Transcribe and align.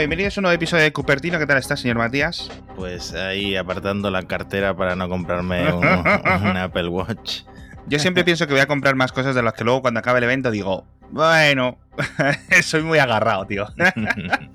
bienvenidos 0.00 0.38
a 0.38 0.40
un 0.40 0.44
nuevo 0.44 0.54
episodio 0.54 0.84
de 0.84 0.94
Cupertino. 0.94 1.38
¿Qué 1.38 1.46
tal 1.46 1.58
está, 1.58 1.76
señor 1.76 1.98
Matías? 1.98 2.50
Pues 2.74 3.12
ahí 3.12 3.54
apartando 3.54 4.10
la 4.10 4.22
cartera 4.22 4.74
para 4.74 4.96
no 4.96 5.10
comprarme 5.10 5.70
un, 5.74 5.84
un 5.84 6.56
Apple 6.56 6.88
Watch. 6.88 7.42
Yo 7.86 7.98
siempre 7.98 8.24
pienso 8.24 8.46
que 8.46 8.54
voy 8.54 8.62
a 8.62 8.66
comprar 8.66 8.94
más 8.94 9.12
cosas 9.12 9.34
de 9.34 9.42
las 9.42 9.52
que 9.52 9.62
luego 9.62 9.82
cuando 9.82 10.00
acabe 10.00 10.16
el 10.18 10.24
evento 10.24 10.50
digo, 10.50 10.86
bueno, 11.10 11.76
soy 12.62 12.82
muy 12.82 12.98
agarrado, 12.98 13.46
tío. 13.46 13.66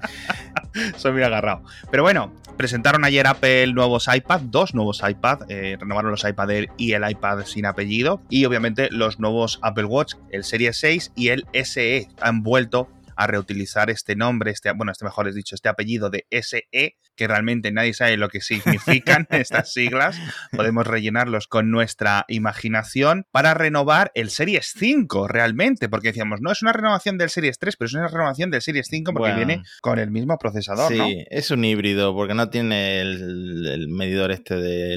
soy 0.98 1.12
muy 1.12 1.22
agarrado. 1.22 1.62
Pero 1.92 2.02
bueno, 2.02 2.34
presentaron 2.58 3.06
ayer 3.06 3.28
Apple 3.28 3.68
nuevos 3.68 4.10
iPad, 4.12 4.42
dos 4.42 4.74
nuevos 4.74 5.04
iPad, 5.08 5.42
eh, 5.50 5.78
renovaron 5.80 6.10
los 6.10 6.24
iPad 6.24 6.50
Air 6.50 6.70
y 6.78 6.94
el 6.94 7.08
iPad 7.08 7.46
sin 7.46 7.68
apellido, 7.68 8.20
y 8.30 8.46
obviamente 8.46 8.88
los 8.90 9.20
nuevos 9.20 9.60
Apple 9.62 9.86
Watch, 9.86 10.16
el 10.32 10.44
Series 10.44 10.78
6 10.78 11.12
y 11.16 11.28
el 11.28 11.46
SE, 11.54 12.08
han 12.20 12.42
vuelto 12.42 12.90
a 13.16 13.28
reutilizar 13.28 13.90
este 13.90 14.16
nombre, 14.16 14.52
este, 14.52 14.72
bueno, 14.72 14.92
este 14.92 15.06
mejor 15.06 15.28
es 15.28 15.36
dicho, 15.36 15.56
este 15.56 15.70
apellido 15.70 16.10
de 16.10 16.26
SE, 16.42 16.98
que 17.16 17.28
realmente 17.28 17.72
nadie 17.72 17.94
sabe 17.94 18.18
lo 18.18 18.30
que 18.30 18.42
significan 18.42 19.28
estas 19.32 19.72
siglas. 19.72 20.18
Podemos 20.52 20.86
rellenarlos 20.86 21.48
con 21.48 21.72
nuestra 21.72 22.26
imaginación 22.28 23.26
para 23.32 23.54
renovar 23.54 24.12
el 24.16 24.30
Series 24.30 24.74
5 24.78 25.28
realmente, 25.28 25.88
porque 25.90 26.10
decíamos, 26.10 26.42
no 26.42 26.52
es 26.52 26.62
una 26.62 26.74
renovación 26.74 27.18
del 27.18 27.30
Series 27.30 27.58
3, 27.60 27.78
pero 27.78 27.88
es 27.88 27.94
una 27.94 28.08
renovación 28.08 28.52
del 28.52 28.62
Series 28.62 28.88
5 28.90 29.14
porque 29.14 29.32
Bueno. 29.34 29.48
viene 29.48 29.64
con 29.82 30.00
el 30.00 30.12
mismo 30.12 30.38
procesador, 30.38 30.92
Sí, 30.92 30.98
¿no? 30.98 31.06
es 31.30 31.52
un 31.52 31.64
híbrido 31.64 32.14
porque 32.14 32.34
no 32.34 32.50
tiene 32.50 33.00
el, 33.02 33.66
el 33.68 33.88
medidor 33.88 34.32
este 34.32 34.56
de 34.56 34.94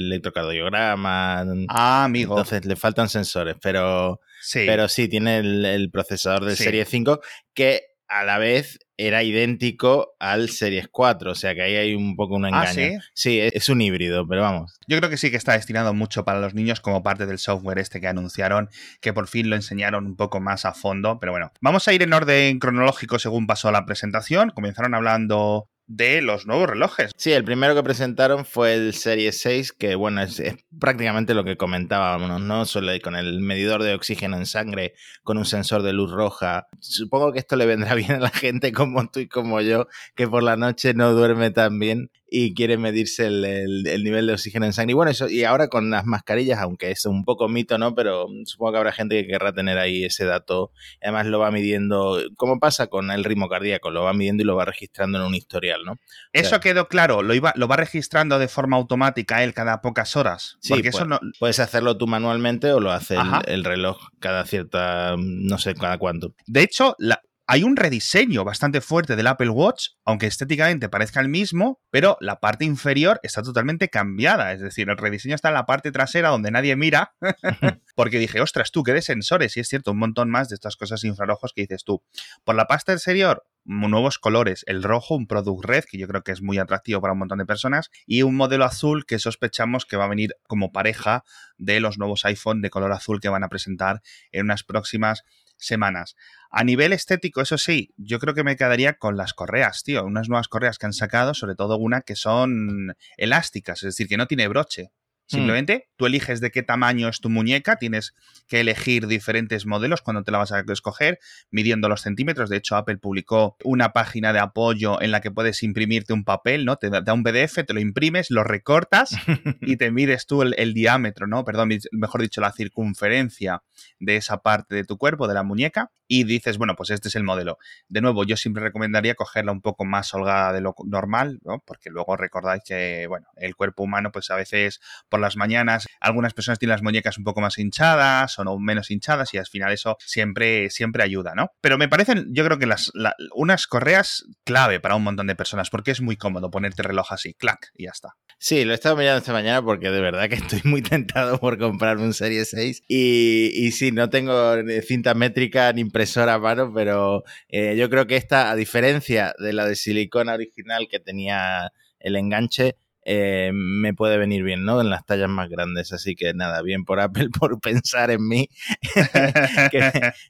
electrocardiograma. 0.49 1.45
Ah, 1.69 2.03
amigo. 2.05 2.33
Entonces 2.37 2.65
le 2.65 2.75
faltan 2.75 3.09
sensores, 3.09 3.55
pero 3.61 4.19
sí. 4.41 4.63
pero 4.65 4.87
sí 4.87 5.07
tiene 5.07 5.37
el, 5.39 5.65
el 5.65 5.91
procesador 5.91 6.45
del 6.45 6.55
Sí. 6.57 6.63
Serie 6.63 6.85
5 6.85 7.21
que 7.53 7.83
a 8.09 8.23
la 8.23 8.37
vez 8.39 8.79
era 8.97 9.23
idéntico 9.23 10.15
al 10.19 10.49
Series 10.49 10.87
4, 10.89 11.31
o 11.31 11.35
sea 11.35 11.55
que 11.55 11.61
ahí 11.61 11.75
hay 11.75 11.95
un 11.95 12.15
poco 12.15 12.35
un 12.35 12.45
Ah, 12.45 12.49
engaño. 12.49 12.99
¿sí? 13.13 13.39
es, 13.39 13.53
es 13.53 13.69
un 13.69 13.81
híbrido, 13.81 14.27
pero 14.27 14.41
vamos. 14.41 14.77
Yo 14.87 14.97
creo 14.97 15.09
que 15.09 15.15
sí 15.17 15.31
que 15.31 15.37
está 15.37 15.53
destinado 15.53 15.93
mucho 15.93 16.25
para 16.25 16.39
los 16.39 16.53
niños 16.53 16.81
como 16.81 17.01
parte 17.03 17.25
del 17.25 17.37
software 17.39 17.79
este 17.79 18.01
que 18.01 18.07
anunciaron, 18.07 18.69
que 18.99 19.13
por 19.13 19.27
fin 19.27 19.49
lo 19.49 19.55
enseñaron 19.55 20.05
un 20.05 20.15
poco 20.17 20.41
más 20.41 20.65
a 20.65 20.73
fondo. 20.73 21.19
Pero 21.19 21.31
bueno, 21.31 21.51
vamos 21.61 21.87
a 21.87 21.93
ir 21.93 22.01
en 22.03 22.11
orden 22.11 22.59
cronológico 22.59 23.19
según 23.19 23.47
pasó 23.47 23.71
la 23.71 23.85
presentación. 23.85 24.49
Comenzaron 24.49 24.95
hablando 24.95 25.69
de 25.89 26.21
los 26.21 26.45
nuevos 26.45 26.69
relojes. 26.69 27.11
Sí, 27.17 27.31
el 27.31 27.43
primero 27.43 27.73
que 27.73 27.81
presentaron 27.81 28.45
fue 28.45 28.75
el 28.75 28.93
Series 28.93 29.41
6, 29.41 29.73
que 29.73 29.95
bueno, 29.95 30.21
es, 30.21 30.39
es 30.39 30.55
prácticamente 30.79 31.33
lo 31.33 31.43
que 31.43 31.57
comentábamos, 31.57 32.39
¿no? 32.39 32.65
Solo 32.65 32.91
con 33.03 33.15
el 33.15 33.41
medidor 33.41 33.81
de 33.81 33.95
oxígeno 33.95 34.37
en 34.37 34.45
sangre, 34.45 34.93
con 35.23 35.39
un 35.39 35.45
sensor 35.45 35.81
de 35.81 35.93
luz 35.93 36.11
roja. 36.11 36.67
Supongo 36.79 37.33
que 37.33 37.39
esto 37.39 37.55
le 37.55 37.65
vendrá 37.65 37.95
bien 37.95 38.11
a 38.11 38.19
la 38.19 38.29
gente 38.29 38.71
como 38.71 39.09
tú 39.09 39.19
y 39.19 39.27
como 39.27 39.61
yo, 39.61 39.87
que 40.15 40.27
por 40.27 40.43
la 40.43 40.55
noche 40.55 40.93
no 40.93 41.11
duerme 41.11 41.49
tan 41.49 41.79
bien 41.79 42.11
y 42.31 42.53
quiere 42.53 42.77
medirse 42.77 43.25
el, 43.27 43.43
el- 43.45 43.87
el 43.87 44.03
nivel 44.03 44.27
de 44.27 44.33
oxígeno 44.33 44.65
en 44.65 44.73
sangre. 44.73 44.91
Y 44.91 44.95
bueno, 44.95 45.11
eso, 45.11 45.29
y 45.29 45.43
ahora 45.43 45.67
con 45.67 45.89
las 45.89 46.05
mascarillas, 46.05 46.59
aunque 46.59 46.91
es 46.91 47.05
un 47.05 47.23
poco 47.25 47.47
mito, 47.47 47.77
¿no? 47.77 47.95
Pero 47.95 48.27
supongo 48.45 48.71
que 48.73 48.77
habrá 48.77 48.91
gente 48.91 49.21
que 49.21 49.27
querrá 49.31 49.53
tener 49.53 49.77
ahí 49.77 50.03
ese 50.05 50.25
dato. 50.25 50.71
Además 51.01 51.25
lo 51.27 51.39
va 51.39 51.51
midiendo, 51.51 52.19
como 52.37 52.59
pasa 52.59 52.87
con 52.87 53.11
el 53.11 53.23
ritmo 53.23 53.49
cardíaco, 53.49 53.89
lo 53.91 54.03
va 54.03 54.13
midiendo 54.13 54.43
y 54.43 54.45
lo 54.45 54.55
va 54.55 54.65
registrando 54.65 55.17
en 55.19 55.25
un 55.25 55.35
historial, 55.35 55.81
¿no? 55.85 55.95
Eso 56.33 56.59
quedó 56.59 56.87
claro, 56.87 57.21
lo, 57.23 57.33
iba, 57.33 57.53
lo 57.55 57.67
va 57.67 57.75
registrando 57.77 58.37
de 58.39 58.47
forma 58.47 58.77
automática 58.77 59.43
él 59.43 59.53
cada 59.53 59.81
pocas 59.81 60.15
horas. 60.15 60.57
Sí, 60.59 60.73
porque 60.73 60.89
eso 60.89 60.99
pues, 60.99 61.09
no, 61.09 61.19
Puedes 61.39 61.59
hacerlo 61.59 61.97
tú 61.97 62.07
manualmente 62.07 62.71
o 62.71 62.79
lo 62.79 62.91
hace 62.91 63.15
el, 63.15 63.53
el 63.53 63.63
reloj 63.63 63.97
cada 64.19 64.45
cierta, 64.45 65.15
no 65.17 65.57
sé 65.57 65.73
cada 65.75 65.97
cuánto. 65.97 66.33
De 66.47 66.61
hecho, 66.63 66.95
la- 66.99 67.21
hay 67.51 67.63
un 67.63 67.75
rediseño 67.75 68.43
bastante 68.43 68.79
fuerte 68.79 69.15
del 69.15 69.25
Apple 69.25 69.49
Watch, 69.49 69.87
aunque 70.05 70.27
estéticamente 70.27 70.87
parezca 70.87 71.19
el 71.19 71.29
mismo, 71.29 71.81
pero 71.89 72.15
la 72.21 72.39
parte 72.39 72.63
inferior 72.63 73.19
está 73.23 73.41
totalmente 73.41 73.89
cambiada. 73.89 74.53
Es 74.53 74.61
decir, 74.61 74.87
el 74.87 74.97
rediseño 74.97 75.33
está 75.33 75.47
en 75.47 75.55
la 75.55 75.65
parte 75.65 75.91
trasera 75.91 76.29
donde 76.29 76.51
nadie 76.51 76.75
mira, 76.75 77.15
porque 77.95 78.19
dije, 78.19 78.39
ostras, 78.39 78.71
tú, 78.71 78.83
qué 78.83 78.93
de 78.93 79.01
sensores. 79.01 79.57
Y 79.57 79.61
es 79.61 79.67
cierto, 79.67 79.93
un 79.93 79.97
montón 79.97 80.29
más 80.29 80.49
de 80.49 80.53
estas 80.53 80.75
cosas 80.75 81.03
infrarrojos 81.03 81.51
que 81.53 81.61
dices 81.61 81.83
tú. 81.83 82.03
Por 82.43 82.53
la 82.53 82.67
pasta 82.67 82.93
exterior, 82.93 83.43
nuevos 83.65 84.19
colores. 84.19 84.63
El 84.67 84.83
rojo, 84.83 85.15
un 85.15 85.25
Product 85.25 85.65
Red, 85.65 85.83
que 85.89 85.97
yo 85.97 86.07
creo 86.07 86.21
que 86.23 86.31
es 86.31 86.43
muy 86.43 86.59
atractivo 86.59 87.01
para 87.01 87.13
un 87.13 87.19
montón 87.19 87.39
de 87.39 87.47
personas, 87.47 87.89
y 88.05 88.21
un 88.21 88.35
modelo 88.35 88.63
azul 88.63 89.07
que 89.07 89.17
sospechamos 89.17 89.87
que 89.87 89.97
va 89.97 90.05
a 90.05 90.09
venir 90.09 90.35
como 90.43 90.71
pareja 90.71 91.23
de 91.57 91.79
los 91.79 91.97
nuevos 91.97 92.25
iPhone 92.25 92.61
de 92.61 92.69
color 92.69 92.91
azul 92.91 93.19
que 93.19 93.29
van 93.29 93.43
a 93.43 93.49
presentar 93.49 94.01
en 94.31 94.45
unas 94.45 94.63
próximas 94.63 95.23
semanas. 95.59 96.15
A 96.49 96.63
nivel 96.63 96.93
estético, 96.93 97.41
eso 97.41 97.57
sí, 97.57 97.93
yo 97.97 98.19
creo 98.19 98.33
que 98.33 98.43
me 98.43 98.55
quedaría 98.55 98.93
con 98.93 99.17
las 99.17 99.33
correas, 99.33 99.83
tío. 99.83 100.03
Unas 100.05 100.29
nuevas 100.29 100.47
correas 100.47 100.77
que 100.79 100.87
han 100.87 100.93
sacado, 100.93 101.33
sobre 101.33 101.55
todo 101.55 101.77
una 101.77 102.01
que 102.01 102.15
son 102.15 102.95
elásticas, 103.17 103.83
es 103.83 103.95
decir, 103.95 104.07
que 104.07 104.17
no 104.17 104.27
tiene 104.27 104.47
broche. 104.47 104.91
Simplemente 105.29 105.89
tú 105.95 106.07
eliges 106.07 106.41
de 106.41 106.49
qué 106.49 106.63
tamaño 106.63 107.07
es 107.07 107.19
tu 107.19 107.29
muñeca, 107.29 107.75
tienes 107.75 108.15
que 108.47 108.61
elegir 108.61 109.05
diferentes 109.05 109.65
modelos 109.65 110.01
cuando 110.01 110.23
te 110.23 110.31
la 110.31 110.39
vas 110.39 110.51
a 110.51 110.63
escoger, 110.67 111.19
midiendo 111.51 111.87
los 111.87 112.01
centímetros. 112.01 112.49
De 112.49 112.57
hecho, 112.57 112.75
Apple 112.75 112.97
publicó 112.97 113.55
una 113.63 113.93
página 113.93 114.33
de 114.33 114.39
apoyo 114.39 115.01
en 115.01 115.11
la 115.11 115.21
que 115.21 115.29
puedes 115.29 115.61
imprimirte 115.61 116.13
un 116.13 116.23
papel, 116.23 116.65
¿no? 116.65 116.77
Te 116.77 116.89
da 116.89 117.01
da 117.01 117.13
un 117.13 117.23
PDF, 117.23 117.63
te 117.65 117.73
lo 117.73 117.79
imprimes, 117.79 118.31
lo 118.31 118.43
recortas 118.43 119.11
y 119.61 119.77
te 119.77 119.91
mides 119.91 120.25
tú 120.25 120.41
el, 120.41 120.55
el 120.57 120.73
diámetro, 120.73 121.27
¿no? 121.27 121.45
Perdón, 121.45 121.69
mejor 121.91 122.21
dicho, 122.21 122.41
la 122.41 122.51
circunferencia 122.51 123.61
de 123.99 124.15
esa 124.15 124.41
parte 124.41 124.75
de 124.75 124.83
tu 124.83 124.97
cuerpo, 124.97 125.27
de 125.27 125.33
la 125.33 125.43
muñeca, 125.43 125.91
y 126.11 126.23
dices, 126.23 126.57
bueno, 126.57 126.75
pues 126.75 126.89
este 126.89 127.07
es 127.07 127.15
el 127.15 127.23
modelo. 127.23 127.59
De 127.87 128.01
nuevo, 128.01 128.23
yo 128.23 128.35
siempre 128.35 128.63
recomendaría 128.63 129.13
cogerla 129.13 129.51
un 129.51 129.61
poco 129.61 129.85
más 129.85 130.11
holgada 130.13 130.51
de 130.53 130.61
lo 130.61 130.73
normal, 130.85 131.39
¿no? 131.43 131.63
Porque 131.65 131.91
luego 131.91 132.17
recordáis 132.17 132.63
que, 132.65 133.05
bueno, 133.07 133.27
el 133.35 133.55
cuerpo 133.55 133.83
humano, 133.83 134.11
pues 134.11 134.31
a 134.31 134.35
veces 134.35 134.81
por 135.07 135.18
las 135.19 135.35
mañanas, 135.37 135.87
algunas 135.99 136.33
personas 136.33 136.59
tienen 136.59 136.73
las 136.73 136.83
muñecas 136.83 137.17
un 137.17 137.23
poco 137.23 137.41
más 137.41 137.57
hinchadas 137.57 138.37
o 138.39 138.43
no 138.43 138.57
menos 138.59 138.91
hinchadas, 138.91 139.33
y 139.33 139.37
al 139.37 139.47
final 139.47 139.71
eso 139.73 139.97
siempre, 139.99 140.69
siempre 140.69 141.03
ayuda, 141.03 141.33
¿no? 141.35 141.51
Pero 141.61 141.77
me 141.77 141.87
parecen, 141.89 142.27
yo 142.31 142.43
creo 142.45 142.59
que 142.59 142.65
las, 142.65 142.91
la- 142.93 143.15
unas 143.35 143.67
correas 143.67 144.25
clave 144.43 144.79
para 144.79 144.95
un 144.95 145.03
montón 145.03 145.27
de 145.27 145.35
personas, 145.35 145.69
porque 145.69 145.91
es 145.91 146.01
muy 146.01 146.15
cómodo 146.17 146.49
ponerte 146.51 146.83
reloj 146.83 147.11
así, 147.11 147.33
clac, 147.33 147.69
y 147.75 147.85
ya 147.85 147.91
está. 147.93 148.09
Sí, 148.41 148.63
lo 148.63 148.71
he 148.71 148.75
estado 148.75 148.95
mirando 148.95 149.17
esta 149.17 149.33
mañana 149.33 149.61
porque 149.61 149.89
de 149.89 149.99
verdad 149.99 150.29
que 150.29 150.35
estoy 150.59 150.61
muy 150.63 150.81
tentado 150.81 151.39
por 151.39 151.57
comprarme 151.57 152.03
un 152.03 152.13
Serie 152.13 152.45
6 152.45 152.83
y, 152.87 153.51
y 153.53 153.71
sí, 153.71 153.91
no 153.91 154.09
tengo 154.09 154.55
cinta 154.87 155.13
métrica 155.13 155.71
ni 155.73 155.81
impresora 155.81 156.35
a 156.35 156.39
mano, 156.39 156.71
pero 156.73 157.23
eh, 157.49 157.75
yo 157.77 157.89
creo 157.89 158.07
que 158.07 158.15
esta, 158.15 158.49
a 158.49 158.55
diferencia 158.55 159.33
de 159.39 159.51
la 159.53 159.65
de 159.65 159.75
silicona 159.75 160.33
original 160.35 160.87
que 160.89 160.99
tenía 161.01 161.73
el 161.99 162.15
enganche, 162.15 162.77
eh, 163.03 163.51
me 163.53 163.93
puede 163.93 164.17
venir 164.17 164.43
bien, 164.43 164.65
¿no? 164.65 164.81
En 164.81 164.89
las 164.89 165.05
tallas 165.05 165.29
más 165.29 165.49
grandes. 165.49 165.93
Así 165.93 166.15
que 166.15 166.33
nada, 166.33 166.61
bien 166.61 166.83
por 166.85 166.99
Apple 166.99 167.29
por 167.39 167.59
pensar 167.59 168.11
en 168.11 168.27
mí, 168.27 168.49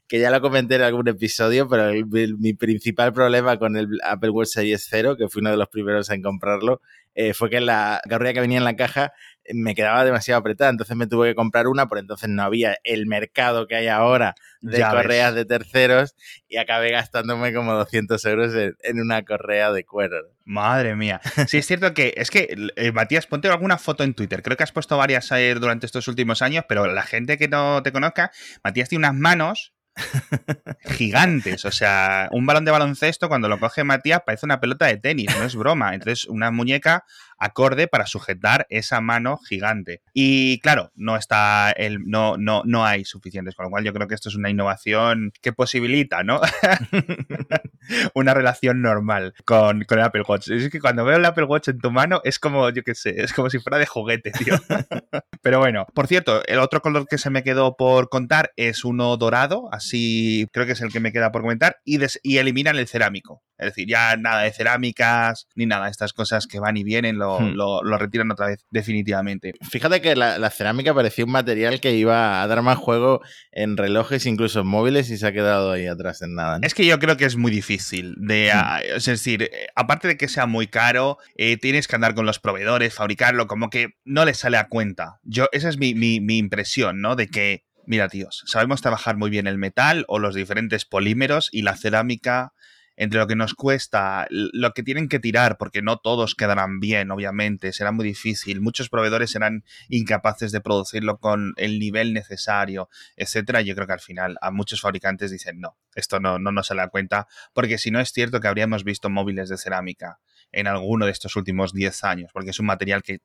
que, 0.08 0.18
ya 0.18 0.30
lo 0.30 0.40
comenté 0.40 0.76
en 0.76 0.82
algún 0.82 1.08
episodio, 1.08 1.68
pero 1.68 1.92
mi 2.38 2.54
principal 2.54 3.12
problema 3.12 3.58
con 3.58 3.76
el 3.76 3.88
Apple 4.04 4.30
Watch 4.30 4.48
Series 4.48 4.86
0, 4.88 5.16
que 5.16 5.28
fui 5.28 5.40
uno 5.40 5.50
de 5.50 5.56
los 5.56 5.68
primeros 5.68 6.10
en 6.10 6.22
comprarlo, 6.22 6.80
eh, 7.14 7.34
fue 7.34 7.50
que 7.50 7.60
la 7.60 8.00
correa 8.08 8.32
que 8.32 8.40
venía 8.40 8.58
en 8.58 8.64
la 8.64 8.76
caja 8.76 9.12
me 9.52 9.74
quedaba 9.74 10.04
demasiado 10.04 10.38
apretada, 10.40 10.70
entonces 10.70 10.96
me 10.96 11.06
tuve 11.06 11.28
que 11.30 11.34
comprar 11.34 11.66
una, 11.66 11.86
por 11.86 11.98
entonces 11.98 12.28
no 12.28 12.42
había 12.42 12.76
el 12.84 13.06
mercado 13.06 13.66
que 13.66 13.76
hay 13.76 13.88
ahora 13.88 14.34
de 14.60 14.78
Ya 14.78 14.92
ves. 14.92 15.02
correas 15.02 15.34
de 15.34 15.44
terceros 15.44 16.14
y 16.48 16.58
acabé 16.58 16.90
gastándome 16.92 17.52
como 17.54 17.72
200 17.74 18.24
euros 18.26 18.54
en, 18.54 18.76
en 18.82 19.00
una 19.00 19.22
correa 19.24 19.72
de 19.72 19.84
cuero. 19.84 20.18
Madre 20.44 20.94
mía. 20.96 21.20
Sí, 21.46 21.58
es 21.58 21.66
cierto 21.66 21.94
que 21.94 22.12
es 22.16 22.30
que, 22.30 22.54
eh, 22.76 22.92
Matías, 22.92 23.26
ponte 23.26 23.48
alguna 23.48 23.78
foto 23.78 24.04
en 24.04 24.14
Twitter. 24.14 24.42
Creo 24.42 24.56
que 24.56 24.64
has 24.64 24.72
puesto 24.72 24.96
varias 24.96 25.30
ayer 25.32 25.60
durante 25.60 25.86
estos 25.86 26.08
últimos 26.08 26.42
años, 26.42 26.64
pero 26.68 26.86
la 26.86 27.02
gente 27.02 27.38
que 27.38 27.48
no 27.48 27.82
te 27.82 27.92
conozca, 27.92 28.30
Matías 28.64 28.88
tiene 28.88 29.06
unas 29.08 29.14
manos 29.18 29.74
gigantes. 30.84 31.64
O 31.64 31.70
sea, 31.70 32.28
un 32.32 32.46
balón 32.46 32.64
de 32.64 32.70
baloncesto, 32.70 33.28
cuando 33.28 33.48
lo 33.48 33.58
coge 33.58 33.84
Matías, 33.84 34.22
parece 34.24 34.46
una 34.46 34.60
pelota 34.60 34.86
de 34.86 34.96
tenis, 34.96 35.28
no 35.38 35.44
es 35.44 35.54
broma. 35.56 35.94
Entonces, 35.94 36.24
una 36.26 36.50
muñeca 36.50 37.04
acorde 37.40 37.88
para 37.88 38.06
sujetar 38.06 38.66
esa 38.70 39.00
mano 39.00 39.38
gigante. 39.38 40.02
Y 40.14 40.60
claro, 40.60 40.90
no 40.94 41.16
está 41.16 41.72
el, 41.72 41.98
no, 42.06 42.36
no, 42.36 42.62
no 42.64 42.84
hay 42.84 43.04
suficientes, 43.04 43.54
con 43.56 43.64
lo 43.64 43.70
cual 43.70 43.84
yo 43.84 43.92
creo 43.92 44.06
que 44.06 44.14
esto 44.14 44.28
es 44.28 44.36
una 44.36 44.50
innovación 44.50 45.32
que 45.42 45.52
posibilita, 45.52 46.22
¿no? 46.22 46.40
una 48.14 48.34
relación 48.34 48.82
normal 48.82 49.34
con, 49.44 49.84
con 49.84 49.98
el 49.98 50.04
Apple 50.04 50.22
Watch. 50.26 50.48
Es 50.50 50.70
que 50.70 50.80
cuando 50.80 51.04
veo 51.04 51.16
el 51.16 51.24
Apple 51.24 51.44
Watch 51.44 51.68
en 51.68 51.78
tu 51.78 51.90
mano 51.90 52.20
es 52.24 52.38
como, 52.38 52.70
yo 52.70 52.82
qué 52.82 52.94
sé, 52.94 53.20
es 53.22 53.32
como 53.32 53.50
si 53.50 53.58
fuera 53.58 53.78
de 53.78 53.86
juguete, 53.86 54.30
tío. 54.32 54.54
Pero 55.42 55.58
bueno, 55.58 55.86
por 55.94 56.06
cierto, 56.06 56.42
el 56.46 56.58
otro 56.58 56.82
color 56.82 57.06
que 57.08 57.18
se 57.18 57.30
me 57.30 57.42
quedó 57.42 57.76
por 57.76 58.08
contar 58.08 58.52
es 58.56 58.84
uno 58.84 59.16
dorado, 59.16 59.68
así 59.72 60.46
creo 60.52 60.66
que 60.66 60.72
es 60.72 60.80
el 60.80 60.92
que 60.92 61.00
me 61.00 61.12
queda 61.12 61.32
por 61.32 61.42
comentar, 61.42 61.78
y, 61.84 61.98
des- 61.98 62.20
y 62.22 62.38
eliminan 62.38 62.76
el 62.76 62.86
cerámico. 62.88 63.42
Es 63.60 63.66
decir, 63.66 63.86
ya 63.88 64.16
nada 64.16 64.42
de 64.42 64.52
cerámicas 64.52 65.46
ni 65.54 65.66
nada 65.66 65.84
de 65.84 65.90
estas 65.90 66.12
cosas 66.12 66.46
que 66.46 66.58
van 66.60 66.76
y 66.76 66.84
vienen, 66.84 67.18
lo, 67.18 67.38
Hmm. 67.40 67.52
lo- 67.54 67.82
lo 67.82 67.98
retiran 67.98 68.30
otra 68.30 68.46
vez, 68.46 68.64
definitivamente. 68.70 69.52
Fíjate 69.70 70.00
que 70.00 70.16
la, 70.16 70.38
la 70.38 70.50
cerámica 70.50 70.94
parecía 70.94 71.24
un 71.24 71.30
material 71.32 71.80
que 71.80 71.94
iba 71.94 72.42
a 72.42 72.46
dar 72.46 72.62
más 72.62 72.78
juego 72.78 73.20
en 73.52 73.76
relojes, 73.76 74.26
incluso 74.26 74.60
en 74.60 74.66
móviles, 74.66 75.10
y 75.10 75.16
se 75.18 75.26
ha 75.26 75.32
quedado 75.32 75.72
ahí 75.72 75.86
atrás 75.86 76.22
en 76.22 76.34
nada. 76.34 76.58
¿no? 76.58 76.66
Es 76.66 76.74
que 76.74 76.86
yo 76.86 76.98
creo 76.98 77.16
que 77.16 77.24
es 77.26 77.36
muy 77.36 77.50
difícil 77.50 78.14
de, 78.18 78.50
Hmm. 78.52 78.58
ah, 78.62 78.80
es 78.82 79.04
decir, 79.04 79.42
eh, 79.44 79.50
aparte 79.76 80.08
de 80.08 80.16
que 80.16 80.28
sea 80.28 80.46
muy 80.46 80.66
caro, 80.66 81.18
eh, 81.36 81.56
tienes 81.56 81.86
que 81.88 81.96
andar 81.96 82.14
con 82.14 82.26
los 82.26 82.38
proveedores, 82.38 82.94
fabricarlo, 82.94 83.46
como 83.46 83.70
que 83.70 83.94
no 84.04 84.24
les 84.24 84.38
sale 84.38 84.56
a 84.56 84.68
cuenta. 84.68 85.20
Yo, 85.22 85.46
esa 85.52 85.68
es 85.68 85.78
mi, 85.78 85.94
mi- 85.94 86.20
mi 86.20 86.38
impresión, 86.38 87.00
¿no? 87.00 87.16
De 87.16 87.28
que, 87.28 87.64
mira, 87.86 88.08
tíos, 88.08 88.42
sabemos 88.46 88.80
trabajar 88.82 89.16
muy 89.16 89.30
bien 89.30 89.46
el 89.46 89.58
metal 89.58 90.04
o 90.08 90.18
los 90.18 90.34
diferentes 90.34 90.84
polímeros 90.84 91.48
y 91.52 91.62
la 91.62 91.76
cerámica. 91.76 92.52
Entre 93.02 93.18
lo 93.18 93.26
que 93.26 93.34
nos 93.34 93.54
cuesta, 93.54 94.26
lo 94.28 94.74
que 94.74 94.82
tienen 94.82 95.08
que 95.08 95.18
tirar, 95.18 95.56
porque 95.56 95.80
no 95.80 95.96
todos 95.96 96.34
quedarán 96.34 96.80
bien, 96.80 97.10
obviamente, 97.10 97.72
será 97.72 97.92
muy 97.92 98.04
difícil. 98.04 98.60
Muchos 98.60 98.90
proveedores 98.90 99.30
serán 99.30 99.64
incapaces 99.88 100.52
de 100.52 100.60
producirlo 100.60 101.16
con 101.16 101.54
el 101.56 101.78
nivel 101.78 102.12
necesario, 102.12 102.90
etcétera. 103.16 103.62
Yo 103.62 103.74
creo 103.74 103.86
que 103.86 103.94
al 103.94 104.00
final 104.00 104.36
a 104.42 104.50
muchos 104.50 104.82
fabricantes 104.82 105.30
dicen 105.30 105.60
no, 105.60 105.78
esto 105.94 106.20
no, 106.20 106.38
no 106.38 106.52
nos 106.52 106.66
sale 106.66 106.82
a 106.82 106.88
cuenta, 106.88 107.26
porque 107.54 107.78
si 107.78 107.90
no 107.90 108.00
es 108.00 108.12
cierto 108.12 108.38
que 108.38 108.48
habríamos 108.48 108.84
visto 108.84 109.08
móviles 109.08 109.48
de 109.48 109.56
cerámica 109.56 110.20
en 110.52 110.66
alguno 110.66 111.06
de 111.06 111.12
estos 111.12 111.36
últimos 111.36 111.72
10 111.72 112.04
años, 112.04 112.30
porque 112.34 112.50
es 112.50 112.60
un 112.60 112.66
material 112.66 113.02
que, 113.02 113.20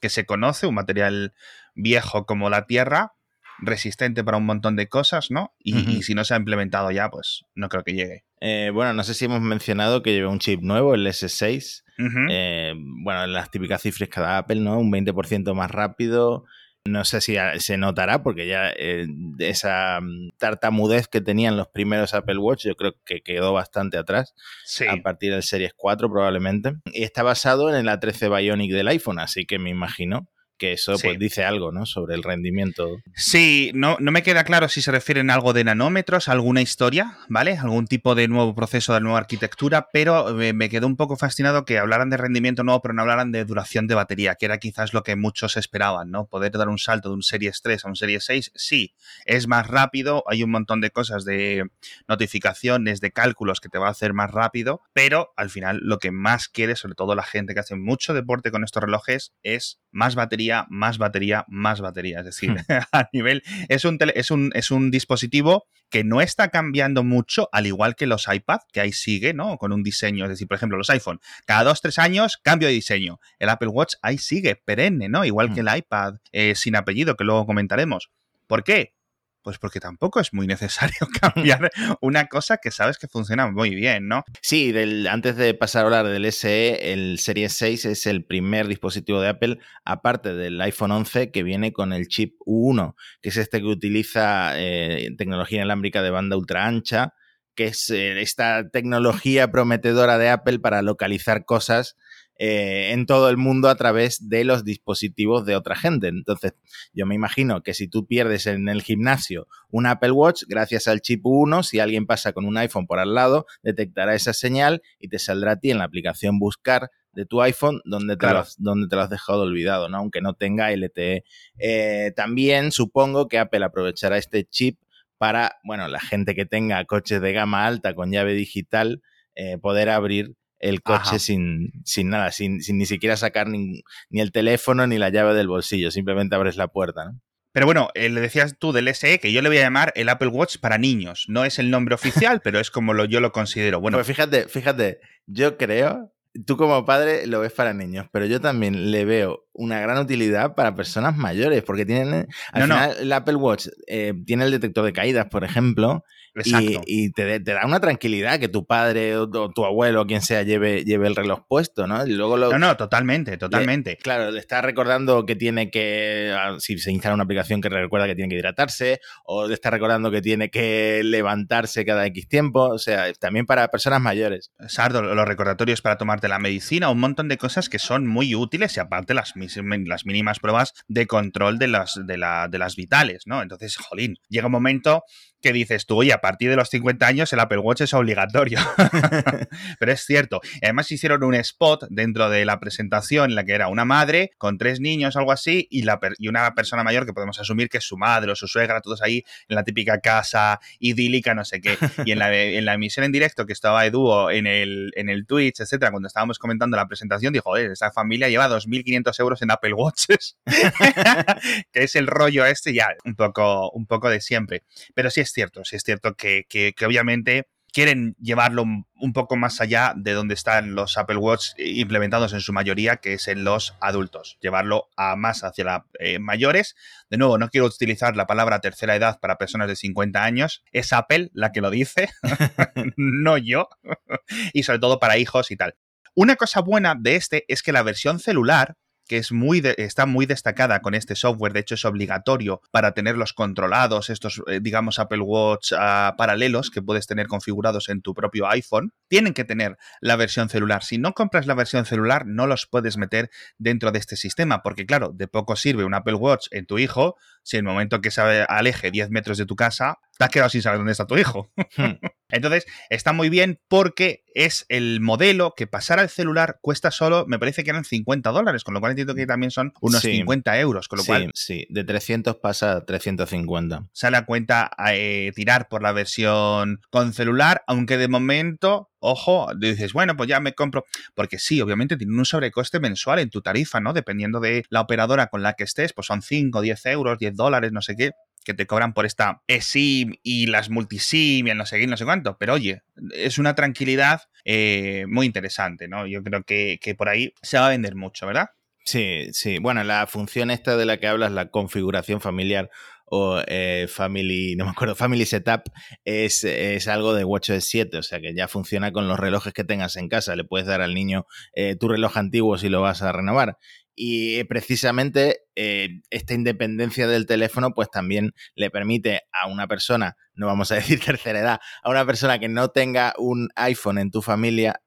que 0.00 0.08
se 0.08 0.26
conoce, 0.26 0.66
un 0.66 0.74
material 0.74 1.32
viejo 1.76 2.26
como 2.26 2.50
la 2.50 2.66
tierra, 2.66 3.12
resistente 3.58 4.24
para 4.24 4.36
un 4.36 4.46
montón 4.46 4.76
de 4.76 4.88
cosas, 4.88 5.30
¿no? 5.30 5.54
Y, 5.62 6.02
si 6.02 6.14
no 6.14 6.24
se 6.24 6.34
ha 6.34 6.36
implementado 6.36 6.90
ya, 6.90 7.10
pues 7.10 7.44
no 7.54 7.68
creo 7.68 7.84
que 7.84 7.94
llegue. 7.94 8.24
Eh, 8.40 8.70
bueno, 8.72 8.92
no 8.92 9.04
sé 9.04 9.14
si 9.14 9.26
hemos 9.26 9.40
mencionado 9.40 10.02
que 10.02 10.12
lleva 10.12 10.30
un 10.30 10.38
chip 10.38 10.60
nuevo, 10.62 10.94
el 10.94 11.06
S6. 11.06 11.84
Ujú. 11.98 12.26
Eh, 12.30 12.74
bueno, 12.76 13.26
las 13.26 13.50
típicas 13.50 13.82
cifras 13.82 14.08
que 14.08 14.20
da 14.20 14.38
Apple, 14.38 14.60
¿no? 14.60 14.78
Un 14.78 14.90
20% 14.90 15.54
más 15.54 15.70
rápido. 15.70 16.44
No 16.84 17.04
sé 17.04 17.20
si 17.20 17.36
se 17.58 17.76
notará, 17.76 18.24
porque 18.24 18.48
ya 18.48 18.70
eh, 18.76 19.06
esa 19.38 20.00
mm, 20.00 20.30
tartamudez 20.36 21.06
que 21.06 21.20
tenían 21.20 21.56
los 21.56 21.68
primeros 21.68 22.12
Apple 22.12 22.38
Watch, 22.38 22.66
yo 22.66 22.74
creo 22.74 22.96
que 23.04 23.20
quedó 23.20 23.52
bastante 23.52 23.98
atrás. 23.98 24.34
sí. 24.64 24.86
a 24.88 24.96
partir 25.00 25.32
del 25.32 25.44
Series 25.44 25.74
4 25.76 26.10
probablemente. 26.10 26.74
Y 26.86 27.04
está 27.04 27.22
basado 27.22 27.70
en 27.70 27.76
el 27.76 27.86
A13 27.86 28.36
Bionic 28.36 28.72
del 28.72 28.88
iPhone, 28.88 29.20
así 29.20 29.44
que 29.44 29.60
me 29.60 29.70
imagino 29.70 30.28
que 30.62 30.72
eso 30.74 30.96
Sí. 30.96 31.08
pues 31.08 31.18
dice 31.18 31.42
algo, 31.44 31.72
¿no? 31.72 31.86
Sobre 31.86 32.14
el 32.14 32.22
rendimiento. 32.22 33.00
Sí, 33.16 33.72
no, 33.74 33.96
no 33.98 34.12
me 34.12 34.22
queda 34.22 34.44
claro 34.44 34.68
si 34.68 34.80
se 34.80 34.92
refieren 34.92 35.28
a 35.28 35.34
algo 35.34 35.52
de 35.52 35.64
nanómetros, 35.64 36.28
alguna 36.28 36.60
historia, 36.62 37.18
¿vale? 37.28 37.58
Algún 37.58 37.88
tipo 37.88 38.14
de 38.14 38.28
nuevo 38.28 38.54
proceso 38.54 38.94
de 38.94 39.00
nueva 39.00 39.18
arquitectura, 39.18 39.88
pero 39.92 40.32
me, 40.34 40.52
me 40.52 40.68
quedó 40.68 40.86
un 40.86 40.96
poco 40.96 41.16
fascinado 41.16 41.64
que 41.64 41.78
hablaran 41.78 42.10
de 42.10 42.16
rendimiento 42.16 42.62
nuevo, 42.62 42.80
pero 42.80 42.94
no 42.94 43.02
hablaran 43.02 43.32
de 43.32 43.44
duración 43.44 43.88
de 43.88 43.96
batería, 43.96 44.36
que 44.36 44.46
era 44.46 44.58
quizás 44.58 44.94
lo 44.94 45.02
que 45.02 45.16
muchos 45.16 45.56
esperaban, 45.56 46.12
¿no? 46.12 46.26
Poder 46.26 46.52
dar 46.52 46.68
un 46.68 46.78
salto 46.78 47.08
de 47.08 47.16
un 47.16 47.22
Series 47.24 47.60
3 47.60 47.84
a 47.84 47.88
un 47.88 47.96
Series 47.96 48.24
6, 48.24 48.52
sí, 48.54 48.94
es 49.26 49.48
más 49.48 49.66
rápido, 49.66 50.22
hay 50.28 50.44
un 50.44 50.50
montón 50.52 50.80
de 50.80 50.90
cosas 50.90 51.24
de 51.24 51.64
notificaciones, 52.06 53.00
de 53.00 53.10
cálculos 53.10 53.60
que 53.60 53.68
te 53.68 53.78
va 53.78 53.88
a 53.88 53.90
hacer 53.90 54.12
más 54.12 54.30
rápido, 54.30 54.80
pero 54.92 55.32
al 55.36 55.50
final 55.50 55.80
lo 55.82 55.98
que 55.98 56.12
más 56.12 56.46
quiere, 56.48 56.76
sobre 56.76 56.94
todo 56.94 57.16
la 57.16 57.24
gente 57.24 57.52
que 57.54 57.60
hace 57.60 57.74
mucho 57.74 58.14
deporte 58.14 58.52
con 58.52 58.62
estos 58.62 58.80
relojes, 58.84 59.32
es 59.42 59.80
más 59.90 60.14
batería, 60.14 60.51
más 60.68 60.98
batería, 60.98 61.44
más 61.48 61.80
batería. 61.80 62.20
Es 62.20 62.24
decir, 62.26 62.54
a 62.92 63.08
nivel. 63.12 63.42
Es 63.68 63.84
un, 63.84 63.98
tele- 63.98 64.12
es, 64.16 64.30
un, 64.30 64.50
es 64.54 64.70
un 64.70 64.90
dispositivo 64.90 65.66
que 65.90 66.04
no 66.04 66.20
está 66.22 66.48
cambiando 66.48 67.04
mucho, 67.04 67.48
al 67.52 67.66
igual 67.66 67.96
que 67.96 68.06
los 68.06 68.26
iPad, 68.32 68.60
que 68.72 68.80
ahí 68.80 68.92
sigue, 68.92 69.34
¿no? 69.34 69.58
Con 69.58 69.72
un 69.72 69.82
diseño. 69.82 70.24
Es 70.24 70.30
decir, 70.30 70.48
por 70.48 70.56
ejemplo, 70.56 70.78
los 70.78 70.88
iPhone, 70.90 71.20
cada 71.44 71.64
dos, 71.64 71.80
tres 71.82 71.98
años, 71.98 72.38
cambio 72.42 72.68
de 72.68 72.74
diseño. 72.74 73.20
El 73.38 73.50
Apple 73.50 73.68
Watch 73.68 73.94
ahí 74.00 74.16
sigue, 74.18 74.56
perenne, 74.56 75.08
¿no? 75.10 75.24
Igual 75.24 75.52
que 75.52 75.60
el 75.60 75.68
iPad 75.76 76.14
eh, 76.32 76.54
sin 76.54 76.76
apellido, 76.76 77.14
que 77.16 77.24
luego 77.24 77.44
comentaremos. 77.46 78.10
¿Por 78.46 78.64
qué? 78.64 78.94
Pues 79.42 79.58
porque 79.58 79.80
tampoco 79.80 80.20
es 80.20 80.32
muy 80.32 80.46
necesario 80.46 80.96
cambiar 81.20 81.70
una 82.00 82.26
cosa 82.26 82.58
que 82.58 82.70
sabes 82.70 82.98
que 82.98 83.08
funciona 83.08 83.50
muy 83.50 83.74
bien, 83.74 84.06
¿no? 84.06 84.24
Sí, 84.40 84.70
del, 84.70 85.06
antes 85.08 85.36
de 85.36 85.52
pasar 85.54 85.82
a 85.82 85.84
hablar 85.86 86.06
del 86.06 86.26
SE, 86.26 86.92
el 86.92 87.18
Series 87.18 87.52
6 87.54 87.84
es 87.86 88.06
el 88.06 88.24
primer 88.24 88.68
dispositivo 88.68 89.20
de 89.20 89.28
Apple, 89.28 89.58
aparte 89.84 90.34
del 90.34 90.60
iPhone 90.60 90.92
11, 90.92 91.30
que 91.30 91.42
viene 91.42 91.72
con 91.72 91.92
el 91.92 92.06
chip 92.06 92.36
U1, 92.46 92.94
que 93.20 93.30
es 93.30 93.36
este 93.36 93.60
que 93.60 93.66
utiliza 93.66 94.52
eh, 94.60 95.10
tecnología 95.18 95.58
inalámbrica 95.58 96.02
de 96.02 96.10
banda 96.10 96.36
ultra 96.36 96.66
ancha, 96.66 97.14
que 97.54 97.66
es 97.66 97.90
eh, 97.90 98.20
esta 98.20 98.68
tecnología 98.70 99.50
prometedora 99.50 100.18
de 100.18 100.30
Apple 100.30 100.60
para 100.60 100.82
localizar 100.82 101.44
cosas 101.44 101.96
eh, 102.44 102.90
en 102.90 103.06
todo 103.06 103.30
el 103.30 103.36
mundo 103.36 103.68
a 103.68 103.76
través 103.76 104.28
de 104.28 104.42
los 104.42 104.64
dispositivos 104.64 105.46
de 105.46 105.54
otra 105.54 105.76
gente. 105.76 106.08
Entonces, 106.08 106.54
yo 106.92 107.06
me 107.06 107.14
imagino 107.14 107.62
que 107.62 107.72
si 107.72 107.86
tú 107.86 108.04
pierdes 108.08 108.48
en 108.48 108.68
el 108.68 108.82
gimnasio 108.82 109.46
un 109.70 109.86
Apple 109.86 110.10
Watch, 110.10 110.42
gracias 110.48 110.88
al 110.88 111.02
chip 111.02 111.24
1, 111.24 111.62
si 111.62 111.78
alguien 111.78 112.04
pasa 112.04 112.32
con 112.32 112.44
un 112.44 112.56
iPhone 112.56 112.88
por 112.88 112.98
al 112.98 113.14
lado, 113.14 113.46
detectará 113.62 114.16
esa 114.16 114.32
señal 114.32 114.82
y 114.98 115.06
te 115.06 115.20
saldrá 115.20 115.52
a 115.52 115.60
ti 115.60 115.70
en 115.70 115.78
la 115.78 115.84
aplicación 115.84 116.40
Buscar 116.40 116.90
de 117.12 117.26
tu 117.26 117.40
iPhone 117.42 117.80
donde 117.84 118.14
te, 118.14 118.18
Claro. 118.18 118.34
lo, 118.34 118.40
has, 118.40 118.56
donde 118.58 118.88
te 118.88 118.96
lo 118.96 119.02
has 119.02 119.10
dejado 119.10 119.42
olvidado, 119.42 119.88
¿no? 119.88 119.98
aunque 119.98 120.20
no 120.20 120.34
tenga 120.34 120.72
LTE. 120.72 121.22
Eh, 121.60 122.12
también 122.16 122.72
supongo 122.72 123.28
que 123.28 123.38
Apple 123.38 123.64
aprovechará 123.64 124.18
este 124.18 124.44
chip 124.46 124.80
para, 125.16 125.60
bueno, 125.62 125.86
la 125.86 126.00
gente 126.00 126.34
que 126.34 126.44
tenga 126.44 126.84
coches 126.86 127.20
de 127.20 127.32
gama 127.32 127.66
alta 127.66 127.94
con 127.94 128.10
llave 128.10 128.34
digital, 128.34 129.00
eh, 129.36 129.58
poder 129.58 129.90
abrir 129.90 130.34
el 130.62 130.80
coche 130.82 131.00
Ajá. 131.02 131.18
sin, 131.18 131.70
sin 131.84 132.08
nada, 132.08 132.32
sin, 132.32 132.62
sin 132.62 132.78
ni 132.78 132.86
siquiera 132.86 133.16
sacar 133.18 133.48
ni, 133.48 133.82
ni 134.08 134.20
el 134.22 134.32
teléfono 134.32 134.86
ni 134.86 134.96
la 134.96 135.10
llave 135.10 135.34
del 135.34 135.48
bolsillo, 135.48 135.90
simplemente 135.90 136.34
abres 136.34 136.56
la 136.56 136.68
puerta, 136.68 137.04
¿no? 137.04 137.20
Pero 137.54 137.66
bueno, 137.66 137.90
eh, 137.92 138.08
le 138.08 138.22
decías 138.22 138.56
tú 138.58 138.72
del 138.72 138.88
SE 138.94 139.18
que 139.18 139.30
yo 139.30 139.42
le 139.42 139.50
voy 139.50 139.58
a 139.58 139.62
llamar 139.62 139.92
el 139.94 140.08
Apple 140.08 140.28
Watch 140.28 140.56
para 140.58 140.78
niños. 140.78 141.26
No 141.28 141.44
es 141.44 141.58
el 141.58 141.68
nombre 141.70 141.94
oficial, 141.94 142.40
pero 142.42 142.58
es 142.58 142.70
como 142.70 142.94
lo, 142.94 143.04
yo 143.04 143.20
lo 143.20 143.30
considero. 143.30 143.78
Bueno, 143.78 143.98
Pues 143.98 144.06
fíjate, 144.06 144.48
fíjate, 144.48 145.00
yo 145.26 145.58
creo, 145.58 146.14
tú 146.46 146.56
como 146.56 146.86
padre 146.86 147.26
lo 147.26 147.40
ves 147.40 147.52
para 147.52 147.74
niños, 147.74 148.06
pero 148.10 148.24
yo 148.24 148.40
también 148.40 148.90
le 148.90 149.04
veo 149.04 149.44
una 149.52 149.80
gran 149.80 149.98
utilidad 149.98 150.54
para 150.54 150.74
personas 150.74 151.14
mayores, 151.14 151.62
porque 151.62 151.84
tienen, 151.84 152.26
al 152.52 152.60
No, 152.60 152.66
no. 152.68 152.74
final 152.80 152.96
el 153.00 153.12
Apple 153.12 153.34
Watch 153.36 153.66
eh, 153.86 154.14
tiene 154.24 154.44
el 154.46 154.50
detector 154.50 154.86
de 154.86 154.94
caídas, 154.94 155.26
por 155.26 155.44
ejemplo, 155.44 156.04
y, 156.34 156.38
exacto. 156.40 156.80
y 156.86 157.12
te, 157.12 157.40
te 157.40 157.52
da 157.52 157.66
una 157.66 157.80
tranquilidad 157.80 158.38
que 158.40 158.48
tu 158.48 158.64
padre 158.66 159.16
o 159.16 159.28
tu, 159.28 159.64
abuelo 159.64 160.02
o 160.02 160.06
quien 160.06 160.22
sea 160.22 160.42
lleve, 160.42 160.84
lleve 160.84 161.06
el 161.08 161.16
reloj 161.16 161.40
puesto, 161.48 161.86
¿no? 161.86 162.06
Y 162.06 162.12
luego 162.12 162.36
lo, 162.36 162.50
No, 162.50 162.58
no, 162.58 162.76
totalmente, 162.76 163.36
totalmente. 163.36 163.96
Claro, 163.98 164.30
le 164.30 164.38
está 164.38 164.62
recordando 164.62 165.26
que 165.26 165.36
tiene 165.36 165.70
que, 165.70 166.34
ah, 166.36 166.56
si 166.58 166.78
se 166.78 166.90
instala 166.90 167.14
una 167.14 167.24
aplicación 167.24 167.60
que 167.60 167.68
recuerda 167.68 168.06
que 168.06 168.14
tiene 168.14 168.30
que 168.30 168.36
hidratarse, 168.38 169.00
o 169.24 169.46
le 169.46 169.54
está 169.54 169.70
recordando 169.70 170.10
que 170.10 170.22
tiene 170.22 170.50
que 170.50 171.02
levantarse 171.04 171.84
cada 171.84 172.06
X 172.06 172.28
tiempo, 172.28 172.68
o 172.68 172.78
sea, 172.78 173.12
también 173.14 173.46
para 173.46 173.68
personas 173.68 174.00
mayores. 174.00 174.52
Sardo, 174.68 175.02
los 175.02 175.28
recordatorios 175.28 175.82
para 175.82 175.98
tomarte 175.98 176.28
la 176.28 176.38
medicina, 176.38 176.90
un 176.90 177.00
montón 177.00 177.28
de 177.28 177.36
cosas 177.38 177.68
que 177.68 177.78
son 177.78 178.06
muy 178.06 178.34
útiles 178.34 178.76
y 178.76 178.80
aparte 178.80 179.14
las, 179.14 179.34
las 179.36 180.06
mínimas 180.06 180.38
pruebas 180.40 180.72
de 180.88 181.06
control 181.06 181.58
de 181.58 181.68
las, 181.68 182.00
de, 182.06 182.16
la- 182.16 182.48
de 182.48 182.58
las 182.58 182.76
vitales, 182.76 183.22
¿no? 183.26 183.42
Entonces, 183.42 183.76
jolín, 183.76 184.16
llega 184.28 184.46
un 184.46 184.52
momento 184.52 185.02
que 185.42 185.52
dices 185.52 185.86
tú, 185.86 185.98
oye, 185.98 186.12
a 186.12 186.20
partir 186.20 186.48
de 186.50 186.56
los 186.56 186.70
50 186.70 187.06
años 187.06 187.32
el 187.32 187.40
Apple 187.40 187.58
Watch 187.58 187.82
es 187.82 187.92
obligatorio. 187.94 188.58
Pero 189.78 189.92
es 189.92 190.04
cierto. 190.04 190.40
Además 190.62 190.90
hicieron 190.90 191.22
un 191.24 191.34
spot 191.34 191.86
dentro 191.90 192.30
de 192.30 192.44
la 192.44 192.60
presentación 192.60 193.30
en 193.30 193.36
la 193.36 193.44
que 193.44 193.52
era 193.52 193.68
una 193.68 193.84
madre 193.84 194.30
con 194.38 194.58
tres 194.58 194.80
niños, 194.80 195.16
algo 195.16 195.32
así, 195.32 195.66
y, 195.70 195.82
la 195.82 196.00
per- 196.00 196.14
y 196.18 196.28
una 196.28 196.54
persona 196.54 196.84
mayor 196.84 197.06
que 197.06 197.12
podemos 197.12 197.38
asumir 197.38 197.68
que 197.68 197.78
es 197.78 197.84
su 197.84 197.96
madre 197.98 198.32
o 198.32 198.36
su 198.36 198.46
suegra, 198.48 198.80
todos 198.80 199.02
ahí 199.02 199.24
en 199.48 199.56
la 199.56 199.64
típica 199.64 200.00
casa 200.00 200.60
idílica, 200.78 201.34
no 201.34 201.44
sé 201.44 201.60
qué. 201.60 201.76
Y 202.04 202.12
en 202.12 202.18
la, 202.18 202.34
en 202.34 202.64
la 202.64 202.74
emisión 202.74 203.04
en 203.04 203.12
directo 203.12 203.44
que 203.46 203.52
estaba 203.52 203.84
Eduo 203.84 204.30
en 204.30 204.46
el, 204.46 204.92
en 204.96 205.08
el 205.08 205.26
Twitch, 205.26 205.60
etcétera, 205.60 205.90
cuando 205.90 206.06
estábamos 206.06 206.38
comentando 206.38 206.76
la 206.76 206.86
presentación, 206.86 207.32
dijo, 207.32 207.44
joder, 207.50 207.72
esa 207.72 207.90
familia 207.90 208.28
lleva 208.28 208.48
2.500 208.48 209.20
euros 209.20 209.42
en 209.42 209.50
Apple 209.50 209.74
Watches. 209.74 210.36
que 211.72 211.82
es 211.84 211.96
el 211.96 212.06
rollo 212.06 212.44
este 212.46 212.72
ya, 212.72 212.88
un 213.04 213.14
poco, 213.14 213.70
un 213.70 213.86
poco 213.86 214.08
de 214.08 214.20
siempre. 214.20 214.62
Pero 214.94 215.10
sí 215.10 215.20
es 215.20 215.31
cierto, 215.32 215.64
sí 215.64 215.76
es 215.76 215.82
cierto 215.84 216.14
que, 216.14 216.44
que- 216.48 216.72
que 216.76 216.86
obviamente 216.86 217.48
quieren 217.72 218.14
llevarlo 218.20 218.62
un, 218.64 219.12
poco 219.14 219.36
más 219.36 219.60
allá 219.62 219.94
de 219.96 220.12
donde 220.12 220.34
están 220.34 220.74
los 220.74 220.98
Apple 220.98 221.16
Watch 221.16 221.52
implementados 221.56 222.34
en 222.34 222.40
su 222.40 222.52
mayoría, 222.52 222.96
que 222.98 223.14
es 223.14 223.28
en 223.28 223.44
los 223.44 223.74
adultos. 223.80 224.36
Llevarlo 224.42 224.90
a 224.94 225.16
más 225.16 225.42
hacia 225.42 225.64
la, 225.64 225.86
eh, 225.98 226.18
mayores. 226.18 226.76
De 227.08 227.16
nuevo, 227.16 227.38
no 227.38 227.48
quiero 227.48 227.66
utilizar 227.66 228.14
la 228.14 228.26
palabra 228.26 228.60
tercera 228.60 228.94
edad 228.94 229.18
para 229.20 229.38
personas 229.38 229.68
de 229.68 229.76
50 229.76 230.22
años. 230.22 230.62
Es 230.72 230.92
Apple 230.92 231.30
la 231.32 231.50
que 231.50 231.62
lo 231.62 231.70
dice, 231.70 232.10
no 232.96 233.38
yo. 233.38 233.68
y 234.52 234.62
sobre 234.64 234.78
todo 234.78 234.98
para 234.98 235.16
hijos 235.16 235.50
y 235.50 235.56
tal. 235.56 235.74
Una 236.14 236.36
cosa 236.36 236.60
buena 236.60 236.94
de 236.94 237.16
este 237.16 237.46
es 237.48 237.62
que 237.62 237.72
la 237.72 237.82
versión 237.82 238.18
celular 238.20 238.76
que 239.06 239.18
es 239.18 239.32
muy 239.32 239.62
está 239.76 240.06
muy 240.06 240.26
destacada 240.26 240.80
con 240.80 240.94
este 240.94 241.14
software, 241.14 241.52
de 241.52 241.60
hecho 241.60 241.74
es 241.74 241.84
obligatorio 241.84 242.60
para 242.70 242.92
tenerlos 242.92 243.32
controlados, 243.32 244.10
estos, 244.10 244.42
eh, 244.46 244.60
digamos, 244.60 244.98
Apple 244.98 245.20
Watch 245.20 245.72
ah, 245.76 246.14
paralelos 246.16 246.70
que 246.70 246.82
puedes 246.82 247.06
tener 247.06 247.26
configurados 247.26 247.88
en 247.88 248.02
tu 248.02 248.14
propio 248.14 248.48
iPhone, 248.48 248.92
tienen 249.08 249.34
que 249.34 249.44
tener 249.44 249.76
la 250.00 250.16
versión 250.16 250.48
celular. 250.48 250.82
Si 250.84 250.98
no 250.98 251.12
compras 251.12 251.46
la 251.46 251.54
versión 251.54 251.84
celular, 251.84 252.26
no 252.26 252.46
los 252.46 252.66
puedes 252.66 252.96
meter 252.96 253.30
dentro 253.58 253.92
de 253.92 253.98
este 253.98 254.16
sistema, 254.16 254.62
porque 254.62 254.86
claro, 254.86 255.10
de 255.14 255.28
poco 255.28 255.56
sirve 255.56 255.84
un 255.84 255.94
Apple 255.94 256.14
Watch 256.14 256.46
en 256.50 256.66
tu 256.66 256.78
hijo 256.78 257.16
si 257.42 257.56
en 257.56 257.66
el 257.66 257.72
momento 257.72 258.00
que 258.00 258.10
se 258.10 258.20
aleje 258.20 258.90
10 258.90 259.10
metros 259.10 259.38
de 259.38 259.46
tu 259.46 259.56
casa, 259.56 259.98
te 260.22 260.26
has 260.26 260.30
quedado 260.30 260.50
sin 260.50 260.62
saber 260.62 260.78
dónde 260.78 260.92
está 260.92 261.06
tu 261.06 261.18
hijo. 261.18 261.50
Hmm. 261.76 261.94
Entonces, 262.28 262.66
está 262.88 263.12
muy 263.12 263.28
bien 263.28 263.60
porque 263.68 264.24
es 264.34 264.64
el 264.68 265.00
modelo 265.00 265.52
que 265.54 265.66
pasar 265.66 265.98
al 265.98 266.08
celular 266.08 266.58
cuesta 266.62 266.90
solo, 266.90 267.26
me 267.26 267.38
parece 267.38 267.62
que 267.64 267.70
eran 267.70 267.84
50 267.84 268.30
dólares, 268.30 268.64
con 268.64 268.72
lo 268.72 268.80
cual 268.80 268.92
entiendo 268.92 269.14
que 269.14 269.26
también 269.26 269.50
son 269.50 269.74
unos 269.82 270.00
50 270.00 270.58
euros, 270.60 270.88
con 270.88 270.98
lo 270.98 271.02
sí, 271.02 271.06
cual... 271.08 271.30
Sí, 271.34 271.66
de 271.68 271.84
300 271.84 272.36
pasa 272.36 272.72
a 272.72 272.84
350. 272.86 273.88
Sale 273.92 274.16
a 274.16 274.24
cuenta 274.24 274.70
eh, 274.92 275.32
tirar 275.34 275.68
por 275.68 275.82
la 275.82 275.92
versión 275.92 276.80
con 276.88 277.12
celular, 277.12 277.64
aunque 277.66 277.98
de 277.98 278.08
momento 278.08 278.88
ojo, 279.04 279.48
dices, 279.58 279.92
bueno, 279.92 280.16
pues 280.16 280.28
ya 280.28 280.38
me 280.38 280.54
compro, 280.54 280.84
porque 281.16 281.40
sí, 281.40 281.60
obviamente 281.60 281.96
tiene 281.96 282.16
un 282.16 282.24
sobrecoste 282.24 282.78
mensual 282.78 283.18
en 283.18 283.30
tu 283.30 283.42
tarifa, 283.42 283.80
¿no? 283.80 283.92
Dependiendo 283.92 284.38
de 284.38 284.64
la 284.70 284.80
operadora 284.80 285.26
con 285.26 285.42
la 285.42 285.54
que 285.54 285.64
estés, 285.64 285.92
pues 285.92 286.06
son 286.06 286.22
5, 286.22 286.60
10 286.60 286.86
euros, 286.86 287.18
10 287.18 287.34
dólares, 287.34 287.72
no 287.72 287.82
sé 287.82 287.96
qué 287.96 288.12
que 288.44 288.54
te 288.54 288.66
cobran 288.66 288.94
por 288.94 289.06
esta 289.06 289.42
eSIM 289.46 290.14
y 290.22 290.46
las 290.46 290.70
multisim 290.70 291.46
y 291.46 291.50
el 291.50 291.56
no 291.56 291.66
sé 291.66 291.78
qué, 291.78 291.86
no 291.86 291.96
sé 291.96 292.04
cuánto. 292.04 292.36
Pero 292.38 292.54
oye, 292.54 292.82
es 293.14 293.38
una 293.38 293.54
tranquilidad 293.54 294.22
eh, 294.44 295.04
muy 295.08 295.26
interesante, 295.26 295.88
¿no? 295.88 296.06
Yo 296.06 296.22
creo 296.22 296.42
que, 296.44 296.78
que 296.80 296.94
por 296.94 297.08
ahí 297.08 297.34
se 297.42 297.58
va 297.58 297.66
a 297.66 297.70
vender 297.70 297.94
mucho, 297.94 298.26
¿verdad? 298.26 298.48
Sí, 298.84 299.28
sí. 299.32 299.58
Bueno, 299.58 299.84
la 299.84 300.06
función 300.06 300.50
esta 300.50 300.76
de 300.76 300.86
la 300.86 300.98
que 300.98 301.06
hablas, 301.06 301.32
la 301.32 301.50
configuración 301.50 302.20
familiar 302.20 302.68
o 303.14 303.42
eh, 303.46 303.88
Family, 303.90 304.56
no 304.56 304.64
me 304.64 304.70
acuerdo, 304.70 304.94
Family 304.94 305.26
Setup 305.26 305.64
es, 306.02 306.44
es, 306.44 306.88
algo 306.88 307.12
de 307.12 307.24
WatchOS 307.24 307.62
7, 307.62 307.98
o 307.98 308.02
sea 308.02 308.20
que 308.20 308.34
ya 308.34 308.48
funciona 308.48 308.90
con 308.90 309.06
los 309.06 309.20
relojes 309.20 309.52
que 309.52 309.64
tengas 309.64 309.96
en 309.96 310.08
casa. 310.08 310.34
Le 310.34 310.44
puedes 310.44 310.66
dar 310.66 310.80
al 310.80 310.94
niño 310.94 311.26
eh, 311.54 311.76
tu 311.76 311.88
reloj 311.88 312.16
antiguo 312.16 312.56
si 312.56 312.70
lo 312.70 312.80
vas 312.80 313.02
a 313.02 313.12
renovar. 313.12 313.58
Y 313.94 314.44
precisamente 314.44 315.42
eh, 315.54 316.00
esta 316.10 316.34
independencia 316.34 317.06
del 317.06 317.26
teléfono 317.26 317.72
pues 317.74 317.90
también 317.90 318.32
le 318.54 318.70
permite 318.70 319.22
a 319.32 319.48
una 319.48 319.66
persona, 319.68 320.16
no 320.34 320.46
vamos 320.46 320.72
a 320.72 320.74
decir 320.76 321.00
tercera 321.00 321.40
edad, 321.40 321.60
a 321.82 321.90
una 321.90 322.06
persona 322.06 322.38
que 322.38 322.48
no 322.48 322.68
tenga 322.68 323.14
un 323.18 323.48
iPhone 323.56 323.98
en 323.98 324.10
tu 324.10 324.22
familia, 324.22 324.80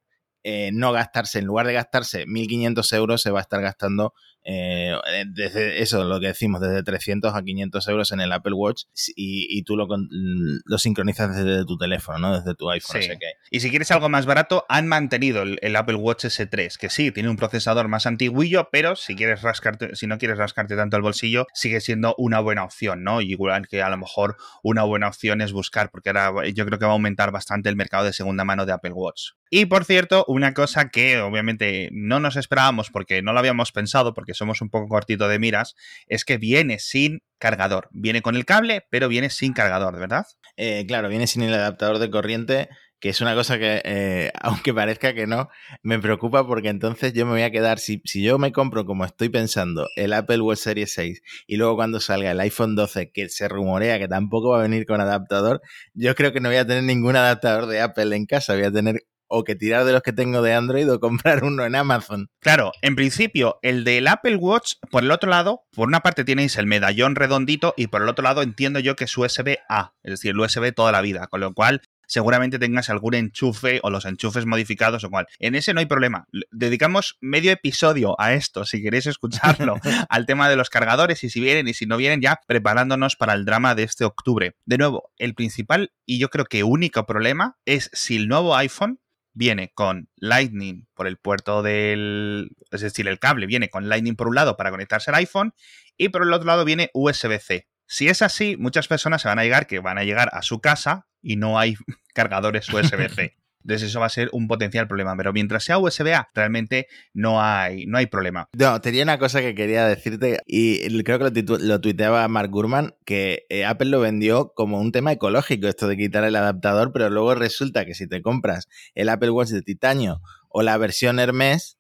no 0.72 0.92
gastarse, 0.92 1.40
en 1.40 1.46
lugar 1.46 1.66
de 1.66 1.74
gastarse 1.74 2.28
1.500 2.28 2.94
euros, 2.96 3.22
se 3.24 3.32
va 3.32 3.40
a 3.40 3.42
estar 3.42 3.62
gastando 3.62 4.14
eh, 4.48 4.94
eh, 5.08 5.26
desde 5.28 5.82
eso, 5.82 6.04
lo 6.04 6.20
que 6.20 6.28
decimos, 6.28 6.62
desde 6.62 6.84
300 6.84 7.34
a 7.34 7.42
500 7.42 7.88
euros 7.88 8.12
en 8.12 8.22
el 8.22 8.32
Apple 8.32 8.54
Watch 8.54 8.84
y, 9.16 9.64
tú 9.64 9.76
lo, 9.76 9.88
lo, 9.88 10.78
sincronizas 10.78 11.36
desde 11.36 11.66
tu 11.66 11.78
teléfono, 11.80 12.20
¿no? 12.20 12.38
Desde 12.38 12.54
tu 12.54 12.70
iPhone. 12.70 13.02
Y 13.50 13.62
si 13.62 13.72
quieres 13.72 13.90
algo 13.90 14.08
más 14.08 14.28
barato, 14.28 14.64
han 14.70 14.88
mantenido 14.88 15.42
el, 15.42 15.76
Apple 15.76 15.96
Watch 15.96 16.26
S3, 16.26 16.78
que 16.78 16.90
sí, 16.90 17.12
tiene 17.12 17.30
un 17.30 17.38
procesador 17.38 17.88
más 17.88 18.06
antiguillo, 18.06 18.70
pero 18.72 18.96
si 18.96 19.16
quieres 19.16 19.42
rascarte, 19.42 19.96
si 19.96 20.06
no 20.06 20.20
quieres 20.20 20.38
rascarte 20.38 20.76
tanto 20.76 20.96
el 20.96 21.02
bolsillo, 21.02 21.48
sigue 21.54 21.82
siendo 21.82 22.14
una 22.20 22.40
buena 22.40 22.64
opción, 22.64 23.04
¿no? 23.04 23.22
Igual 23.22 23.68
que 23.68 23.82
a 23.82 23.90
lo 23.90 23.98
mejor 23.98 24.38
una 24.62 24.84
buena 24.84 25.08
opción 25.08 25.42
es 25.42 25.54
buscar, 25.54 25.90
porque 25.90 26.10
ahora 26.10 26.48
yo 26.50 26.66
creo 26.68 26.78
que 26.78 26.86
va 26.86 26.92
a 26.92 26.94
aumentar 26.94 27.32
bastante 27.32 27.70
el 27.70 27.76
mercado 27.76 28.06
de 28.06 28.14
segunda 28.14 28.46
mano 28.46 28.68
de 28.68 28.74
Apple 28.74 28.94
Watch. 28.94 29.32
Y 29.50 29.66
por 29.66 29.86
cierto, 29.86 30.26
una 30.28 30.54
cosa 30.54 30.90
que 30.90 31.20
obviamente 31.20 31.90
no 31.92 32.20
nos 32.20 32.36
esperábamos 32.36 32.90
porque 32.90 33.22
no 33.22 33.34
lo 33.34 33.40
habíamos 33.40 33.72
pensado, 33.72 34.14
porque 34.14 34.35
somos 34.36 34.62
un 34.62 34.70
poco 34.70 34.88
cortito 34.88 35.28
de 35.28 35.40
miras, 35.40 35.76
es 36.08 36.26
que 36.26 36.38
viene 36.38 36.80
sin 36.80 37.22
cargador. 37.38 37.90
Viene 37.92 38.22
con 38.22 38.36
el 38.36 38.46
cable, 38.46 38.86
pero 38.90 39.08
viene 39.08 39.30
sin 39.30 39.54
cargador, 39.54 40.00
¿verdad? 40.00 40.26
Eh, 40.58 40.86
claro, 40.88 41.10
viene 41.10 41.28
sin 41.28 41.44
el 41.44 41.54
adaptador 41.54 42.00
de 42.00 42.10
corriente, 42.10 42.70
que 43.00 43.10
es 43.10 43.22
una 43.22 43.36
cosa 43.36 43.60
que, 43.60 43.82
eh, 43.84 44.32
aunque 44.42 44.74
parezca 44.74 45.14
que 45.14 45.28
no, 45.28 45.50
me 45.84 46.00
preocupa 46.00 46.48
porque 46.48 46.70
entonces 46.70 47.14
yo 47.14 47.26
me 47.26 47.34
voy 47.34 47.44
a 47.44 47.52
quedar, 47.52 47.80
si, 47.80 48.02
si 48.06 48.24
yo 48.24 48.38
me 48.40 48.52
compro, 48.52 48.86
como 48.86 49.06
estoy 49.06 49.30
pensando, 49.30 49.88
el 49.96 50.14
Apple 50.14 50.42
Watch 50.42 50.60
Series 50.60 50.94
6 50.94 51.22
y 51.48 51.58
luego 51.58 51.76
cuando 51.76 52.00
salga 52.00 52.32
el 52.32 52.40
iPhone 52.40 52.76
12, 52.76 53.12
que 53.12 53.30
se 53.30 53.48
rumorea 53.48 54.00
que 54.00 54.08
tampoco 54.08 54.50
va 54.52 54.60
a 54.60 54.64
venir 54.64 54.86
con 54.86 55.02
adaptador, 55.02 55.62
yo 55.94 56.16
creo 56.16 56.34
que 56.34 56.40
no 56.40 56.50
voy 56.50 56.58
a 56.58 56.66
tener 56.66 56.84
ningún 56.84 57.16
adaptador 57.16 57.68
de 57.68 57.82
Apple 57.82 58.16
en 58.16 58.26
casa, 58.26 58.56
voy 58.56 58.64
a 58.64 58.72
tener 58.72 59.04
o 59.36 59.44
que 59.44 59.56
tirar 59.56 59.84
de 59.84 59.92
los 59.92 60.02
que 60.02 60.14
tengo 60.14 60.42
de 60.42 60.54
Android 60.54 60.90
o 60.92 61.00
comprar 61.06 61.44
uno 61.44 61.66
en 61.66 61.76
Amazon. 61.76 62.30
Claro, 62.40 62.72
en 62.82 62.96
principio, 62.96 63.60
el 63.62 63.84
del 63.84 64.08
Apple 64.08 64.38
Watch, 64.38 64.76
por 64.90 65.04
el 65.04 65.12
otro 65.12 65.30
lado, 65.30 65.64
por 65.72 65.88
una 65.88 66.02
parte 66.02 66.24
tenéis 66.24 66.58
el 66.58 66.68
medallón 66.68 67.16
redondito 67.16 67.74
y 67.78 67.88
por 67.88 68.02
el 68.02 68.10
otro 68.10 68.24
lado 68.24 68.42
entiendo 68.42 68.80
yo 68.80 68.96
que 68.96 69.04
es 69.04 69.18
USB-A, 69.18 69.94
es 70.04 70.12
decir, 70.12 70.32
el 70.32 70.40
USB 70.40 70.74
toda 70.74 70.92
la 70.92 71.02
vida, 71.02 71.28
con 71.28 71.42
lo 71.42 71.54
cual 71.54 71.82
seguramente 72.08 72.60
tengas 72.60 72.90
algún 72.90 73.16
enchufe 73.16 73.80
o 73.84 73.90
los 73.90 74.06
enchufes 74.06 74.46
modificados 74.46 75.04
o 75.04 75.10
cual. 75.10 75.28
En 75.40 75.56
ese 75.56 75.74
no 75.74 75.80
hay 75.80 75.86
problema. 75.86 76.28
Dedicamos 76.52 77.18
medio 77.22 77.52
episodio 77.52 78.16
a 78.20 78.34
esto, 78.34 78.66
si 78.66 78.82
queréis 78.82 79.08
escucharlo, 79.08 79.76
al 80.10 80.26
tema 80.26 80.50
de 80.50 80.56
los 80.56 80.70
cargadores 80.70 81.24
y 81.24 81.30
si 81.30 81.40
vienen 81.40 81.68
y 81.68 81.74
si 81.74 81.86
no 81.86 81.98
vienen 81.98 82.22
ya 82.22 82.40
preparándonos 82.48 83.16
para 83.16 83.34
el 83.34 83.46
drama 83.46 83.76
de 83.76 83.84
este 83.84 84.06
octubre. 84.06 84.56
De 84.66 84.78
nuevo, 84.78 85.12
el 85.18 85.36
principal 85.36 85.92
y 86.06 86.20
yo 86.20 86.30
creo 86.30 86.46
que 86.46 86.64
único 86.64 87.06
problema 87.06 87.58
es 87.66 87.90
si 87.94 88.16
el 88.16 88.28
nuevo 88.28 88.56
iPhone 88.56 89.00
viene 89.36 89.72
con 89.74 90.10
Lightning 90.16 90.88
por 90.96 91.06
el 91.06 91.18
puerto 91.18 91.62
del, 91.62 92.56
es 92.72 92.82
decir, 92.82 93.08
el 93.08 93.20
cable 93.20 93.46
viene 93.46 93.70
con 93.70 93.88
Lightning 93.88 94.16
por 94.16 94.28
un 94.28 94.36
lado 94.36 94.58
para 94.58 94.72
conectarse 94.72 95.12
al 95.12 95.18
iPhone 95.18 95.54
y 95.98 96.10
por 96.10 96.24
el 96.24 96.34
otro 96.34 96.48
lado 96.48 96.66
viene 96.66 96.90
USB-C. 96.94 97.68
Si 97.86 98.08
es 98.08 98.24
así, 98.24 98.58
muchas 98.58 98.88
personas 98.88 99.22
se 99.22 99.28
van 99.28 99.38
a 99.38 99.44
llegar 99.44 99.68
que 99.68 99.80
van 99.80 100.00
a 100.00 100.04
llegar 100.04 100.32
a 100.34 100.42
su 100.42 100.60
casa 100.60 101.08
y 101.22 101.36
no 101.36 101.60
hay 101.60 101.76
cargadores 102.14 102.68
USB-C. 102.74 103.36
Entonces 103.66 103.90
eso 103.90 104.00
va 104.00 104.06
a 104.06 104.10
ser 104.10 104.30
un 104.32 104.48
potencial 104.48 104.88
problema. 104.88 105.18
Pero 105.18 105.34
mientras 105.34 105.64
sea 105.64 105.80
USB-A, 105.80 106.30
realmente 106.36 106.88
no 107.14 107.42
hay, 107.42 107.88
no 107.88 107.98
hay 107.98 108.06
problema. 108.06 108.48
No, 108.54 108.80
tenía 108.80 109.02
una 109.02 109.18
cosa 109.18 109.42
que 109.42 109.56
quería 109.56 109.88
decirte 109.88 110.40
y 110.46 111.04
creo 111.04 111.18
que 111.18 111.44
lo, 111.60 111.82
tuiteaba 111.82 112.28
Mark 112.28 112.52
Gurman, 112.52 112.94
que 113.06 113.46
eh, 113.50 113.66
Apple 113.66 113.90
lo 113.90 114.00
vendió 114.00 114.54
como 114.54 114.80
un 114.80 114.92
tema 114.92 115.12
ecológico, 115.12 115.68
esto 115.68 115.88
de 115.88 115.98
quitar 115.98 116.24
el 116.24 116.36
adaptador, 116.36 116.92
pero 116.94 117.10
luego 117.10 117.34
resulta 117.34 117.86
que 117.86 117.96
si 117.96 118.08
te 118.08 118.22
compras 118.22 118.68
el 118.94 119.10
Apple 119.10 119.32
Watch 119.32 119.50
de 119.50 119.64
titanio 119.64 120.22
o 120.50 120.62
la 120.62 120.78
versión 120.78 121.20
Hermes, 121.20 121.75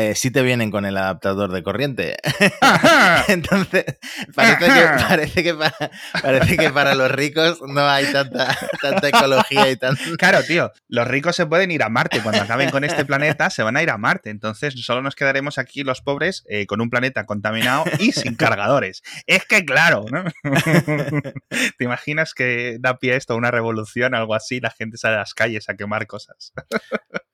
eh, 0.00 0.14
sí 0.14 0.30
te 0.30 0.42
vienen 0.42 0.70
con 0.70 0.84
el 0.84 0.96
adaptador 0.96 1.52
de 1.52 1.62
corriente. 1.62 2.16
Entonces, 3.28 3.84
parece 4.34 4.66
que, 5.42 5.54
parece, 6.22 6.56
que 6.56 6.70
para, 6.70 6.94
los 6.94 7.10
ricos 7.10 7.60
no 7.66 7.88
hay 7.88 8.06
tanta, 8.12 8.56
tanta 8.80 9.08
ecología 9.08 9.70
y 9.70 9.76
tan... 9.76 9.96
Claro, 10.18 10.42
tío, 10.42 10.72
los 10.88 11.06
ricos 11.06 11.36
se 11.36 11.46
pueden 11.46 11.70
ir 11.70 11.82
a 11.82 11.88
Marte. 11.88 12.20
Cuando 12.22 12.42
acaben 12.42 12.70
con 12.70 12.84
este 12.84 13.04
planeta, 13.04 13.50
se 13.50 13.62
van 13.62 13.76
a 13.76 13.82
ir 13.82 13.90
a 13.90 13.98
Marte. 13.98 14.30
Entonces, 14.30 14.74
solo 14.84 15.02
nos 15.02 15.14
quedaremos 15.14 15.58
aquí 15.58 15.82
los 15.82 16.00
pobres 16.00 16.44
eh, 16.48 16.66
con 16.66 16.80
un 16.80 16.90
planeta 16.90 17.26
contaminado 17.26 17.84
y 17.98 18.12
sin 18.12 18.34
cargadores. 18.34 19.02
Es 19.26 19.44
que, 19.44 19.64
claro, 19.64 20.04
¿no? 20.10 20.24
¿Te 21.78 21.84
imaginas 21.84 22.34
que 22.34 22.76
da 22.80 22.98
pie 22.98 23.14
a 23.14 23.16
esto 23.16 23.34
a 23.34 23.36
una 23.36 23.50
revolución, 23.50 24.14
algo 24.14 24.34
así? 24.34 24.60
La 24.60 24.70
gente 24.70 24.96
sale 24.96 25.16
a 25.16 25.20
las 25.20 25.34
calles 25.34 25.68
a 25.68 25.74
quemar 25.74 26.06
cosas. 26.06 26.52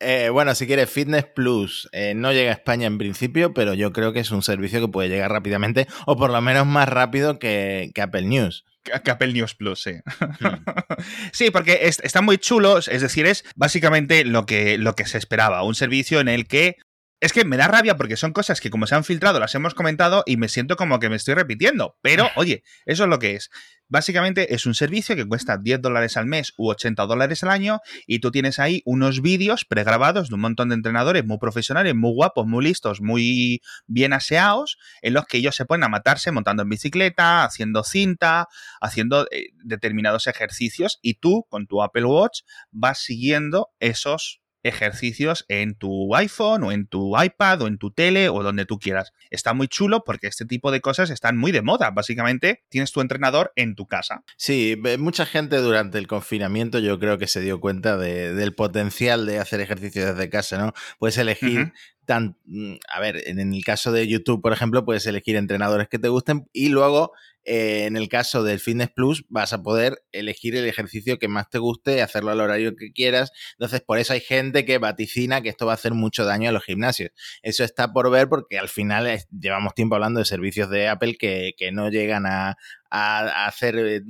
Eh, 0.00 0.29
bueno, 0.31 0.55
si 0.55 0.67
quieres, 0.67 0.91
Fitness 0.91 1.27
Plus 1.27 1.88
no 2.15 2.33
llega 2.33 2.48
a 2.49 2.52
España 2.52 2.87
en 2.87 2.99
principio, 2.99 3.52
pero 3.55 3.75
yo 3.75 3.93
creo 3.93 4.12
que 4.12 4.21
es 4.21 4.31
un 4.31 4.43
servicio 4.43 4.81
que 4.81 4.88
puede 4.88 5.09
llegar 5.09 5.31
rápidamente, 5.31 5.87
o 6.07 6.17
por 6.17 6.31
lo 6.31 6.40
menos 6.40 6.67
más 6.67 6.88
rápido 6.88 7.38
que, 7.38 7.93
Apple 8.00 8.23
News. 8.23 8.64
Que 8.83 9.11
Apple 9.11 9.33
News 9.33 9.55
Plus, 9.55 9.83
sí. 9.83 9.93
Hmm. 10.40 10.64
sí, 11.33 11.50
porque 11.50 11.81
están 11.83 12.25
muy 12.25 12.38
chulos, 12.38 12.88
es 12.88 13.02
decir, 13.02 13.26
es 13.26 13.45
básicamente 13.57 14.25
lo 14.25 14.47
que, 14.47 14.78
lo 14.78 14.95
que 14.95 15.07
se 15.07 15.19
esperaba, 15.19 15.62
un 15.62 15.75
servicio 15.75 16.21
en 16.21 16.28
el 16.28 16.47
que 16.47 16.76
es 17.21 17.33
que 17.33 17.45
me 17.45 17.57
da 17.57 17.67
rabia 17.67 17.97
porque 17.97 18.17
son 18.17 18.33
cosas 18.33 18.61
que 18.61 18.71
como 18.71 18.87
se 18.87 18.95
han 18.95 19.05
filtrado 19.05 19.41
las 19.41 19.55
hemos 19.55 19.75
comentado 19.75 20.23
y 20.27 20.37
me 20.37 20.49
siento 20.49 20.77
como 20.77 21.01
que 21.01 21.09
me 21.09 21.17
estoy 21.17 21.35
repitiendo. 21.35 21.97
Pero 22.01 22.29
oye, 22.37 22.63
eso 22.87 23.05
es 23.05 23.11
lo 23.11 23.19
que 23.19 23.35
es. 23.35 23.51
Básicamente 23.91 24.55
es 24.55 24.67
un 24.67 24.75
servicio 24.75 25.17
que 25.17 25.27
cuesta 25.27 25.57
10 25.57 25.81
dólares 25.81 26.19
al 26.19 26.27
mes 26.27 26.53
u 26.59 26.69
80 26.69 27.07
dólares 27.07 27.43
al 27.43 27.49
año 27.49 27.81
y 28.07 28.19
tú 28.19 28.31
tienes 28.31 28.59
ahí 28.59 28.83
unos 28.85 29.23
vídeos 29.23 29.65
pregrabados 29.65 30.29
de 30.29 30.35
un 30.35 30.43
montón 30.43 30.69
de 30.69 30.75
entrenadores 30.75 31.25
muy 31.25 31.39
profesionales, 31.39 31.95
muy 31.95 32.13
guapos, 32.13 32.47
muy 32.47 32.65
listos, 32.65 33.01
muy 33.01 33.63
bien 33.87 34.13
aseados, 34.13 34.77
en 35.01 35.15
los 35.15 35.25
que 35.25 35.39
ellos 35.39 35.57
se 35.57 35.65
ponen 35.65 35.85
a 35.85 35.89
matarse 35.89 36.31
montando 36.33 36.65
en 36.65 36.69
bicicleta, 36.69 37.45
haciendo 37.45 37.83
cinta, 37.83 38.49
haciendo 38.81 39.27
eh, 39.31 39.49
determinados 39.65 40.27
ejercicios 40.27 40.99
y 41.01 41.15
tú 41.15 41.47
con 41.49 41.67
tu 41.67 41.83
Apple 41.83 42.05
Watch 42.05 42.41
vas 42.71 42.99
siguiendo 42.99 43.71
esos 43.81 44.43
ejercicios 44.69 45.45
en 45.49 45.75
tu 45.75 46.15
iPhone 46.15 46.63
o 46.65 46.73
en 46.73 46.87
tu 46.87 47.21
iPad 47.21 47.63
o 47.63 47.67
en 47.67 47.79
tu 47.79 47.91
tele 47.91 48.29
o 48.29 48.43
donde 48.43 48.67
tú 48.67 48.79
quieras. 48.79 49.13
Está 49.31 49.55
muy 49.55 49.69
chulo 49.69 50.05
porque 50.05 50.27
este 50.27 50.45
tipo 50.45 50.71
de 50.71 50.81
cosas 50.81 51.11
están 51.11 51.37
muy 51.37 51.53
de 51.53 51.63
moda. 51.63 51.91
Básicamente 51.91 52.65
tienes 52.69 52.93
tu 52.93 53.01
entrenador 53.01 53.53
en 53.57 53.75
tu 53.75 53.87
casa. 53.87 54.23
Sí, 54.37 54.81
mucha 54.99 55.27
gente 55.27 55.57
durante 55.57 55.99
el 55.99 56.07
confinamiento 56.07 56.79
yo 56.79 56.99
creo 56.99 57.19
que 57.19 57.27
se 57.27 57.41
dio 57.41 57.61
cuenta 57.61 57.97
del 57.97 58.55
potencial 58.55 59.27
de 59.27 59.39
hacer 59.39 59.61
ejercicio 59.61 60.07
desde 60.07 60.29
casa, 60.31 60.59
¿no? 60.59 60.73
Puedes 60.99 61.19
elegir 61.19 61.73
mm, 62.09 62.75
a 62.88 63.00
ver, 63.00 63.23
en 63.27 63.38
el 63.38 63.65
caso 63.65 63.93
de 63.93 64.07
YouTube, 64.07 64.43
por 64.43 64.53
ejemplo, 64.53 64.85
puedes 64.85 65.07
elegir 65.07 65.37
entrenadores 65.37 65.88
que 65.88 65.99
te 65.99 66.09
gusten 66.09 66.49
y 66.53 66.69
luego 66.69 67.12
eh, 67.45 67.87
en 67.87 67.97
el 67.97 68.09
caso 68.09 68.43
del 68.43 68.61
Fitness 68.61 68.91
Plus 68.91 69.25
vas 69.29 69.53
a 69.53 69.62
poder 69.62 70.03
elegir 70.12 70.55
el 70.57 70.67
ejercicio 70.67 71.19
que 71.19 71.29
más 71.29 71.49
te 71.49 71.59
guste, 71.59 72.03
hacerlo 72.03 72.31
al 72.31 72.41
horario 72.41 72.77
que 72.77 72.93
quieras. 72.93 73.33
Entonces, 73.53 73.81
por 73.81 73.99
eso 73.99 74.12
hay 74.12 74.21
gente 74.21 74.65
que 74.65 74.79
vaticina 74.79 75.41
que 75.41 75.49
esto 75.49 75.65
va 75.67 75.73
a 75.73 75.77
hacer 75.77 75.95
mucho 75.95 76.25
daño 76.25 76.50
a 76.50 76.53
los 76.53 76.65
gimnasios. 76.65 77.11
Eso 77.43 77.65
está 77.65 77.93
por 77.93 78.11
ver 78.11 78.29
porque 78.29 78.59
al 78.59 78.69
final 78.69 79.09
llevamos 79.31 79.75
tiempo 79.75 79.95
hablando 79.95 80.19
de 80.21 80.27
servicios 80.27 80.69
de 80.69 80.88
Apple 80.88 81.17
que, 81.17 81.55
no 81.73 81.91
llegan 81.91 82.27
a, 82.27 82.57
a 82.91 83.47
hacer 83.47 83.77
eh, 83.79 84.00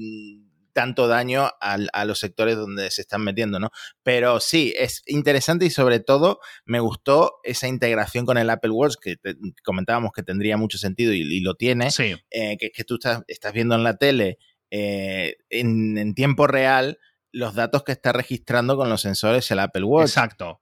tanto 0.78 1.08
daño 1.08 1.50
a 1.60 2.04
los 2.04 2.20
sectores 2.20 2.54
donde 2.54 2.92
se 2.92 3.00
están 3.00 3.24
metiendo, 3.24 3.58
¿no? 3.58 3.72
Pero 4.04 4.38
sí, 4.38 4.72
es 4.78 5.02
interesante 5.06 5.66
y 5.66 5.70
sobre 5.70 5.98
todo 5.98 6.38
me 6.64 6.78
gustó 6.78 7.40
esa 7.42 7.66
integración 7.66 8.24
con 8.24 8.38
el 8.38 8.48
Apple 8.48 8.70
Watch 8.70 8.94
que 9.02 9.16
comentábamos 9.64 10.12
que 10.14 10.22
tendría 10.22 10.56
mucho 10.56 10.78
sentido 10.78 11.12
y, 11.12 11.40
lo 11.40 11.56
tiene, 11.56 11.90
sí. 11.90 12.14
eh, 12.30 12.56
que, 12.58 12.70
que 12.70 12.84
tú 12.84 12.94
estás, 12.94 13.24
estás, 13.26 13.52
viendo 13.52 13.74
en 13.74 13.82
la 13.82 13.96
tele 13.96 14.38
eh, 14.70 15.38
en, 15.50 15.98
en, 15.98 16.14
tiempo 16.14 16.46
real 16.46 17.00
los 17.38 17.54
datos 17.54 17.84
que 17.84 17.92
está 17.92 18.12
registrando 18.12 18.76
con 18.76 18.88
los 18.88 19.00
sensores 19.00 19.50
el 19.50 19.60
Apple 19.60 19.84
Watch. 19.84 20.08
Exacto. 20.08 20.60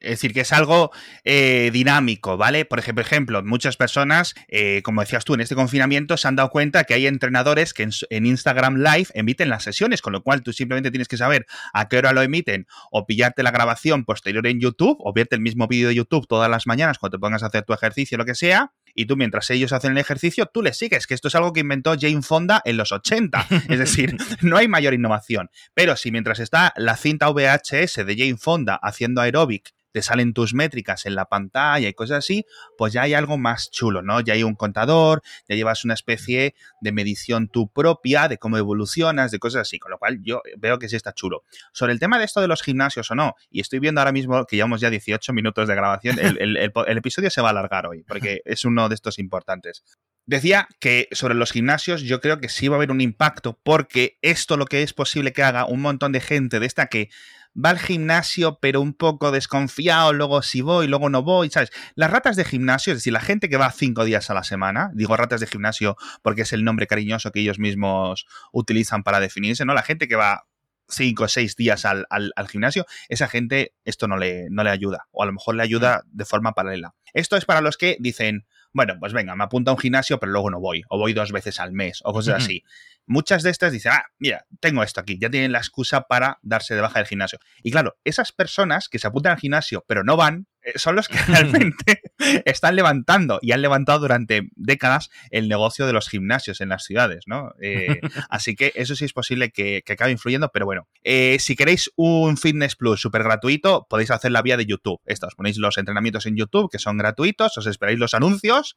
Es 0.00 0.10
decir, 0.10 0.32
que 0.32 0.40
es 0.40 0.52
algo 0.52 0.90
eh, 1.24 1.70
dinámico, 1.72 2.38
¿vale? 2.38 2.64
Por 2.64 2.78
ejemplo, 2.78 3.42
muchas 3.44 3.76
personas, 3.76 4.34
eh, 4.48 4.80
como 4.82 5.02
decías 5.02 5.24
tú, 5.24 5.34
en 5.34 5.42
este 5.42 5.54
confinamiento 5.54 6.16
se 6.16 6.26
han 6.26 6.36
dado 6.36 6.48
cuenta 6.48 6.84
que 6.84 6.94
hay 6.94 7.06
entrenadores 7.06 7.74
que 7.74 7.86
en, 8.08 8.26
Instagram 8.26 8.76
Live 8.76 9.08
emiten 9.12 9.50
las 9.50 9.62
sesiones, 9.62 10.00
con 10.00 10.14
lo 10.14 10.22
cual 10.22 10.42
tú 10.42 10.52
simplemente 10.52 10.90
tienes 10.90 11.06
que 11.06 11.18
saber 11.18 11.46
a 11.74 11.88
qué 11.88 11.98
hora 11.98 12.12
lo 12.12 12.22
emiten 12.22 12.66
o 12.90 13.06
pillarte 13.06 13.42
la 13.42 13.50
grabación 13.50 14.04
posterior 14.04 14.46
en 14.46 14.58
YouTube 14.58 14.96
o 15.00 15.12
verte 15.12 15.36
el 15.36 15.42
mismo 15.42 15.68
vídeo 15.68 15.88
de 15.88 15.94
YouTube 15.94 16.26
todas 16.26 16.50
las 16.50 16.66
mañanas 16.66 16.98
cuando 16.98 17.18
te 17.18 17.20
pongas 17.20 17.42
a 17.42 17.46
hacer 17.46 17.64
tu 17.64 17.74
ejercicio, 17.74 18.16
lo 18.16 18.24
que 18.24 18.34
sea, 18.34 18.72
y 18.94 19.06
tú 19.06 19.16
mientras 19.16 19.50
ellos 19.50 19.72
hacen 19.72 19.92
el 19.92 19.98
ejercicio, 19.98 20.46
tú 20.46 20.62
les 20.62 20.76
sigues, 20.76 21.06
que 21.06 21.14
esto 21.14 21.28
es 21.28 21.34
algo 21.34 21.52
que 21.52 21.60
inventó 21.60 21.94
Jane 21.98 22.22
Fonda 22.22 22.62
en 22.64 22.76
los 22.76 22.92
80. 22.92 23.46
Es 23.68 23.78
decir, 23.78 24.16
no 24.42 24.56
hay 24.56 24.68
mayor 24.68 24.94
innovación. 24.94 25.50
Pero 25.74 25.96
si 25.96 26.10
mientras 26.10 26.38
está 26.38 26.72
la 26.76 26.96
cinta 26.96 27.28
VHS 27.28 28.06
de 28.06 28.16
Jane 28.16 28.36
Fonda 28.36 28.78
haciendo 28.82 29.20
aeróbic 29.20 29.74
te 29.92 30.02
salen 30.02 30.32
tus 30.32 30.54
métricas 30.54 31.06
en 31.06 31.14
la 31.14 31.26
pantalla 31.26 31.88
y 31.88 31.94
cosas 31.94 32.18
así, 32.18 32.44
pues 32.76 32.92
ya 32.92 33.02
hay 33.02 33.14
algo 33.14 33.38
más 33.38 33.70
chulo, 33.70 34.02
¿no? 34.02 34.20
Ya 34.20 34.34
hay 34.34 34.42
un 34.42 34.54
contador, 34.54 35.22
ya 35.48 35.56
llevas 35.56 35.84
una 35.84 35.94
especie 35.94 36.54
de 36.80 36.92
medición 36.92 37.48
tu 37.48 37.68
propia, 37.72 38.28
de 38.28 38.38
cómo 38.38 38.56
evolucionas, 38.56 39.30
de 39.30 39.38
cosas 39.38 39.62
así, 39.62 39.78
con 39.78 39.90
lo 39.90 39.98
cual 39.98 40.20
yo 40.22 40.42
veo 40.58 40.78
que 40.78 40.88
sí 40.88 40.96
está 40.96 41.12
chulo. 41.12 41.44
Sobre 41.72 41.92
el 41.92 42.00
tema 42.00 42.18
de 42.18 42.24
esto 42.24 42.40
de 42.40 42.48
los 42.48 42.62
gimnasios 42.62 43.10
o 43.10 43.14
no, 43.14 43.34
y 43.50 43.60
estoy 43.60 43.78
viendo 43.78 44.00
ahora 44.00 44.12
mismo 44.12 44.44
que 44.46 44.56
llevamos 44.56 44.80
ya 44.80 44.90
18 44.90 45.32
minutos 45.32 45.68
de 45.68 45.74
grabación, 45.74 46.18
el, 46.18 46.56
el 46.56 46.98
episodio 46.98 47.30
se 47.30 47.40
va 47.40 47.48
a 47.48 47.50
alargar 47.50 47.86
hoy, 47.86 48.02
porque 48.04 48.42
es 48.44 48.64
uno 48.64 48.88
de 48.88 48.94
estos 48.94 49.18
importantes. 49.18 49.82
Decía 50.26 50.68
que 50.78 51.08
sobre 51.10 51.34
los 51.34 51.50
gimnasios 51.50 52.02
yo 52.02 52.20
creo 52.20 52.38
que 52.38 52.48
sí 52.48 52.68
va 52.68 52.76
a 52.76 52.78
haber 52.78 52.92
un 52.92 53.00
impacto 53.00 53.58
porque 53.64 54.18
esto 54.22 54.56
lo 54.56 54.66
que 54.66 54.82
es 54.82 54.92
posible 54.92 55.32
que 55.32 55.42
haga 55.42 55.64
un 55.64 55.80
montón 55.80 56.12
de 56.12 56.20
gente 56.20 56.60
de 56.60 56.66
esta 56.66 56.86
que 56.86 57.08
va 57.54 57.70
al 57.70 57.78
gimnasio 57.78 58.58
pero 58.60 58.80
un 58.80 58.94
poco 58.94 59.30
desconfiado, 59.30 60.12
luego 60.12 60.42
si 60.42 60.60
voy, 60.60 60.86
luego 60.86 61.10
no 61.10 61.22
voy, 61.22 61.50
¿sabes? 61.50 61.70
Las 61.94 62.10
ratas 62.10 62.36
de 62.36 62.44
gimnasio, 62.44 62.92
es 62.92 62.98
decir, 62.98 63.12
la 63.12 63.20
gente 63.20 63.48
que 63.48 63.56
va 63.56 63.70
cinco 63.72 64.04
días 64.04 64.30
a 64.30 64.34
la 64.34 64.44
semana, 64.44 64.90
digo 64.94 65.16
ratas 65.16 65.40
de 65.40 65.46
gimnasio 65.46 65.96
porque 66.22 66.42
es 66.42 66.52
el 66.52 66.64
nombre 66.64 66.86
cariñoso 66.86 67.32
que 67.32 67.40
ellos 67.40 67.58
mismos 67.58 68.26
utilizan 68.52 69.02
para 69.02 69.20
definirse, 69.20 69.64
¿no? 69.64 69.74
La 69.74 69.82
gente 69.82 70.08
que 70.08 70.16
va 70.16 70.44
cinco 70.90 71.24
o 71.24 71.28
seis 71.28 71.56
días 71.56 71.84
al, 71.84 72.06
al, 72.10 72.48
gimnasio, 72.48 72.84
esa 73.08 73.28
gente 73.28 73.74
esto 73.84 74.08
no 74.08 74.16
le, 74.16 74.48
no 74.50 74.64
le 74.64 74.70
ayuda, 74.70 75.06
o 75.12 75.22
a 75.22 75.26
lo 75.26 75.32
mejor 75.32 75.54
le 75.54 75.62
ayuda 75.62 76.02
mm. 76.04 76.16
de 76.16 76.24
forma 76.24 76.52
paralela. 76.52 76.94
Esto 77.14 77.36
es 77.36 77.44
para 77.44 77.60
los 77.60 77.76
que 77.76 77.96
dicen, 78.00 78.46
bueno, 78.72 78.94
pues 79.00 79.12
venga, 79.12 79.34
me 79.36 79.44
apunta 79.44 79.70
a 79.70 79.74
un 79.74 79.80
gimnasio, 79.80 80.18
pero 80.20 80.32
luego 80.32 80.50
no 80.50 80.60
voy, 80.60 80.82
o 80.88 80.98
voy 80.98 81.12
dos 81.12 81.32
veces 81.32 81.60
al 81.60 81.72
mes, 81.72 82.00
o 82.04 82.12
cosas 82.12 82.44
así. 82.44 82.62
Muchas 83.06 83.42
de 83.42 83.50
estas 83.50 83.72
dicen, 83.72 83.92
ah, 83.92 84.04
mira, 84.18 84.46
tengo 84.60 84.82
esto 84.82 85.00
aquí, 85.00 85.18
ya 85.20 85.30
tienen 85.30 85.52
la 85.52 85.58
excusa 85.58 86.02
para 86.02 86.38
darse 86.42 86.74
de 86.74 86.80
baja 86.80 87.00
del 87.00 87.08
gimnasio. 87.08 87.40
Y 87.62 87.72
claro, 87.72 87.98
esas 88.04 88.30
personas 88.32 88.88
que 88.88 88.98
se 88.98 89.08
apuntan 89.08 89.32
al 89.32 89.38
gimnasio, 89.38 89.84
pero 89.88 90.04
no 90.04 90.16
van, 90.16 90.46
son 90.76 90.96
los 90.96 91.08
que 91.08 91.18
realmente 91.26 92.02
están 92.44 92.76
levantando 92.76 93.38
y 93.42 93.52
han 93.52 93.62
levantado 93.62 94.00
durante 94.00 94.48
décadas 94.56 95.10
el 95.30 95.48
negocio 95.48 95.86
de 95.86 95.92
los 95.92 96.08
gimnasios 96.08 96.60
en 96.60 96.70
las 96.70 96.84
ciudades, 96.84 97.24
¿no? 97.26 97.52
Eh, 97.60 98.00
así 98.30 98.54
que 98.54 98.72
eso 98.74 98.94
sí 98.94 99.04
es 99.04 99.12
posible 99.12 99.50
que, 99.50 99.82
acabe 99.90 100.12
influyendo, 100.12 100.50
pero 100.52 100.66
bueno, 100.66 100.86
eh, 101.02 101.38
si 101.40 101.56
queréis 101.56 101.90
un 101.96 102.36
Fitness 102.36 102.76
Plus 102.76 103.00
súper 103.00 103.24
gratuito, 103.24 103.86
podéis 103.88 104.10
hacer 104.10 104.30
la 104.30 104.42
vía 104.42 104.56
de 104.56 104.66
YouTube. 104.66 105.00
Esto, 105.04 105.26
os 105.26 105.34
ponéis 105.34 105.58
los 105.58 105.78
entrenamientos 105.78 106.26
en 106.26 106.36
YouTube, 106.36 106.70
que 106.70 106.78
son 106.78 106.96
gratuitos, 106.96 107.56
os 107.58 107.66
esperáis 107.66 107.98
los 107.98 108.14
anuncios, 108.14 108.76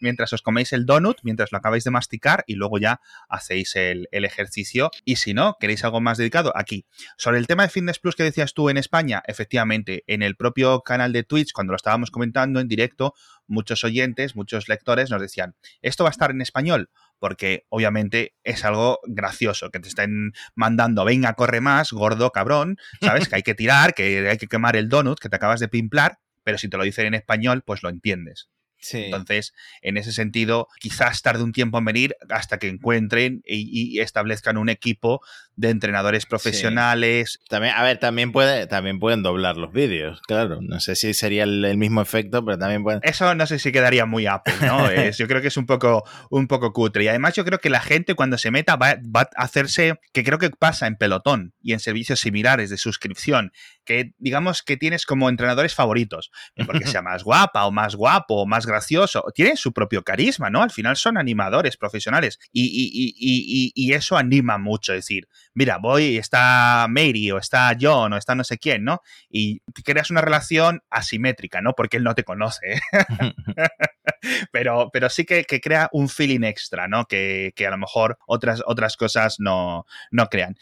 mientras 0.00 0.32
os 0.32 0.42
coméis 0.42 0.72
el 0.72 0.86
donut, 0.86 1.18
mientras 1.22 1.52
lo 1.52 1.58
acabáis 1.58 1.84
de 1.84 1.90
masticar 1.90 2.44
y 2.46 2.54
luego 2.54 2.78
ya 2.78 3.00
hacéis 3.28 3.76
el, 3.76 4.08
el 4.12 4.24
ejercicio. 4.24 4.90
Y 5.04 5.16
si 5.16 5.34
no, 5.34 5.56
queréis 5.60 5.84
algo 5.84 6.00
más 6.00 6.18
dedicado, 6.18 6.52
aquí. 6.56 6.86
Sobre 7.16 7.38
el 7.38 7.46
tema 7.46 7.64
de 7.64 7.68
Fitness 7.68 7.98
Plus 7.98 8.16
que 8.16 8.22
decías 8.22 8.54
tú 8.54 8.70
en 8.70 8.76
España, 8.76 9.22
efectivamente, 9.26 10.04
en 10.06 10.22
el 10.22 10.35
propio 10.36 10.82
canal 10.82 11.12
de 11.12 11.22
Twitch, 11.22 11.52
cuando 11.52 11.72
lo 11.72 11.76
estábamos 11.76 12.10
comentando 12.10 12.60
en 12.60 12.68
directo, 12.68 13.14
muchos 13.46 13.84
oyentes, 13.84 14.36
muchos 14.36 14.68
lectores 14.68 15.10
nos 15.10 15.20
decían, 15.20 15.54
¿esto 15.82 16.04
va 16.04 16.10
a 16.10 16.12
estar 16.12 16.30
en 16.30 16.40
español? 16.40 16.90
Porque 17.18 17.64
obviamente 17.68 18.34
es 18.44 18.64
algo 18.64 19.00
gracioso, 19.06 19.70
que 19.70 19.80
te 19.80 19.88
estén 19.88 20.32
mandando, 20.54 21.04
venga, 21.04 21.34
corre 21.34 21.60
más, 21.60 21.92
gordo, 21.92 22.30
cabrón, 22.30 22.76
¿sabes? 23.00 23.28
que 23.28 23.36
hay 23.36 23.42
que 23.42 23.54
tirar, 23.54 23.94
que 23.94 24.28
hay 24.28 24.38
que 24.38 24.48
quemar 24.48 24.76
el 24.76 24.88
donut 24.88 25.18
que 25.18 25.28
te 25.28 25.36
acabas 25.36 25.60
de 25.60 25.68
pimplar, 25.68 26.18
pero 26.44 26.58
si 26.58 26.68
te 26.68 26.76
lo 26.76 26.84
dicen 26.84 27.06
en 27.06 27.14
español, 27.14 27.62
pues 27.64 27.82
lo 27.82 27.88
entiendes. 27.88 28.48
Entonces, 28.92 29.54
en 29.82 29.96
ese 29.96 30.12
sentido, 30.12 30.68
quizás 30.80 31.22
tarde 31.22 31.42
un 31.42 31.52
tiempo 31.52 31.78
en 31.78 31.84
venir 31.84 32.16
hasta 32.30 32.58
que 32.58 32.68
encuentren 32.68 33.42
y, 33.44 33.98
establezcan 34.00 34.56
un 34.56 34.68
equipo 34.68 35.20
de 35.56 35.70
entrenadores 35.70 36.26
profesionales. 36.26 37.40
También, 37.48 37.74
a 37.74 37.82
ver, 37.82 37.98
también, 37.98 38.30
puede, 38.30 38.66
también 38.66 38.98
pueden 38.98 39.22
doblar 39.22 39.56
los 39.56 39.72
vídeos, 39.72 40.20
claro. 40.22 40.58
No 40.60 40.80
sé 40.80 40.96
si 40.96 41.14
sería 41.14 41.44
el, 41.44 41.76
mismo 41.76 42.02
efecto, 42.02 42.44
pero 42.44 42.58
también 42.58 42.82
pueden. 42.82 43.00
Eso 43.02 43.34
no 43.34 43.46
sé 43.46 43.58
si 43.58 43.72
quedaría 43.72 44.06
muy 44.06 44.26
Apple, 44.26 44.54
¿no? 44.60 44.88
yo 45.16 45.26
creo 45.26 45.40
que 45.40 45.48
es 45.48 45.56
un 45.56 45.66
poco, 45.66 46.04
un 46.30 46.46
poco 46.46 46.72
cutre. 46.72 47.04
Y 47.04 47.08
además, 47.08 47.34
yo 47.34 47.44
creo 47.44 47.58
que 47.58 47.70
la 47.70 47.80
gente 47.80 48.14
cuando 48.14 48.38
se 48.38 48.50
meta 48.50 48.76
va, 48.76 48.96
va 49.14 49.28
a 49.36 49.44
hacerse, 49.44 49.94
que 50.12 50.24
creo 50.24 50.38
que 50.38 50.50
pasa 50.50 50.86
en 50.86 50.96
pelotón 50.96 51.54
y 51.62 51.72
en 51.72 51.80
servicios 51.80 52.20
similares 52.20 52.70
de 52.70 52.76
suscripción, 52.76 53.52
que 53.84 54.12
digamos 54.18 54.62
que 54.62 54.76
tienes 54.76 55.06
como 55.06 55.28
entrenadores 55.28 55.74
favoritos, 55.74 56.30
porque 56.66 56.86
sea 56.86 57.02
más 57.02 57.24
guapa 57.24 57.64
o 57.64 57.72
más 57.72 57.94
guapo 57.94 58.42
o 58.42 58.46
más 58.46 58.65
gracioso, 58.66 59.24
tienen 59.34 59.56
su 59.56 59.72
propio 59.72 60.02
carisma, 60.02 60.50
¿no? 60.50 60.62
Al 60.62 60.70
final 60.70 60.96
son 60.96 61.18
animadores 61.18 61.76
profesionales 61.76 62.38
y, 62.52 63.72
y, 63.74 63.92
eso 63.92 64.16
anima 64.16 64.58
mucho, 64.58 64.92
es 64.92 64.98
decir, 64.98 65.28
mira, 65.54 65.78
voy, 65.78 66.18
está 66.18 66.86
Mary 66.88 67.30
o 67.30 67.38
está 67.38 67.74
John 67.80 68.12
o 68.12 68.16
está 68.16 68.34
no 68.34 68.44
sé 68.44 68.58
quién, 68.58 68.84
¿no? 68.84 69.00
Y 69.30 69.60
creas 69.84 70.10
una 70.10 70.20
relación 70.20 70.82
asimétrica, 70.90 71.62
¿no? 71.62 71.72
Porque 71.72 71.96
él 71.96 72.04
no 72.04 72.14
te 72.14 72.24
conoce. 72.24 72.74
¿eh? 72.74 72.80
pero, 74.52 74.90
pero 74.92 75.08
sí 75.08 75.24
que, 75.24 75.44
crea 75.44 75.88
un 75.92 76.08
feeling 76.08 76.42
extra, 76.42 76.88
¿no? 76.88 77.06
Que, 77.06 77.52
a 77.66 77.70
lo 77.70 77.78
mejor 77.78 78.18
otras, 78.26 78.62
otras 78.66 78.96
cosas 78.96 79.36
no, 79.38 79.86
no 80.10 80.26
crean. 80.28 80.56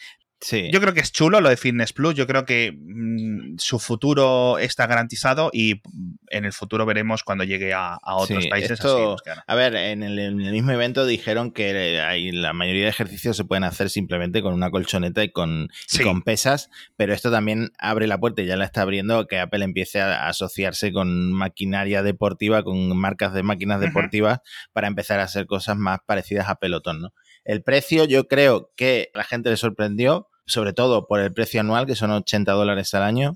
Yo 0.51 0.79
creo 0.79 0.93
que 0.93 0.99
es 0.99 1.11
chulo 1.11 1.41
lo 1.41 1.49
de 1.49 1.57
Fitness 1.57 1.93
Plus. 1.93 2.13
Yo 2.13 2.27
creo 2.27 2.45
que 2.45 2.71
mm, 2.77 3.57
su 3.57 3.79
futuro 3.79 4.57
está 4.59 4.85
garantizado 4.87 5.49
y 5.51 5.81
en 6.29 6.45
el 6.45 6.53
futuro 6.53 6.85
veremos 6.85 7.23
cuando 7.23 7.43
llegue 7.43 7.73
a, 7.73 7.99
otros 8.03 8.47
países. 8.47 8.79
a 8.83 9.55
ver, 9.55 9.75
en 9.75 10.03
el, 10.03 10.35
mismo 10.35 10.71
evento 10.71 11.05
dijeron 11.05 11.51
que 11.51 11.99
hay, 12.01 12.31
la 12.31 12.53
mayoría 12.53 12.83
de 12.83 12.89
ejercicios 12.89 13.37
se 13.37 13.45
pueden 13.45 13.63
hacer 13.63 13.89
simplemente 13.89 14.41
con 14.41 14.53
una 14.53 14.69
colchoneta 14.69 15.23
y 15.23 15.31
con, 15.31 15.69
con 16.03 16.21
pesas, 16.21 16.69
pero 16.95 17.13
esto 17.13 17.31
también 17.31 17.71
abre 17.77 18.07
la 18.07 18.19
puerta 18.19 18.41
y 18.41 18.45
ya 18.45 18.57
la 18.57 18.65
está 18.65 18.81
abriendo 18.81 19.27
que 19.27 19.39
Apple 19.39 19.63
empiece 19.63 20.01
a, 20.01 20.27
asociarse 20.27 20.91
con 20.91 21.33
maquinaria 21.33 22.03
deportiva, 22.03 22.63
con 22.63 22.95
marcas 22.97 23.33
de 23.33 23.43
máquinas 23.43 23.79
deportivas 23.79 24.39
para 24.73 24.87
empezar 24.87 25.19
a 25.19 25.23
hacer 25.23 25.45
cosas 25.45 25.77
más 25.77 25.99
parecidas 26.05 26.49
a 26.49 26.55
pelotón, 26.55 27.01
¿no? 27.01 27.13
El 27.45 27.61
precio 27.61 28.05
yo 28.05 28.27
creo 28.27 28.71
que 28.75 29.11
a 29.13 29.19
la 29.19 29.23
gente 29.23 29.51
le 29.51 29.57
sorprendió, 29.57 30.27
sobre 30.45 30.73
todo 30.73 31.07
por 31.07 31.19
el 31.19 31.33
precio 31.33 31.61
anual, 31.61 31.85
que 31.85 31.95
son 31.95 32.11
80 32.11 32.51
dólares 32.51 32.93
al 32.93 33.03
año 33.03 33.33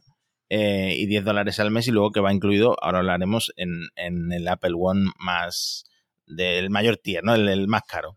eh, 0.50 0.94
y 0.98 1.06
10 1.06 1.26
dólares 1.26 1.60
al 1.60 1.72
mes, 1.72 1.88
y 1.88 1.92
luego 1.92 2.12
que 2.12 2.20
va 2.20 2.34
incluido, 2.34 2.76
ahora 2.82 3.00
hablaremos, 3.00 3.52
en, 3.56 3.90
en 3.96 4.32
el 4.32 4.48
Apple 4.48 4.74
One 4.78 5.12
más 5.20 5.86
del 6.26 6.70
mayor 6.70 6.98
tier, 6.98 7.24
¿no? 7.24 7.36
el 7.36 7.68
más 7.68 7.84
caro. 7.84 8.16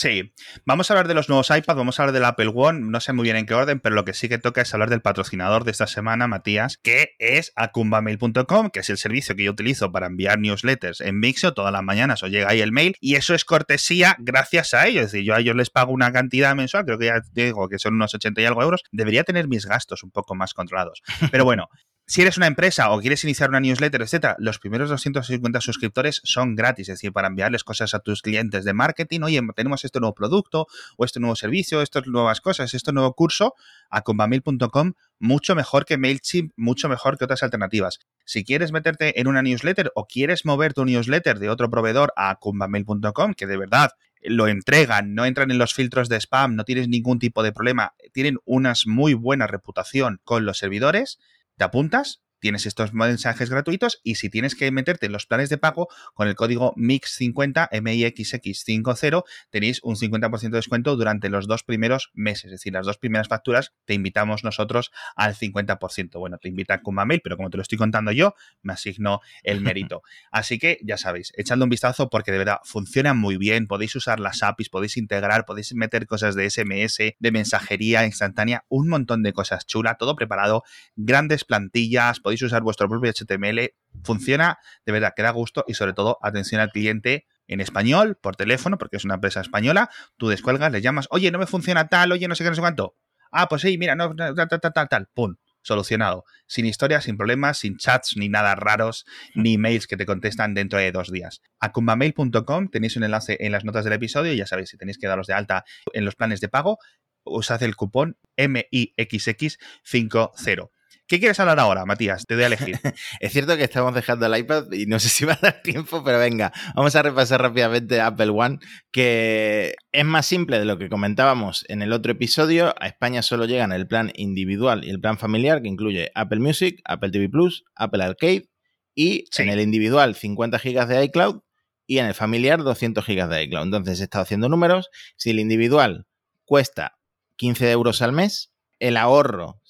Sí, 0.00 0.32
vamos 0.64 0.88
a 0.88 0.94
hablar 0.94 1.08
de 1.08 1.14
los 1.14 1.28
nuevos 1.28 1.50
iPads, 1.50 1.76
vamos 1.76 1.98
a 1.98 2.04
hablar 2.04 2.14
del 2.14 2.24
Apple 2.24 2.52
One, 2.54 2.82
no 2.88 3.00
sé 3.00 3.12
muy 3.12 3.24
bien 3.24 3.34
en 3.34 3.46
qué 3.46 3.54
orden, 3.54 3.80
pero 3.80 3.96
lo 3.96 4.04
que 4.04 4.14
sí 4.14 4.28
que 4.28 4.38
toca 4.38 4.60
es 4.60 4.72
hablar 4.72 4.90
del 4.90 5.02
patrocinador 5.02 5.64
de 5.64 5.72
esta 5.72 5.88
semana, 5.88 6.28
Matías, 6.28 6.78
que 6.80 7.16
es 7.18 7.52
akumbamail.com, 7.56 8.70
que 8.70 8.78
es 8.78 8.90
el 8.90 8.96
servicio 8.96 9.34
que 9.34 9.42
yo 9.42 9.50
utilizo 9.50 9.90
para 9.90 10.06
enviar 10.06 10.38
newsletters 10.38 11.00
en 11.00 11.18
Mixo 11.18 11.52
todas 11.52 11.72
las 11.72 11.82
mañanas, 11.82 12.22
o 12.22 12.28
llega 12.28 12.48
ahí 12.48 12.60
el 12.60 12.70
mail, 12.70 12.94
y 13.00 13.16
eso 13.16 13.34
es 13.34 13.44
cortesía 13.44 14.14
gracias 14.20 14.72
a 14.72 14.86
ellos, 14.86 15.06
es 15.06 15.10
decir, 15.10 15.26
yo 15.26 15.34
a 15.34 15.40
ellos 15.40 15.56
les 15.56 15.68
pago 15.68 15.90
una 15.90 16.12
cantidad 16.12 16.54
mensual, 16.54 16.84
creo 16.84 16.98
que 17.00 17.06
ya 17.06 17.20
digo 17.32 17.68
que 17.68 17.80
son 17.80 17.94
unos 17.94 18.14
80 18.14 18.40
y 18.40 18.44
algo 18.44 18.62
euros, 18.62 18.84
debería 18.92 19.24
tener 19.24 19.48
mis 19.48 19.66
gastos 19.66 20.04
un 20.04 20.12
poco 20.12 20.36
más 20.36 20.54
controlados. 20.54 21.02
Pero 21.32 21.44
bueno, 21.44 21.70
Si 22.10 22.22
eres 22.22 22.38
una 22.38 22.46
empresa 22.46 22.90
o 22.90 23.00
quieres 23.00 23.22
iniciar 23.24 23.50
una 23.50 23.60
newsletter, 23.60 24.00
etcétera, 24.00 24.34
los 24.38 24.58
primeros 24.58 24.88
250 24.88 25.60
suscriptores 25.60 26.22
son 26.24 26.56
gratis, 26.56 26.88
es 26.88 26.94
decir, 26.94 27.12
para 27.12 27.28
enviarles 27.28 27.64
cosas 27.64 27.92
a 27.92 27.98
tus 27.98 28.22
clientes 28.22 28.64
de 28.64 28.72
marketing, 28.72 29.20
oye, 29.24 29.42
tenemos 29.54 29.84
este 29.84 30.00
nuevo 30.00 30.14
producto 30.14 30.68
o 30.96 31.04
este 31.04 31.20
nuevo 31.20 31.36
servicio, 31.36 31.82
estas 31.82 32.06
nuevas 32.06 32.40
cosas, 32.40 32.72
este 32.72 32.94
nuevo 32.94 33.12
curso, 33.12 33.52
a 33.90 34.00
combamail.com, 34.00 34.94
mucho 35.18 35.54
mejor 35.54 35.84
que 35.84 35.98
MailChimp, 35.98 36.54
mucho 36.56 36.88
mejor 36.88 37.18
que 37.18 37.26
otras 37.26 37.42
alternativas. 37.42 37.98
Si 38.24 38.42
quieres 38.42 38.72
meterte 38.72 39.20
en 39.20 39.28
una 39.28 39.42
newsletter 39.42 39.92
o 39.94 40.06
quieres 40.06 40.46
mover 40.46 40.72
tu 40.72 40.86
newsletter 40.86 41.38
de 41.38 41.50
otro 41.50 41.68
proveedor 41.68 42.14
a 42.16 42.36
combamail.com, 42.36 43.34
que 43.34 43.46
de 43.46 43.58
verdad 43.58 43.90
lo 44.22 44.48
entregan, 44.48 45.14
no 45.14 45.26
entran 45.26 45.50
en 45.50 45.58
los 45.58 45.74
filtros 45.74 46.08
de 46.08 46.16
spam, 46.16 46.56
no 46.56 46.64
tienes 46.64 46.88
ningún 46.88 47.18
tipo 47.18 47.42
de 47.42 47.52
problema, 47.52 47.92
tienen 48.12 48.38
una 48.46 48.72
muy 48.86 49.14
buena 49.14 49.46
reputación 49.46 50.20
con 50.24 50.46
los 50.46 50.58
servidores, 50.58 51.18
te 51.58 51.64
apuntas, 51.64 52.22
tienes 52.40 52.66
estos 52.66 52.92
mensajes 52.92 53.50
gratuitos 53.50 54.00
y 54.02 54.16
si 54.16 54.30
tienes 54.30 54.54
que 54.54 54.70
meterte 54.70 55.06
en 55.06 55.12
los 55.12 55.26
planes 55.26 55.48
de 55.48 55.58
pago 55.58 55.88
con 56.14 56.28
el 56.28 56.34
código 56.34 56.74
MIX50, 56.76 57.70
MIXX50, 57.70 59.24
tenéis 59.50 59.80
un 59.82 59.96
50% 59.96 60.40
de 60.40 60.58
descuento 60.58 60.96
durante 60.96 61.28
los 61.28 61.46
dos 61.46 61.62
primeros 61.62 62.10
meses, 62.14 62.46
es 62.46 62.50
decir, 62.52 62.72
las 62.72 62.86
dos 62.86 62.98
primeras 62.98 63.28
facturas 63.28 63.72
te 63.84 63.94
invitamos 63.94 64.44
nosotros 64.44 64.90
al 65.16 65.34
50%. 65.34 66.18
Bueno, 66.18 66.38
te 66.38 66.48
invita 66.48 66.80
Mail, 67.06 67.20
pero 67.22 67.36
como 67.36 67.50
te 67.50 67.56
lo 67.56 67.62
estoy 67.62 67.78
contando 67.78 68.12
yo, 68.12 68.34
me 68.62 68.72
asigno 68.72 69.20
el 69.42 69.60
mérito. 69.60 70.02
Así 70.32 70.58
que 70.58 70.78
ya 70.82 70.96
sabéis, 70.96 71.32
echadle 71.36 71.64
un 71.64 71.70
vistazo 71.70 72.08
porque 72.08 72.32
de 72.32 72.38
verdad 72.38 72.58
funciona 72.64 73.14
muy 73.14 73.36
bien, 73.36 73.66
podéis 73.66 73.94
usar 73.96 74.20
las 74.20 74.42
APIs, 74.42 74.68
podéis 74.68 74.96
integrar, 74.96 75.44
podéis 75.44 75.74
meter 75.74 76.06
cosas 76.06 76.34
de 76.34 76.48
SMS, 76.48 76.98
de 77.18 77.32
mensajería 77.32 78.04
instantánea, 78.06 78.64
un 78.68 78.88
montón 78.88 79.22
de 79.22 79.32
cosas 79.32 79.66
chula, 79.66 79.96
todo 79.96 80.16
preparado, 80.16 80.62
grandes 80.96 81.44
plantillas, 81.44 82.20
podéis 82.28 82.42
usar 82.42 82.60
vuestro 82.60 82.90
propio 82.90 83.10
HTML, 83.10 83.72
funciona 84.04 84.58
de 84.84 84.92
verdad, 84.92 85.14
que 85.16 85.22
da 85.22 85.30
gusto 85.30 85.64
y 85.66 85.72
sobre 85.72 85.94
todo 85.94 86.18
atención 86.20 86.60
al 86.60 86.70
cliente 86.70 87.26
en 87.46 87.62
español, 87.62 88.18
por 88.20 88.36
teléfono, 88.36 88.76
porque 88.76 88.98
es 88.98 89.06
una 89.06 89.14
empresa 89.14 89.40
española, 89.40 89.88
tú 90.18 90.28
descuelgas, 90.28 90.70
le 90.70 90.82
llamas, 90.82 91.08
oye, 91.10 91.30
no 91.30 91.38
me 91.38 91.46
funciona 91.46 91.88
tal, 91.88 92.12
oye, 92.12 92.28
no 92.28 92.34
sé 92.34 92.44
qué, 92.44 92.50
no 92.50 92.54
sé 92.54 92.60
cuánto. 92.60 92.96
Ah, 93.32 93.48
pues 93.48 93.62
sí, 93.62 93.78
mira, 93.78 93.94
no, 93.94 94.14
tal, 94.14 94.34
tal, 94.34 94.60
tal, 94.60 94.88
tal, 94.90 95.08
pum, 95.14 95.36
solucionado. 95.62 96.26
Sin 96.46 96.66
historias, 96.66 97.04
sin 97.04 97.16
problemas, 97.16 97.56
sin 97.56 97.78
chats, 97.78 98.14
ni 98.18 98.28
nada 98.28 98.54
raros, 98.54 99.06
ni 99.34 99.54
emails 99.54 99.86
que 99.86 99.96
te 99.96 100.04
contestan 100.04 100.52
dentro 100.52 100.78
de 100.78 100.92
dos 100.92 101.10
días. 101.10 101.40
A 101.60 101.72
kumbamail.com 101.72 102.68
tenéis 102.68 102.94
un 102.98 103.04
enlace 103.04 103.38
en 103.40 103.52
las 103.52 103.64
notas 103.64 103.84
del 103.84 103.94
episodio 103.94 104.34
ya 104.34 104.44
sabéis, 104.44 104.68
si 104.68 104.76
tenéis 104.76 104.98
que 104.98 105.06
daros 105.06 105.28
de 105.28 105.32
alta 105.32 105.64
en 105.94 106.04
los 106.04 106.14
planes 106.14 106.42
de 106.42 106.50
pago, 106.50 106.78
usad 107.24 107.62
el 107.62 107.74
cupón 107.74 108.18
MIXX50. 108.36 110.68
¿Qué 111.08 111.18
quieres 111.20 111.40
hablar 111.40 111.58
ahora, 111.58 111.86
Matías? 111.86 112.26
Te 112.26 112.34
doy 112.34 112.44
a 112.44 112.46
elegir. 112.48 112.78
es 113.20 113.32
cierto 113.32 113.56
que 113.56 113.64
estamos 113.64 113.94
dejando 113.94 114.26
el 114.26 114.38
iPad 114.38 114.70
y 114.72 114.84
no 114.84 114.98
sé 114.98 115.08
si 115.08 115.24
va 115.24 115.32
a 115.32 115.38
dar 115.40 115.62
tiempo, 115.62 116.04
pero 116.04 116.18
venga, 116.18 116.52
vamos 116.76 116.94
a 116.96 117.02
repasar 117.02 117.40
rápidamente 117.40 117.98
Apple 118.02 118.28
One, 118.28 118.58
que 118.92 119.74
es 119.90 120.04
más 120.04 120.26
simple 120.26 120.58
de 120.58 120.66
lo 120.66 120.76
que 120.76 120.90
comentábamos 120.90 121.64
en 121.68 121.80
el 121.80 121.94
otro 121.94 122.12
episodio. 122.12 122.74
A 122.78 122.88
España 122.88 123.22
solo 123.22 123.46
llegan 123.46 123.72
el 123.72 123.88
plan 123.88 124.12
individual 124.16 124.84
y 124.84 124.90
el 124.90 125.00
plan 125.00 125.16
familiar, 125.16 125.62
que 125.62 125.68
incluye 125.68 126.10
Apple 126.14 126.40
Music, 126.40 126.82
Apple 126.84 127.10
TV 127.10 127.30
Plus, 127.30 127.64
Apple 127.74 128.04
Arcade 128.04 128.50
y 128.94 129.24
en 129.38 129.48
el 129.48 129.60
individual 129.60 130.14
50 130.14 130.58
GB 130.58 130.86
de 130.86 131.04
iCloud 131.04 131.40
y 131.86 132.00
en 132.00 132.04
el 132.06 132.12
familiar 132.12 132.62
200 132.62 133.06
GB 133.06 133.28
de 133.28 133.44
iCloud. 133.44 133.64
Entonces 133.64 134.00
he 134.00 134.04
estado 134.04 134.24
haciendo 134.24 134.50
números. 134.50 134.90
Si 135.16 135.30
el 135.30 135.40
individual 135.40 136.06
cuesta 136.44 136.98
15 137.36 137.70
euros 137.70 138.02
al 138.02 138.12
mes, 138.12 138.52
el 138.78 138.98
ahorro 138.98 139.62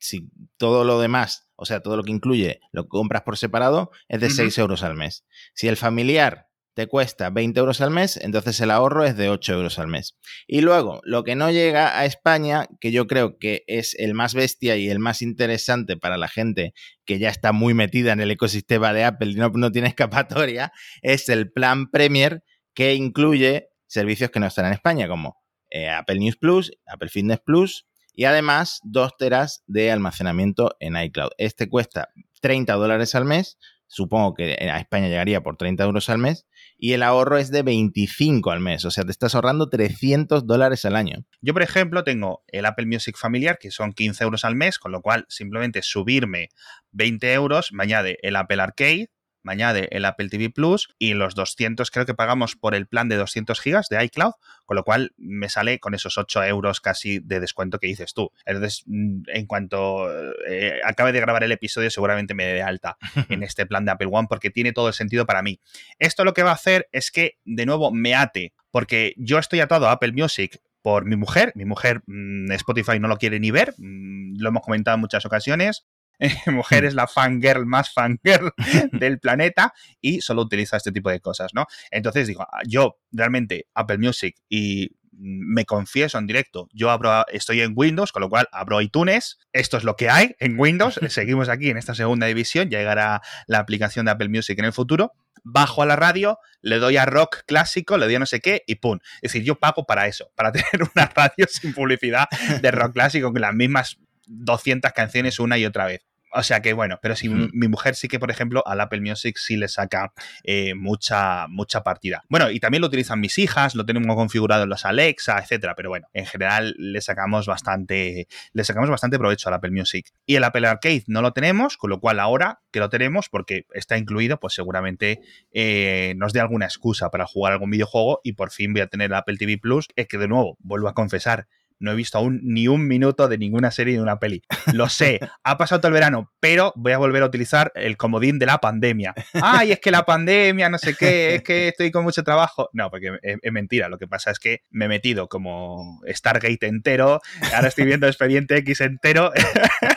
si 0.00 0.30
todo 0.56 0.84
lo 0.84 1.00
demás, 1.00 1.48
o 1.54 1.66
sea, 1.66 1.80
todo 1.80 1.96
lo 1.96 2.02
que 2.02 2.10
incluye, 2.10 2.60
lo 2.72 2.88
compras 2.88 3.22
por 3.22 3.36
separado, 3.36 3.90
es 4.08 4.20
de 4.20 4.30
6 4.30 4.56
euros 4.58 4.82
al 4.82 4.96
mes. 4.96 5.24
Si 5.54 5.68
el 5.68 5.76
familiar 5.76 6.48
te 6.74 6.86
cuesta 6.86 7.28
20 7.30 7.60
euros 7.60 7.80
al 7.82 7.90
mes, 7.90 8.16
entonces 8.16 8.58
el 8.60 8.70
ahorro 8.70 9.04
es 9.04 9.16
de 9.16 9.28
8 9.28 9.52
euros 9.52 9.78
al 9.78 9.88
mes. 9.88 10.16
Y 10.46 10.62
luego, 10.62 11.00
lo 11.04 11.22
que 11.22 11.36
no 11.36 11.50
llega 11.50 11.98
a 11.98 12.06
España, 12.06 12.66
que 12.80 12.92
yo 12.92 13.06
creo 13.06 13.38
que 13.38 13.62
es 13.66 13.94
el 13.98 14.14
más 14.14 14.34
bestia 14.34 14.76
y 14.76 14.88
el 14.88 14.98
más 14.98 15.20
interesante 15.20 15.98
para 15.98 16.16
la 16.16 16.28
gente 16.28 16.72
que 17.04 17.18
ya 17.18 17.28
está 17.28 17.52
muy 17.52 17.74
metida 17.74 18.12
en 18.12 18.20
el 18.20 18.30
ecosistema 18.30 18.94
de 18.94 19.04
Apple 19.04 19.32
y 19.32 19.34
no, 19.34 19.50
no 19.50 19.70
tiene 19.70 19.88
escapatoria, 19.88 20.72
es 21.02 21.28
el 21.28 21.52
plan 21.52 21.90
Premier 21.90 22.42
que 22.72 22.94
incluye 22.94 23.68
servicios 23.86 24.30
que 24.30 24.40
no 24.40 24.46
están 24.46 24.66
en 24.66 24.72
España, 24.72 25.08
como 25.08 25.36
eh, 25.68 25.90
Apple 25.90 26.18
News 26.18 26.36
Plus, 26.36 26.72
Apple 26.86 27.08
Fitness 27.08 27.40
Plus, 27.44 27.89
y 28.14 28.24
además 28.24 28.80
2 28.84 29.16
teras 29.18 29.62
de 29.66 29.90
almacenamiento 29.90 30.76
en 30.80 30.96
iCloud. 30.96 31.30
Este 31.38 31.68
cuesta 31.68 32.08
30 32.40 32.74
dólares 32.74 33.14
al 33.14 33.24
mes, 33.24 33.58
supongo 33.86 34.34
que 34.34 34.56
a 34.70 34.78
España 34.78 35.08
llegaría 35.08 35.42
por 35.42 35.56
30 35.56 35.82
euros 35.84 36.08
al 36.08 36.18
mes, 36.18 36.46
y 36.78 36.92
el 36.92 37.02
ahorro 37.02 37.38
es 37.38 37.50
de 37.50 37.62
25 37.62 38.50
al 38.50 38.60
mes, 38.60 38.84
o 38.84 38.90
sea, 38.90 39.04
te 39.04 39.10
estás 39.10 39.34
ahorrando 39.34 39.68
300 39.68 40.46
dólares 40.46 40.84
al 40.84 40.96
año. 40.96 41.24
Yo, 41.40 41.52
por 41.52 41.62
ejemplo, 41.62 42.04
tengo 42.04 42.42
el 42.46 42.66
Apple 42.66 42.86
Music 42.86 43.16
familiar, 43.18 43.58
que 43.58 43.70
son 43.70 43.92
15 43.92 44.24
euros 44.24 44.44
al 44.44 44.54
mes, 44.54 44.78
con 44.78 44.92
lo 44.92 45.02
cual 45.02 45.26
simplemente 45.28 45.82
subirme 45.82 46.48
20 46.92 47.32
euros 47.32 47.72
me 47.72 47.82
añade 47.82 48.18
el 48.22 48.36
Apple 48.36 48.62
Arcade, 48.62 49.10
me 49.42 49.52
añade 49.52 49.88
el 49.92 50.04
Apple 50.04 50.28
TV 50.28 50.50
Plus 50.50 50.88
y 50.98 51.14
los 51.14 51.34
200 51.34 51.90
creo 51.90 52.06
que 52.06 52.14
pagamos 52.14 52.56
por 52.56 52.74
el 52.74 52.86
plan 52.86 53.08
de 53.08 53.16
200 53.16 53.60
gigas 53.60 53.88
de 53.88 54.02
iCloud, 54.04 54.32
con 54.66 54.76
lo 54.76 54.84
cual 54.84 55.12
me 55.16 55.48
sale 55.48 55.78
con 55.78 55.94
esos 55.94 56.18
8 56.18 56.44
euros 56.44 56.80
casi 56.80 57.18
de 57.20 57.40
descuento 57.40 57.78
que 57.78 57.86
dices 57.86 58.14
tú. 58.14 58.30
Entonces, 58.44 58.82
mm, 58.86 59.22
en 59.28 59.46
cuanto 59.46 60.08
eh, 60.46 60.80
acabe 60.84 61.12
de 61.12 61.20
grabar 61.20 61.44
el 61.44 61.52
episodio, 61.52 61.90
seguramente 61.90 62.34
me 62.34 62.46
dé 62.46 62.62
alta 62.62 62.96
en 63.28 63.42
este 63.42 63.66
plan 63.66 63.84
de 63.84 63.92
Apple 63.92 64.08
One 64.10 64.28
porque 64.28 64.50
tiene 64.50 64.72
todo 64.72 64.88
el 64.88 64.94
sentido 64.94 65.26
para 65.26 65.42
mí. 65.42 65.60
Esto 65.98 66.24
lo 66.24 66.34
que 66.34 66.42
va 66.42 66.50
a 66.50 66.54
hacer 66.54 66.88
es 66.92 67.10
que, 67.10 67.38
de 67.44 67.66
nuevo, 67.66 67.90
me 67.90 68.14
ate, 68.14 68.54
porque 68.70 69.14
yo 69.16 69.38
estoy 69.38 69.60
atado 69.60 69.88
a 69.88 69.92
Apple 69.92 70.12
Music 70.12 70.60
por 70.82 71.04
mi 71.04 71.16
mujer. 71.16 71.52
Mi 71.54 71.64
mujer 71.64 72.02
mm, 72.06 72.50
Spotify 72.52 72.98
no 72.98 73.08
lo 73.08 73.16
quiere 73.16 73.40
ni 73.40 73.50
ver, 73.50 73.74
mm, 73.76 74.40
lo 74.40 74.48
hemos 74.48 74.62
comentado 74.62 74.94
en 74.94 75.00
muchas 75.00 75.24
ocasiones. 75.26 75.86
mujer 76.46 76.84
es 76.84 76.94
la 76.94 77.06
fangirl 77.06 77.66
más 77.66 77.92
fangirl 77.92 78.52
del 78.92 79.18
planeta 79.18 79.72
y 80.00 80.20
solo 80.20 80.42
utiliza 80.42 80.76
este 80.76 80.92
tipo 80.92 81.10
de 81.10 81.20
cosas, 81.20 81.52
¿no? 81.54 81.66
Entonces 81.90 82.28
digo, 82.28 82.42
ah, 82.42 82.60
yo 82.66 82.98
realmente 83.12 83.66
Apple 83.74 83.98
Music 83.98 84.36
y 84.48 84.96
me 85.22 85.66
confieso 85.66 86.16
en 86.18 86.26
directo, 86.26 86.68
yo 86.72 86.90
abro, 86.90 87.26
estoy 87.28 87.60
en 87.60 87.72
Windows, 87.76 88.10
con 88.10 88.22
lo 88.22 88.30
cual 88.30 88.48
abro 88.52 88.80
iTunes, 88.80 89.38
esto 89.52 89.76
es 89.76 89.84
lo 89.84 89.94
que 89.94 90.08
hay 90.08 90.34
en 90.38 90.58
Windows, 90.58 90.98
seguimos 91.08 91.50
aquí 91.50 91.68
en 91.68 91.76
esta 91.76 91.94
segunda 91.94 92.26
división, 92.26 92.70
llegará 92.70 93.20
la 93.46 93.58
aplicación 93.58 94.06
de 94.06 94.12
Apple 94.12 94.30
Music 94.30 94.58
en 94.58 94.64
el 94.64 94.72
futuro, 94.72 95.12
bajo 95.44 95.82
a 95.82 95.86
la 95.86 95.96
radio, 95.96 96.38
le 96.62 96.78
doy 96.78 96.96
a 96.96 97.04
rock 97.04 97.42
clásico, 97.46 97.98
le 97.98 98.06
doy 98.06 98.14
a 98.14 98.18
no 98.18 98.26
sé 98.26 98.40
qué 98.40 98.62
y 98.66 98.76
pum. 98.76 98.98
Es 99.16 99.32
decir, 99.32 99.42
yo 99.42 99.58
pago 99.58 99.84
para 99.84 100.06
eso, 100.06 100.30
para 100.34 100.52
tener 100.52 100.88
una 100.94 101.06
radio 101.06 101.46
sin 101.48 101.74
publicidad 101.74 102.26
de 102.60 102.70
rock 102.70 102.94
clásico 102.94 103.32
con 103.32 103.40
las 103.40 103.54
mismas 103.54 103.98
200 104.26 104.92
canciones 104.92 105.38
una 105.38 105.58
y 105.58 105.66
otra 105.66 105.86
vez. 105.86 106.09
O 106.32 106.42
sea 106.42 106.62
que 106.62 106.72
bueno, 106.72 106.98
pero 107.02 107.16
si 107.16 107.28
mi 107.28 107.68
mujer 107.68 107.94
sí 107.94 108.08
que, 108.08 108.18
por 108.18 108.30
ejemplo, 108.30 108.62
al 108.66 108.80
Apple 108.80 109.00
Music 109.00 109.36
sí 109.36 109.56
le 109.56 109.68
saca 109.68 110.12
eh, 110.44 110.74
mucha, 110.74 111.46
mucha 111.48 111.82
partida. 111.82 112.22
Bueno, 112.28 112.50
y 112.50 112.60
también 112.60 112.80
lo 112.80 112.86
utilizan 112.86 113.20
mis 113.20 113.38
hijas, 113.38 113.74
lo 113.74 113.84
tenemos 113.84 114.14
configurado 114.16 114.64
en 114.64 114.68
los 114.68 114.84
Alexa, 114.84 115.38
etcétera. 115.38 115.74
Pero 115.74 115.88
bueno, 115.88 116.06
en 116.12 116.26
general 116.26 116.74
le 116.78 117.00
sacamos 117.00 117.46
bastante, 117.46 118.28
le 118.52 118.64
sacamos 118.64 118.90
bastante 118.90 119.18
provecho 119.18 119.48
al 119.48 119.54
Apple 119.54 119.70
Music. 119.70 120.10
Y 120.26 120.36
el 120.36 120.44
Apple 120.44 120.66
Arcade 120.66 121.04
no 121.06 121.22
lo 121.22 121.32
tenemos, 121.32 121.76
con 121.76 121.90
lo 121.90 122.00
cual 122.00 122.20
ahora 122.20 122.60
que 122.70 122.80
lo 122.80 122.88
tenemos, 122.88 123.28
porque 123.28 123.66
está 123.74 123.98
incluido, 123.98 124.38
pues 124.38 124.54
seguramente 124.54 125.20
eh, 125.52 126.14
nos 126.16 126.32
dé 126.32 126.40
alguna 126.40 126.66
excusa 126.66 127.10
para 127.10 127.26
jugar 127.26 127.52
algún 127.52 127.70
videojuego 127.70 128.20
y 128.22 128.32
por 128.32 128.50
fin 128.50 128.72
voy 128.72 128.82
a 128.82 128.86
tener 128.86 129.10
el 129.10 129.14
Apple 129.14 129.36
TV 129.36 129.58
Plus. 129.58 129.88
Es 129.96 130.06
que 130.06 130.18
de 130.18 130.28
nuevo, 130.28 130.56
vuelvo 130.60 130.88
a 130.88 130.94
confesar, 130.94 131.48
no 131.80 131.92
he 131.92 131.94
visto 131.94 132.18
aún 132.18 132.40
ni 132.42 132.68
un 132.68 132.86
minuto 132.86 133.26
de 133.26 133.38
ninguna 133.38 133.70
serie 133.70 133.94
de 133.94 134.02
una 134.02 134.18
peli. 134.18 134.42
Lo 134.72 134.88
sé, 134.88 135.18
ha 135.44 135.58
pasado 135.58 135.80
todo 135.80 135.88
el 135.88 135.94
verano, 135.94 136.30
pero 136.38 136.72
voy 136.76 136.92
a 136.92 136.98
volver 136.98 137.22
a 137.22 137.26
utilizar 137.26 137.72
el 137.74 137.96
comodín 137.96 138.38
de 138.38 138.46
la 138.46 138.58
pandemia. 138.58 139.14
Ay, 139.32 139.72
es 139.72 139.80
que 139.80 139.90
la 139.90 140.04
pandemia, 140.04 140.68
no 140.68 140.78
sé 140.78 140.94
qué, 140.94 141.36
es 141.36 141.42
que 141.42 141.68
estoy 141.68 141.90
con 141.90 142.04
mucho 142.04 142.22
trabajo. 142.22 142.68
No, 142.72 142.90
porque 142.90 143.18
es, 143.22 143.52
mentira. 143.52 143.88
Lo 143.88 143.98
que 143.98 144.06
pasa 144.06 144.30
es 144.30 144.38
que 144.38 144.62
me 144.70 144.84
he 144.84 144.88
metido 144.88 145.28
como 145.28 146.00
Stargate 146.06 146.66
entero, 146.66 147.20
ahora 147.54 147.68
estoy 147.68 147.86
viendo 147.86 148.06
Expediente 148.06 148.56
X 148.58 148.82
entero 148.82 149.32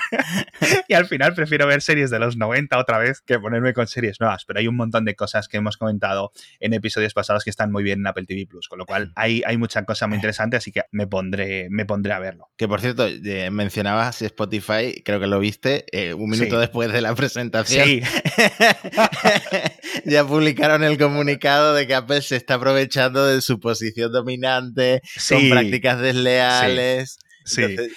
y 0.88 0.93
al 0.93 1.06
final 1.06 1.34
prefiero 1.34 1.67
ver 1.67 1.82
series 1.82 2.10
de 2.10 2.19
los 2.19 2.38
90 2.38 2.78
otra 2.78 2.98
vez 2.98 3.22
que 3.22 3.39
ponerme 3.39 3.74
con 3.74 3.88
series 3.88 4.19
nuevas. 4.19 4.46
Pero 4.46 4.60
hay 4.60 4.67
un 4.67 4.76
montón 4.76 5.06
de 5.06 5.15
cosas 5.15 5.48
que 5.48 5.58
hemos 5.58 5.78
comentado 5.78 6.32
en 6.60 6.74
episodios 6.74 7.13
pasados 7.13 7.43
que 7.43 7.50
están 7.50 7.72
muy 7.72 7.84
bien 7.84 8.00
en 8.00 8.08
Apple 8.08 8.26
TV 8.26 8.48
Plus, 8.48 8.69
con 8.69 8.80
lo 8.80 8.86
cual 8.86 9.12
hay, 9.15 9.43
hay 9.46 9.58
mucha 9.58 9.84
cosa 9.84 10.08
muy 10.08 10.15
interesante, 10.15 10.58
así 10.58 10.72
que 10.72 10.84
me 10.91 11.08
pondré 11.08 11.67
me 11.74 11.86
pondré 11.86 12.14
a 12.14 12.20
verlo. 12.20 12.52
Que 12.56 12.68
por 12.68 12.82
cierto, 12.82 13.08
mencionabas 13.52 14.22
Spotify, 14.22 15.02
creo 15.04 15.20
que 15.20 15.26
lo 15.26 15.40
viste, 15.40 15.86
eh, 15.92 16.14
un 16.14 16.30
minuto 16.30 16.60
después 16.60 16.94
de 16.94 17.02
la 17.02 17.16
presentación. 17.16 17.88
Sí. 17.88 18.02
ya 20.06 20.24
publicaron 20.24 20.84
el 20.84 21.00
comunicado 21.00 21.74
de 21.74 21.88
que 21.88 21.96
Apple 21.96 22.22
se 22.22 22.36
está 22.36 22.56
aprovechando 22.56 23.26
de 23.26 23.42
su 23.42 23.60
posición 23.60 24.12
dominante 24.12 25.02
con 25.28 25.50
prácticas 25.50 26.00
desleales. 26.00 27.18
Sí. 27.20 27.26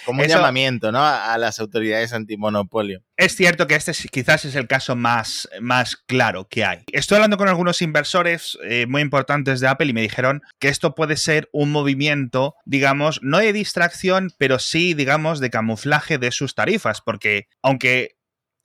Como 0.05 0.23
un 0.23 0.29
llamamiento, 0.29 0.93
¿no? 0.93 1.05
A, 1.05 1.37
las 1.39 1.61
autoridades 1.61 2.13
antimonopolio. 2.13 3.03
Es 3.17 3.37
cierto 3.37 3.67
que 3.67 3.75
este 3.75 3.93
quizás 4.11 4.45
es 4.45 4.55
el 4.55 4.67
caso 4.67 4.97
más, 4.97 5.49
más 5.61 5.97
claro 5.97 6.49
que 6.49 6.65
hay. 6.65 6.85
Estoy 6.93 7.17
hablando 7.17 7.37
con 7.37 7.49
algunos 7.49 7.83
inversores 7.83 8.59
eh, 8.65 8.87
muy 8.87 9.03
importantes 9.03 9.61
de 9.61 9.69
Apple 9.69 9.89
y 9.89 9.93
me 9.93 10.03
dijeron 10.03 10.43
que 10.59 10.69
esto 10.69 10.95
puede 10.95 11.17
ser 11.17 11.49
un 11.53 11.73
movimiento, 11.73 12.55
digamos, 12.65 13.21
no 13.23 13.39
de 13.39 13.53
distracción, 13.53 14.31
pero 14.39 14.59
sí, 14.59 14.95
digamos, 14.95 15.41
de 15.41 15.51
camuflaje 15.51 16.19
de 16.19 16.31
sus 16.31 16.55
tarifas, 16.55 17.01
porque 17.01 17.49
aunque 17.63 18.16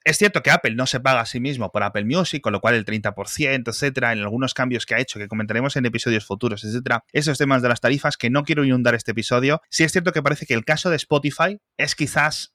es 0.04 0.18
cierto 0.18 0.42
que 0.42 0.52
Apple 0.52 0.76
no 0.76 0.88
se 0.88 1.00
paga 1.00 1.22
a 1.22 1.26
sí 1.26 1.40
mismo 1.40 1.72
por 1.72 1.84
Apple 1.84 2.06
Music, 2.06 2.42
con 2.42 2.54
lo 2.54 2.62
cual 2.62 2.76
el 2.76 2.86
30%, 2.86 3.70
etcétera, 3.70 4.14
en 4.14 4.20
algunos 4.20 4.54
cambios 4.54 4.86
que 4.86 4.96
ha 4.96 5.00
hecho, 5.00 5.20
que 5.20 5.28
comentaremos 5.28 5.76
en 5.76 5.86
episodios 5.86 6.26
futuros, 6.26 6.64
etcétera, 6.64 7.04
esos 7.12 7.38
temas 7.38 7.62
de 7.62 7.70
las 7.70 7.82
tarifas 7.82 8.18
que 8.18 8.30
no 8.30 8.44
quiero 8.44 8.64
inundar 8.64 8.96
este 8.96 9.12
episodio, 9.12 9.62
sí 9.70 9.84
es 9.84 9.92
cierto 9.92 10.12
que 10.12 10.24
parece 10.24 10.46
que 10.46 10.54
el 10.54 10.66
caso 10.66 10.90
de 10.90 10.96
Spotify 10.96 11.60
es 11.78 11.96
quizás 11.96 12.54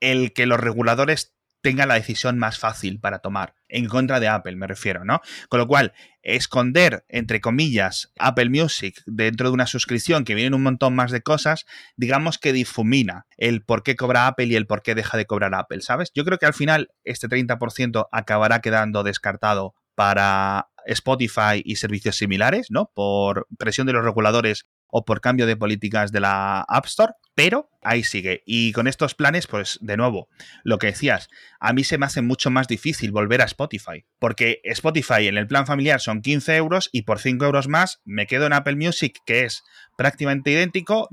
el 0.00 0.32
que 0.32 0.46
los 0.46 0.60
reguladores 0.60 1.34
tenga 1.60 1.86
la 1.86 1.94
decisión 1.94 2.38
más 2.38 2.58
fácil 2.58 3.00
para 3.00 3.18
tomar, 3.18 3.54
en 3.68 3.86
contra 3.86 4.20
de 4.20 4.28
Apple 4.28 4.56
me 4.56 4.66
refiero, 4.66 5.04
¿no? 5.04 5.20
Con 5.48 5.60
lo 5.60 5.66
cual, 5.66 5.92
esconder, 6.22 7.04
entre 7.08 7.40
comillas, 7.40 8.12
Apple 8.18 8.50
Music 8.50 9.02
dentro 9.06 9.48
de 9.48 9.54
una 9.54 9.66
suscripción 9.66 10.24
que 10.24 10.34
viene 10.34 10.56
un 10.56 10.62
montón 10.62 10.94
más 10.94 11.10
de 11.10 11.22
cosas, 11.22 11.66
digamos 11.96 12.38
que 12.38 12.52
difumina 12.52 13.26
el 13.36 13.62
por 13.62 13.82
qué 13.82 13.96
cobra 13.96 14.26
Apple 14.26 14.46
y 14.46 14.56
el 14.56 14.66
por 14.66 14.82
qué 14.82 14.94
deja 14.94 15.16
de 15.16 15.26
cobrar 15.26 15.54
Apple, 15.54 15.80
¿sabes? 15.80 16.10
Yo 16.14 16.24
creo 16.24 16.38
que 16.38 16.46
al 16.46 16.54
final 16.54 16.88
este 17.04 17.28
30% 17.28 18.08
acabará 18.12 18.60
quedando 18.60 19.02
descartado 19.02 19.74
para 19.94 20.68
Spotify 20.86 21.60
y 21.64 21.76
servicios 21.76 22.16
similares, 22.16 22.70
¿no? 22.70 22.90
Por 22.94 23.46
presión 23.58 23.86
de 23.86 23.92
los 23.92 24.04
reguladores 24.04 24.66
o 24.88 25.04
por 25.04 25.20
cambio 25.20 25.46
de 25.46 25.56
políticas 25.56 26.12
de 26.12 26.20
la 26.20 26.60
App 26.62 26.86
Store, 26.86 27.12
pero 27.34 27.70
ahí 27.82 28.02
sigue. 28.02 28.42
Y 28.46 28.72
con 28.72 28.88
estos 28.88 29.14
planes, 29.14 29.46
pues 29.46 29.78
de 29.80 29.96
nuevo, 29.96 30.28
lo 30.64 30.78
que 30.78 30.88
decías, 30.88 31.28
a 31.60 31.72
mí 31.72 31.84
se 31.84 31.96
me 31.96 32.06
hace 32.06 32.20
mucho 32.20 32.50
más 32.50 32.66
difícil 32.66 33.12
volver 33.12 33.42
a 33.42 33.44
Spotify, 33.44 34.04
porque 34.18 34.60
Spotify 34.64 35.28
en 35.28 35.36
el 35.38 35.46
plan 35.46 35.66
familiar 35.66 36.00
son 36.00 36.20
15 36.20 36.56
euros 36.56 36.90
y 36.92 37.02
por 37.02 37.20
5 37.20 37.44
euros 37.44 37.68
más 37.68 38.00
me 38.04 38.26
quedo 38.26 38.46
en 38.46 38.54
Apple 38.54 38.76
Music, 38.76 39.20
que 39.24 39.44
es 39.44 39.62
prácticamente 39.96 40.50
idéntico. 40.50 41.08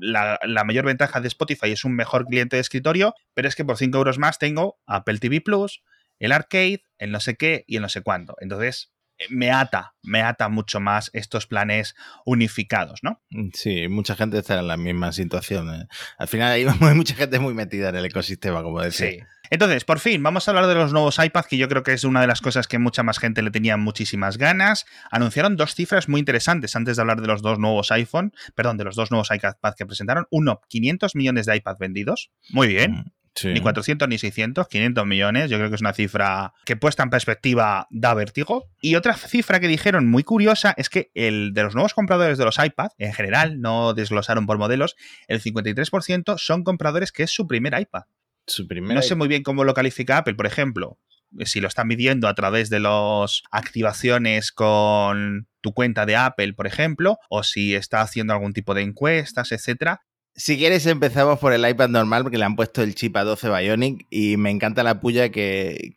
la, 0.00 0.38
la, 0.42 0.64
mayor 0.64 0.86
ventaja 0.86 1.20
de 1.20 1.28
Spotify 1.28 1.72
es 1.72 1.84
un 1.84 1.94
mejor 1.94 2.24
cliente 2.24 2.56
de 2.56 2.60
escritorio, 2.60 3.14
pero 3.34 3.48
es 3.48 3.54
que 3.54 3.64
por 3.64 3.76
5 3.76 3.98
euros 3.98 4.18
más 4.18 4.38
tengo 4.38 4.78
Apple 4.86 5.18
TV 5.18 5.40
Plus, 5.40 5.82
el 6.18 6.32
arcade, 6.32 6.82
el 6.98 7.12
no 7.12 7.20
sé 7.20 7.36
qué 7.36 7.64
y 7.66 7.76
el 7.76 7.82
no 7.82 7.88
sé 7.88 8.02
cuánto. 8.02 8.36
Entonces, 8.40 8.92
me 9.30 9.50
ata, 9.50 9.94
me 10.02 10.22
ata 10.22 10.48
mucho 10.48 10.80
más 10.80 11.10
estos 11.12 11.46
planes 11.46 11.94
unificados, 12.24 13.00
¿no? 13.02 13.22
Mm, 13.30 13.48
sí, 13.52 13.88
mucha 13.88 14.14
gente 14.14 14.38
está 14.38 14.58
en 14.58 14.68
la 14.68 14.76
misma 14.76 15.12
situación. 15.12 15.74
¿eh? 15.74 15.86
Al 16.18 16.28
final 16.28 16.52
hay, 16.52 16.66
mucha 16.94 17.14
gente 17.14 17.38
muy 17.38 17.54
metida 17.54 17.88
en 17.90 17.96
el 17.96 18.04
ecosistema, 18.04 18.62
como 18.62 18.80
decía. 18.80 19.10
Sí. 19.10 19.18
Entonces, 19.50 19.84
por 19.84 19.98
fin, 19.98 20.22
vamos 20.22 20.46
a 20.46 20.50
hablar 20.50 20.66
de 20.66 20.74
los 20.74 20.92
nuevos 20.92 21.18
iPads, 21.18 21.48
que 21.48 21.56
yo 21.56 21.68
creo 21.68 21.82
que 21.82 21.94
es 21.94 22.04
una 22.04 22.20
de 22.20 22.26
las 22.26 22.42
cosas 22.42 22.68
que 22.68 22.78
mucha 22.78 23.02
más 23.02 23.18
gente 23.18 23.40
le 23.40 23.50
tenía 23.50 23.76
muchísimas 23.78 24.36
ganas. 24.36 24.84
Anunciaron 25.10 25.56
dos 25.56 25.74
cifras 25.74 26.08
muy 26.08 26.20
interesantes 26.20 26.76
antes 26.76 26.96
de 26.96 27.00
hablar 27.00 27.22
de 27.22 27.28
los 27.28 27.40
dos 27.40 27.58
nuevos 27.58 27.90
iPhone, 27.90 28.32
perdón, 28.54 28.76
de 28.76 28.84
los 28.84 28.94
dos 28.94 29.10
nuevos 29.10 29.30
iPads 29.30 29.76
que 29.76 29.86
presentaron. 29.86 30.26
Uno, 30.30 30.60
500 30.68 31.14
millones 31.14 31.46
de 31.46 31.56
iPads 31.56 31.78
vendidos. 31.78 32.30
Muy 32.50 32.68
bien. 32.68 32.92
Mm. 32.92 33.04
Ni 33.44 33.60
400 33.60 34.08
ni 34.08 34.18
600, 34.18 34.68
500 34.68 35.06
millones. 35.06 35.50
Yo 35.50 35.58
creo 35.58 35.68
que 35.68 35.76
es 35.76 35.80
una 35.80 35.92
cifra 35.92 36.52
que 36.64 36.76
puesta 36.76 37.02
en 37.02 37.10
perspectiva 37.10 37.86
da 37.90 38.14
vértigo. 38.14 38.70
Y 38.80 38.94
otra 38.94 39.14
cifra 39.14 39.60
que 39.60 39.68
dijeron 39.68 40.08
muy 40.08 40.24
curiosa 40.24 40.74
es 40.76 40.88
que 40.88 41.10
el 41.14 41.52
de 41.54 41.62
los 41.62 41.74
nuevos 41.74 41.94
compradores 41.94 42.38
de 42.38 42.44
los 42.44 42.58
iPad, 42.58 42.88
en 42.98 43.12
general, 43.12 43.60
no 43.60 43.94
desglosaron 43.94 44.46
por 44.46 44.58
modelos, 44.58 44.96
el 45.26 45.42
53% 45.42 46.38
son 46.38 46.64
compradores 46.64 47.12
que 47.12 47.22
es 47.22 47.30
su 47.30 47.46
primer 47.46 47.78
iPad. 47.78 48.04
Su 48.46 48.66
primer 48.66 48.96
no 48.96 49.02
sé 49.02 49.14
muy 49.14 49.28
bien 49.28 49.42
cómo 49.42 49.64
lo 49.64 49.74
califica 49.74 50.18
Apple, 50.18 50.34
por 50.34 50.46
ejemplo. 50.46 50.98
Si 51.44 51.60
lo 51.60 51.68
están 51.68 51.88
midiendo 51.88 52.26
a 52.26 52.34
través 52.34 52.70
de 52.70 52.80
las 52.80 53.42
activaciones 53.50 54.50
con 54.50 55.46
tu 55.60 55.74
cuenta 55.74 56.06
de 56.06 56.16
Apple, 56.16 56.54
por 56.54 56.66
ejemplo, 56.66 57.18
o 57.28 57.42
si 57.42 57.74
está 57.74 58.00
haciendo 58.00 58.32
algún 58.32 58.54
tipo 58.54 58.72
de 58.74 58.82
encuestas, 58.82 59.52
etcétera. 59.52 60.02
Si 60.34 60.56
quieres 60.56 60.86
empezamos 60.86 61.40
por 61.40 61.52
el 61.52 61.68
iPad 61.68 61.88
normal 61.88 62.22
porque 62.22 62.38
le 62.38 62.44
han 62.44 62.54
puesto 62.54 62.82
el 62.82 62.94
chip 62.94 63.16
a 63.16 63.24
12 63.24 63.48
Bionic 63.48 64.06
y 64.08 64.36
me 64.36 64.50
encanta 64.50 64.84
la 64.84 65.00
puya 65.00 65.30
que, 65.30 65.94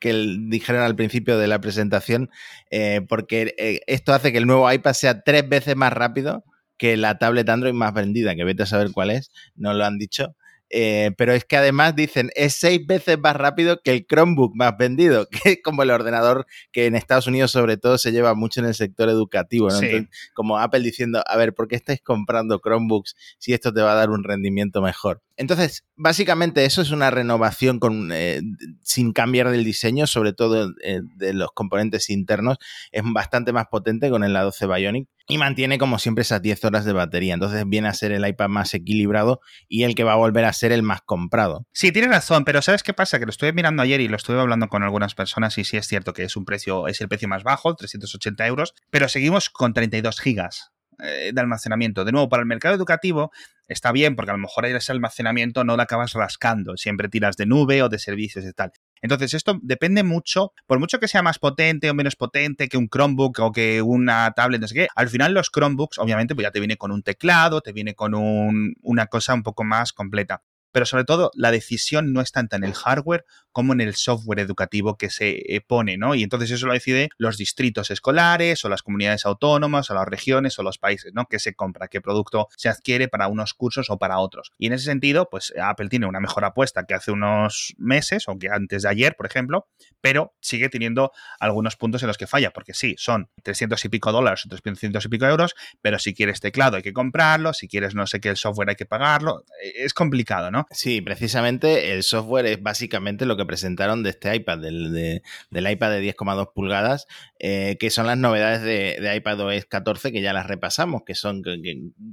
dijeron 0.49 0.81
al 0.81 0.95
principio 0.95 1.37
de 1.37 1.47
la 1.47 1.61
presentación 1.61 2.29
eh, 2.71 3.01
porque 3.07 3.53
eh, 3.57 3.81
esto 3.85 4.13
hace 4.13 4.31
que 4.31 4.39
el 4.39 4.47
nuevo 4.47 4.71
iPad 4.71 4.93
sea 4.93 5.21
tres 5.21 5.47
veces 5.47 5.75
más 5.75 5.93
rápido 5.93 6.43
que 6.77 6.97
la 6.97 7.19
tablet 7.19 7.47
Android 7.47 7.73
más 7.73 7.93
vendida, 7.93 8.35
que 8.35 8.43
vete 8.43 8.63
a 8.63 8.65
saber 8.65 8.91
cuál 8.91 9.11
es, 9.11 9.31
no 9.55 9.75
lo 9.75 9.85
han 9.85 9.99
dicho. 9.99 10.35
Eh, 10.73 11.11
pero 11.17 11.33
es 11.33 11.43
que 11.43 11.57
además 11.57 11.95
dicen, 11.95 12.31
es 12.33 12.55
seis 12.55 12.85
veces 12.85 13.19
más 13.19 13.35
rápido 13.35 13.81
que 13.83 13.91
el 13.91 14.05
Chromebook 14.07 14.55
más 14.55 14.77
vendido, 14.77 15.27
que 15.43 15.51
es 15.51 15.59
como 15.63 15.83
el 15.83 15.91
ordenador 15.91 16.45
que 16.71 16.85
en 16.85 16.95
Estados 16.95 17.27
Unidos 17.27 17.51
sobre 17.51 17.77
todo 17.77 17.97
se 17.97 18.11
lleva 18.11 18.33
mucho 18.35 18.61
en 18.61 18.67
el 18.67 18.75
sector 18.75 19.09
educativo, 19.09 19.67
como 20.33 20.57
Apple 20.57 20.79
diciendo, 20.79 21.23
a 21.25 21.37
ver, 21.37 21.53
¿por 21.53 21.67
qué 21.67 21.75
estáis 21.75 22.01
comprando 22.01 22.59
Chromebooks 22.63 23.15
si 23.37 23.53
esto 23.53 23.73
te 23.73 23.81
va 23.81 23.91
a 23.91 23.95
dar 23.95 24.09
un 24.09 24.23
rendimiento 24.23 24.81
mejor? 24.81 25.21
Entonces, 25.41 25.85
básicamente 25.95 26.65
eso 26.65 26.83
es 26.83 26.91
una 26.91 27.09
renovación 27.09 27.79
eh, 28.13 28.41
sin 28.83 29.11
cambiar 29.11 29.49
del 29.49 29.63
diseño, 29.63 30.05
sobre 30.05 30.33
todo 30.33 30.71
eh, 30.83 31.01
de 31.15 31.33
los 31.33 31.49
componentes 31.55 32.11
internos. 32.11 32.59
Es 32.91 33.01
bastante 33.03 33.51
más 33.51 33.65
potente 33.65 34.11
con 34.11 34.23
el 34.23 34.35
A12 34.35 34.71
Bionic 34.71 35.09
y 35.27 35.39
mantiene 35.39 35.79
como 35.79 35.97
siempre 35.97 36.21
esas 36.21 36.43
10 36.43 36.63
horas 36.65 36.85
de 36.85 36.93
batería. 36.93 37.33
Entonces 37.33 37.63
viene 37.67 37.87
a 37.87 37.93
ser 37.95 38.11
el 38.11 38.27
iPad 38.27 38.49
más 38.49 38.71
equilibrado 38.75 39.41
y 39.67 39.81
el 39.81 39.95
que 39.95 40.03
va 40.03 40.13
a 40.13 40.17
volver 40.17 40.45
a 40.45 40.53
ser 40.53 40.71
el 40.71 40.83
más 40.83 41.01
comprado. 41.01 41.65
Sí, 41.71 41.91
tienes 41.91 42.11
razón, 42.11 42.45
pero 42.45 42.61
¿sabes 42.61 42.83
qué 42.83 42.93
pasa? 42.93 43.17
Que 43.17 43.25
lo 43.25 43.31
estuve 43.31 43.51
mirando 43.51 43.81
ayer 43.81 43.99
y 43.99 44.07
lo 44.07 44.17
estuve 44.17 44.39
hablando 44.39 44.67
con 44.67 44.83
algunas 44.83 45.15
personas 45.15 45.57
y 45.57 45.63
sí 45.63 45.75
es 45.75 45.87
cierto 45.87 46.13
que 46.13 46.21
es 46.21 46.35
un 46.35 46.45
precio, 46.45 46.87
es 46.87 47.01
el 47.01 47.09
precio 47.09 47.27
más 47.27 47.41
bajo, 47.41 47.75
380 47.75 48.45
euros, 48.45 48.75
pero 48.91 49.09
seguimos 49.09 49.49
con 49.49 49.73
32 49.73 50.19
gigas 50.19 50.71
de 51.01 51.41
almacenamiento. 51.41 52.05
De 52.05 52.11
nuevo, 52.11 52.29
para 52.29 52.41
el 52.41 52.47
mercado 52.47 52.75
educativo 52.75 53.31
está 53.67 53.91
bien 53.91 54.15
porque 54.15 54.31
a 54.31 54.33
lo 54.33 54.39
mejor 54.39 54.65
ese 54.65 54.91
almacenamiento 54.91 55.63
no 55.63 55.75
lo 55.75 55.81
acabas 55.81 56.13
rascando, 56.13 56.77
siempre 56.77 57.09
tiras 57.09 57.37
de 57.37 57.45
nube 57.45 57.81
o 57.81 57.89
de 57.89 57.99
servicios 57.99 58.45
y 58.45 58.53
tal. 58.53 58.71
Entonces, 59.01 59.33
esto 59.33 59.59
depende 59.63 60.03
mucho, 60.03 60.53
por 60.67 60.79
mucho 60.79 60.99
que 60.99 61.07
sea 61.07 61.23
más 61.23 61.39
potente 61.39 61.89
o 61.89 61.93
menos 61.93 62.15
potente 62.15 62.67
que 62.67 62.77
un 62.77 62.87
Chromebook 62.87 63.39
o 63.39 63.51
que 63.51 63.81
una 63.81 64.31
tablet, 64.35 64.61
no 64.61 64.67
sé 64.67 64.75
qué, 64.75 64.87
al 64.95 65.09
final 65.09 65.33
los 65.33 65.49
Chromebooks, 65.49 65.97
obviamente, 65.97 66.35
pues 66.35 66.43
ya 66.43 66.51
te 66.51 66.59
viene 66.59 66.77
con 66.77 66.91
un 66.91 67.01
teclado, 67.01 67.61
te 67.61 67.71
viene 67.71 67.95
con 67.95 68.13
una 68.13 69.07
cosa 69.07 69.33
un 69.33 69.43
poco 69.43 69.63
más 69.63 69.93
completa 69.93 70.43
pero 70.71 70.85
sobre 70.85 71.03
todo 71.03 71.31
la 71.35 71.51
decisión 71.51 72.13
no 72.13 72.21
es 72.21 72.31
tanto 72.31 72.55
en 72.55 72.63
el 72.63 72.73
hardware 72.73 73.25
como 73.51 73.73
en 73.73 73.81
el 73.81 73.95
software 73.95 74.39
educativo 74.39 74.97
que 74.97 75.09
se 75.09 75.55
eh, 75.55 75.61
pone, 75.61 75.97
¿no? 75.97 76.15
Y 76.15 76.23
entonces 76.23 76.51
eso 76.51 76.67
lo 76.67 76.73
decide 76.73 77.09
los 77.17 77.37
distritos 77.37 77.91
escolares 77.91 78.63
o 78.63 78.69
las 78.69 78.81
comunidades 78.81 79.25
autónomas 79.25 79.89
o 79.89 79.93
las 79.93 80.07
regiones 80.07 80.57
o 80.57 80.63
los 80.63 80.77
países, 80.77 81.11
¿no? 81.13 81.25
¿Qué 81.29 81.39
se 81.39 81.53
compra? 81.53 81.87
¿Qué 81.87 82.01
producto 82.01 82.47
se 82.55 82.69
adquiere 82.69 83.07
para 83.07 83.27
unos 83.27 83.53
cursos 83.53 83.89
o 83.89 83.97
para 83.97 84.19
otros? 84.19 84.51
Y 84.57 84.67
en 84.67 84.73
ese 84.73 84.85
sentido, 84.85 85.29
pues 85.29 85.53
Apple 85.61 85.89
tiene 85.89 86.05
una 86.05 86.19
mejor 86.19 86.45
apuesta 86.45 86.85
que 86.85 86.93
hace 86.93 87.11
unos 87.11 87.73
meses 87.77 88.27
o 88.27 88.37
que 88.37 88.49
antes 88.49 88.83
de 88.83 88.89
ayer, 88.89 89.15
por 89.15 89.25
ejemplo, 89.25 89.67
pero 89.99 90.33
sigue 90.41 90.69
teniendo 90.69 91.11
algunos 91.39 91.75
puntos 91.75 92.01
en 92.03 92.07
los 92.07 92.17
que 92.17 92.27
falla, 92.27 92.51
porque 92.51 92.73
sí, 92.73 92.95
son 92.97 93.29
300 93.43 93.83
y 93.85 93.89
pico 93.89 94.11
dólares 94.11 94.45
o 94.45 94.49
300 94.49 95.05
y 95.05 95.09
pico 95.09 95.25
euros, 95.25 95.55
pero 95.81 95.99
si 95.99 96.13
quieres 96.13 96.39
teclado 96.39 96.77
hay 96.77 96.83
que 96.83 96.93
comprarlo, 96.93 97.53
si 97.53 97.67
quieres 97.67 97.95
no 97.95 98.07
sé 98.07 98.19
qué 98.19 98.35
software 98.35 98.69
hay 98.69 98.75
que 98.75 98.85
pagarlo, 98.85 99.43
e, 99.61 99.83
es 99.85 99.93
complicado, 99.93 100.51
¿no? 100.51 100.60
Sí, 100.69 101.01
precisamente 101.01 101.93
el 101.93 102.03
software 102.03 102.45
es 102.45 102.61
básicamente 102.61 103.25
lo 103.25 103.37
que 103.37 103.45
presentaron 103.45 104.03
de 104.03 104.11
este 104.11 104.35
iPad, 104.35 104.59
del, 104.59 105.21
del 105.49 105.71
iPad 105.71 105.91
de 105.91 106.13
10,2 106.15 106.51
pulgadas, 106.53 107.07
eh, 107.39 107.77
que 107.79 107.89
son 107.89 108.07
las 108.07 108.17
novedades 108.17 108.61
de, 108.61 108.97
de, 109.01 109.15
iPadOS 109.15 109.65
14 109.65 110.11
que 110.11 110.21
ya 110.21 110.33
las 110.33 110.47
repasamos, 110.47 111.03
que 111.05 111.15
son 111.15 111.41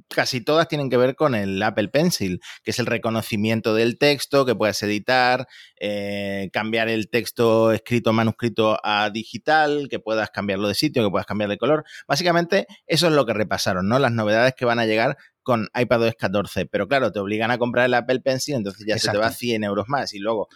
casi 0.08 0.40
todas 0.40 0.68
tienen 0.68 0.90
que 0.90 0.96
ver 0.96 1.16
con 1.16 1.34
el 1.34 1.62
Apple 1.62 1.88
Pencil, 1.88 2.40
que 2.62 2.70
es 2.70 2.78
el 2.78 2.86
reconocimiento 2.86 3.74
del 3.74 3.98
texto, 3.98 4.46
que 4.46 4.54
puedes 4.54 4.82
editar, 4.82 5.46
eh, 5.80 6.50
cambiar 6.52 6.88
el 6.88 7.10
texto 7.10 7.72
escrito 7.72 8.12
manuscrito 8.12 8.78
a 8.82 9.10
digital, 9.10 9.88
que 9.90 9.98
puedas 9.98 10.30
cambiarlo 10.30 10.68
de 10.68 10.74
sitio, 10.74 11.04
que 11.04 11.10
puedas 11.10 11.26
cambiar 11.26 11.50
de 11.50 11.58
color. 11.58 11.84
Básicamente 12.06 12.66
eso 12.86 13.08
es 13.08 13.12
lo 13.12 13.26
que 13.26 13.34
repasaron, 13.34 13.88
¿no? 13.88 13.98
Las 13.98 14.12
novedades 14.12 14.54
que 14.54 14.64
van 14.64 14.78
a 14.78 14.86
llegar 14.86 15.16
con 15.48 15.66
iPadOS 15.74 16.14
14, 16.16 16.66
pero 16.66 16.88
claro, 16.88 17.10
te 17.10 17.20
obligan 17.20 17.50
a 17.50 17.56
comprar 17.56 17.86
el 17.86 17.94
Apple 17.94 18.20
Pencil, 18.20 18.54
entonces 18.56 18.84
ya 18.86 18.98
se 18.98 19.10
te 19.10 19.16
va 19.16 19.30
100 19.30 19.64
euros 19.64 19.88
más 19.88 20.12
y 20.12 20.18
luego 20.18 20.50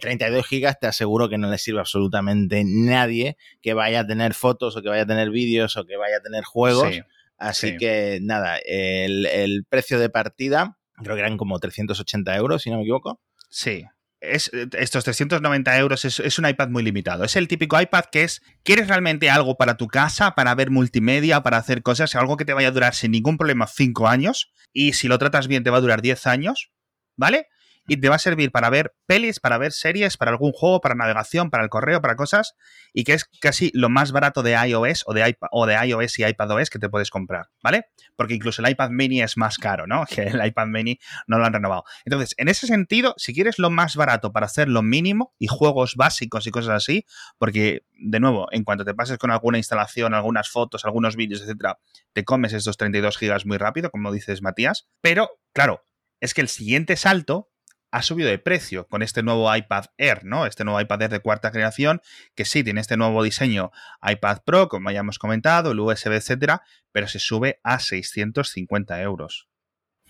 32 0.00 0.40
eh, 0.40 0.42
gigas, 0.42 0.80
te 0.80 0.86
aseguro 0.86 1.28
que 1.28 1.36
no 1.36 1.50
le 1.50 1.58
sirve 1.58 1.80
absolutamente 1.80 2.62
nadie 2.64 3.36
que 3.60 3.74
vaya 3.74 4.00
a 4.00 4.06
tener 4.06 4.32
fotos 4.32 4.74
o 4.74 4.80
que 4.80 4.88
vaya 4.88 5.02
a 5.02 5.06
tener 5.06 5.28
vídeos 5.28 5.76
o 5.76 5.84
que 5.84 5.98
vaya 5.98 6.16
a 6.16 6.20
tener 6.22 6.44
juegos. 6.44 6.88
Así 7.36 7.76
que 7.76 8.20
nada, 8.22 8.56
el, 8.64 9.26
el, 9.26 9.66
precio 9.68 9.98
de 9.98 10.08
partida 10.08 10.78
creo 11.02 11.14
que 11.14 11.20
eran 11.20 11.36
como 11.36 11.58
380 11.58 12.34
euros, 12.34 12.62
si 12.62 12.70
no 12.70 12.76
me 12.76 12.84
equivoco. 12.84 13.20
Sí. 13.50 13.84
Es, 14.20 14.50
estos 14.52 15.04
390 15.04 15.78
euros 15.78 16.04
es, 16.04 16.20
es, 16.20 16.38
un 16.38 16.48
iPad 16.48 16.68
muy 16.68 16.82
limitado. 16.82 17.24
Es 17.24 17.36
el 17.36 17.48
típico 17.48 17.80
iPad 17.80 18.04
que 18.10 18.24
es, 18.24 18.42
¿quieres 18.62 18.88
realmente 18.88 19.30
algo 19.30 19.56
para 19.56 19.76
tu 19.76 19.88
casa, 19.88 20.34
para 20.34 20.54
ver 20.54 20.70
multimedia, 20.70 21.42
para 21.42 21.56
hacer 21.56 21.82
cosas, 21.82 22.14
algo 22.14 22.36
que 22.36 22.44
te 22.44 22.52
vaya 22.52 22.68
a 22.68 22.72
durar 22.72 22.94
sin 22.94 23.12
ningún 23.12 23.36
problema 23.36 23.66
5 23.66 24.08
años? 24.08 24.52
Y 24.72 24.94
si 24.94 25.08
lo 25.08 25.18
tratas 25.18 25.48
bien 25.48 25.64
te 25.64 25.70
va 25.70 25.78
a 25.78 25.82
durar 25.82 26.02
10 26.02 26.26
años, 26.26 26.72
¿vale? 27.16 27.48
Y 27.88 27.96
te 27.96 28.08
va 28.08 28.16
a 28.16 28.20
servir 28.20 28.52
para 28.52 28.70
ver 28.70 28.94
pelis, 29.06 29.40
para 29.40 29.58
ver 29.58 29.72
series, 29.72 30.16
para 30.16 30.30
algún 30.30 30.52
juego, 30.52 30.80
para 30.80 30.94
navegación, 30.94 31.50
para 31.50 31.64
el 31.64 31.70
correo, 31.70 32.00
para 32.00 32.14
cosas, 32.14 32.54
y 32.92 33.04
que 33.04 33.14
es 33.14 33.24
casi 33.40 33.70
lo 33.74 33.88
más 33.88 34.12
barato 34.12 34.42
de 34.42 34.52
iOS 34.52 35.04
o 35.06 35.14
de, 35.14 35.28
iPad, 35.28 35.48
o 35.50 35.66
de 35.66 35.74
iOS 35.74 36.18
y 36.18 36.24
iPadOS 36.24 36.70
que 36.70 36.78
te 36.78 36.90
puedes 36.90 37.10
comprar, 37.10 37.48
¿vale? 37.62 37.86
Porque 38.14 38.34
incluso 38.34 38.62
el 38.62 38.70
iPad 38.70 38.90
mini 38.90 39.22
es 39.22 39.36
más 39.36 39.56
caro, 39.56 39.86
¿no? 39.86 40.04
Que 40.18 40.22
el 40.22 40.44
iPad 40.44 40.66
mini 40.66 40.98
no 41.26 41.38
lo 41.38 41.46
han 41.46 41.52
renovado. 41.52 41.84
Entonces, 42.04 42.34
en 42.36 42.48
ese 42.48 42.66
sentido, 42.66 43.14
si 43.16 43.32
quieres 43.32 43.58
lo 43.58 43.70
más 43.70 43.96
barato 43.96 44.32
para 44.32 44.46
hacer 44.46 44.68
lo 44.68 44.82
mínimo 44.82 45.34
y 45.38 45.46
juegos 45.46 45.94
básicos 45.96 46.46
y 46.46 46.50
cosas 46.50 46.74
así, 46.74 47.06
porque, 47.38 47.82
de 47.92 48.20
nuevo, 48.20 48.48
en 48.50 48.64
cuanto 48.64 48.84
te 48.84 48.94
pases 48.94 49.16
con 49.16 49.30
alguna 49.30 49.56
instalación, 49.56 50.12
algunas 50.12 50.50
fotos, 50.50 50.84
algunos 50.84 51.16
vídeos, 51.16 51.40
etcétera, 51.40 51.78
te 52.12 52.24
comes 52.24 52.52
estos 52.52 52.76
32 52.76 53.16
gigas 53.16 53.46
muy 53.46 53.56
rápido, 53.56 53.90
como 53.90 54.12
dices 54.12 54.42
Matías, 54.42 54.88
pero, 55.00 55.30
claro, 55.54 55.82
es 56.20 56.34
que 56.34 56.40
el 56.40 56.48
siguiente 56.48 56.96
salto 56.96 57.50
ha 57.90 58.02
subido 58.02 58.28
de 58.28 58.38
precio 58.38 58.86
con 58.86 59.02
este 59.02 59.22
nuevo 59.22 59.54
iPad 59.54 59.86
Air, 59.96 60.24
¿no? 60.24 60.46
Este 60.46 60.64
nuevo 60.64 60.80
iPad 60.80 61.02
Air 61.02 61.10
de 61.10 61.20
cuarta 61.20 61.50
generación, 61.50 62.00
que 62.34 62.44
sí 62.44 62.62
tiene 62.62 62.80
este 62.80 62.96
nuevo 62.96 63.22
diseño 63.22 63.70
iPad 64.02 64.38
Pro, 64.44 64.68
como 64.68 64.90
ya 64.90 65.00
hemos 65.00 65.18
comentado, 65.18 65.72
el 65.72 65.80
USB, 65.80 66.12
etcétera, 66.12 66.62
pero 66.92 67.08
se 67.08 67.18
sube 67.18 67.60
a 67.62 67.78
650 67.78 69.00
euros. 69.02 69.48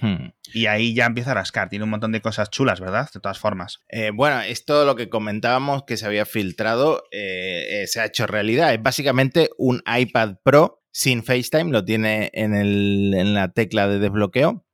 Hmm. 0.00 0.30
Y 0.52 0.66
ahí 0.66 0.94
ya 0.94 1.06
empieza 1.06 1.32
a 1.32 1.34
rascar. 1.34 1.68
Tiene 1.68 1.84
un 1.84 1.90
montón 1.90 2.12
de 2.12 2.20
cosas 2.20 2.50
chulas, 2.50 2.80
¿verdad? 2.80 3.10
De 3.12 3.20
todas 3.20 3.38
formas. 3.38 3.80
Eh, 3.88 4.10
bueno, 4.14 4.40
esto 4.42 4.84
lo 4.84 4.94
que 4.94 5.08
comentábamos 5.08 5.84
que 5.84 5.96
se 5.96 6.06
había 6.06 6.24
filtrado 6.24 7.02
eh, 7.10 7.82
eh, 7.82 7.86
se 7.88 8.00
ha 8.00 8.06
hecho 8.06 8.26
realidad. 8.26 8.72
Es 8.72 8.82
básicamente 8.82 9.50
un 9.58 9.82
iPad 9.86 10.36
Pro 10.44 10.84
sin 10.92 11.24
FaceTime. 11.24 11.72
Lo 11.72 11.84
tiene 11.84 12.30
en, 12.32 12.54
el, 12.54 13.12
en 13.14 13.34
la 13.34 13.52
tecla 13.52 13.88
de 13.88 13.98
desbloqueo. 13.98 14.64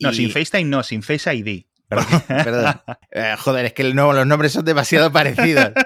No, 0.00 0.12
sin 0.12 0.30
FaceTime 0.30 0.64
no, 0.64 0.82
sin 0.82 1.02
Face 1.02 1.32
ID. 1.32 1.66
Perdón, 2.28 2.80
eh, 3.10 3.34
joder, 3.38 3.66
es 3.66 3.72
que 3.72 3.84
los 3.84 4.26
nombres 4.26 4.52
son 4.52 4.64
demasiado 4.64 5.12
parecidos. 5.12 5.72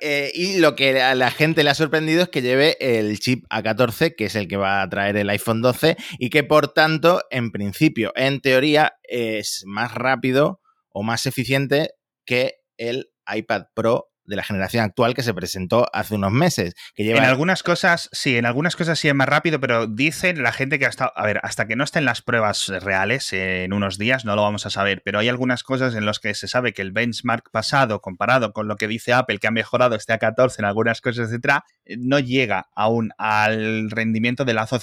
Eh, 0.00 0.30
y 0.32 0.58
lo 0.58 0.76
que 0.76 1.00
a 1.02 1.14
la 1.16 1.30
gente 1.30 1.64
le 1.64 1.70
ha 1.70 1.74
sorprendido 1.74 2.22
es 2.22 2.28
que 2.28 2.42
lleve 2.42 2.76
el 2.78 3.18
chip 3.18 3.44
A14, 3.50 4.14
que 4.14 4.26
es 4.26 4.36
el 4.36 4.46
que 4.46 4.56
va 4.56 4.80
a 4.80 4.88
traer 4.88 5.16
el 5.16 5.28
iPhone 5.28 5.60
12, 5.60 5.96
y 6.20 6.30
que 6.30 6.44
por 6.44 6.68
tanto, 6.68 7.22
en 7.30 7.50
principio, 7.50 8.12
en 8.14 8.40
teoría, 8.40 8.92
es 9.02 9.64
más 9.66 9.94
rápido 9.94 10.60
o 10.90 11.02
más 11.02 11.26
eficiente 11.26 11.94
que 12.24 12.60
el 12.76 13.10
iPad 13.26 13.64
Pro 13.74 14.07
de 14.28 14.36
la 14.36 14.44
generación 14.44 14.84
actual 14.84 15.14
que 15.14 15.22
se 15.22 15.32
presentó 15.32 15.86
hace 15.92 16.14
unos 16.14 16.32
meses. 16.32 16.74
Que 16.94 17.10
En 17.10 17.24
algunas 17.24 17.62
cosas, 17.62 18.10
sí, 18.12 18.36
en 18.36 18.44
algunas 18.44 18.76
cosas 18.76 18.98
sí 18.98 19.08
es 19.08 19.14
más 19.14 19.28
rápido, 19.28 19.58
pero 19.58 19.86
dicen 19.86 20.42
la 20.42 20.52
gente 20.52 20.78
que 20.78 20.86
hasta, 20.86 21.06
a 21.06 21.24
ver, 21.24 21.40
hasta 21.42 21.66
que 21.66 21.76
no 21.76 21.84
estén 21.84 22.04
las 22.04 22.20
pruebas 22.20 22.68
reales 22.68 23.32
en 23.32 23.72
unos 23.72 23.96
días 23.96 24.26
no 24.26 24.36
lo 24.36 24.42
vamos 24.42 24.66
a 24.66 24.70
saber, 24.70 25.02
pero 25.02 25.18
hay 25.18 25.28
algunas 25.28 25.62
cosas 25.62 25.94
en 25.94 26.04
las 26.04 26.20
que 26.20 26.34
se 26.34 26.46
sabe 26.46 26.74
que 26.74 26.82
el 26.82 26.92
benchmark 26.92 27.50
pasado 27.50 28.00
comparado 28.02 28.52
con 28.52 28.68
lo 28.68 28.76
que 28.76 28.86
dice 28.86 29.14
Apple 29.14 29.38
que 29.38 29.46
ha 29.46 29.50
mejorado 29.50 29.96
este 29.96 30.12
A14 30.12 30.58
en 30.58 30.64
algunas 30.66 31.00
cosas, 31.00 31.28
etcétera, 31.28 31.64
no 31.96 32.18
llega 32.18 32.68
aún 32.76 33.12
al 33.16 33.90
rendimiento 33.90 34.44
del 34.44 34.56
lado 34.56 34.78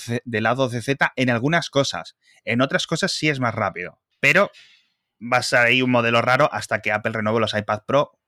z 0.69 1.13
en 1.15 1.29
algunas 1.29 1.69
cosas. 1.69 2.15
En 2.43 2.61
otras 2.61 2.87
cosas 2.87 3.11
sí 3.11 3.29
es 3.29 3.39
más 3.39 3.53
rápido, 3.53 3.99
pero 4.19 4.49
va 5.21 5.37
a 5.37 5.61
ahí 5.61 5.81
un 5.81 5.91
modelo 5.91 6.21
raro 6.21 6.49
hasta 6.51 6.81
que 6.81 6.91
Apple 6.91 7.13
renueve 7.13 7.39
los 7.39 7.53
iPad 7.53 7.81
Pro 7.85 8.19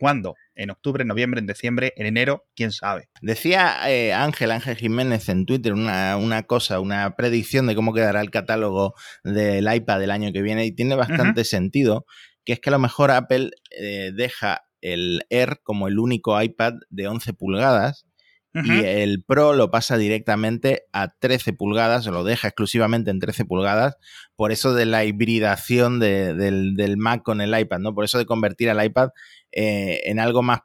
¿Cuándo? 0.00 0.34
¿En 0.54 0.70
octubre, 0.70 1.02
en 1.02 1.08
noviembre, 1.08 1.40
en 1.40 1.46
diciembre, 1.46 1.92
en 1.94 2.06
enero? 2.06 2.46
¿Quién 2.56 2.72
sabe? 2.72 3.10
Decía 3.20 3.76
eh, 3.90 4.14
Ángel, 4.14 4.50
Ángel 4.50 4.76
Jiménez 4.76 5.28
en 5.28 5.44
Twitter 5.44 5.74
una, 5.74 6.42
cosa, 6.44 6.80
una 6.80 7.16
predicción 7.16 7.66
de 7.66 7.74
cómo 7.74 7.92
quedará 7.92 8.22
el 8.22 8.30
catálogo 8.30 8.94
del 9.24 9.70
iPad 9.70 10.00
del 10.00 10.10
año 10.10 10.32
que 10.32 10.40
viene 10.40 10.64
y 10.64 10.72
tiene 10.72 10.94
bastante 10.94 11.44
sentido, 11.44 12.06
que 12.46 12.54
es 12.54 12.60
que 12.60 12.70
a 12.70 12.72
lo 12.72 12.78
mejor 12.78 13.10
Apple 13.10 13.50
eh, 13.78 14.12
deja 14.14 14.62
el 14.80 15.20
Air 15.28 15.60
como 15.62 15.86
el 15.86 15.98
único 15.98 16.40
iPad 16.40 16.76
de 16.88 17.06
11 17.06 17.34
pulgadas 17.34 18.06
y 18.52 18.84
el 18.84 19.22
Pro 19.22 19.52
lo 19.54 19.70
pasa 19.70 19.96
directamente 19.96 20.82
a 20.92 21.08
13 21.08 21.52
pulgadas, 21.52 22.06
lo 22.06 22.24
deja 22.24 22.48
exclusivamente 22.48 23.10
en 23.10 23.20
13 23.20 23.44
pulgadas, 23.44 23.96
por 24.34 24.50
eso 24.50 24.74
de 24.74 24.86
la 24.86 25.04
hibridación 25.04 26.00
del, 26.00 26.74
del, 26.76 26.96
Mac 26.96 27.22
con 27.22 27.40
el 27.40 27.56
iPad, 27.56 27.78
¿no? 27.78 27.94
Por 27.94 28.04
eso 28.04 28.18
de 28.18 28.26
convertir 28.26 28.68
al 28.70 28.84
iPad 28.84 29.10
eh, 29.52 30.00
en 30.04 30.18
algo 30.18 30.42
más, 30.42 30.60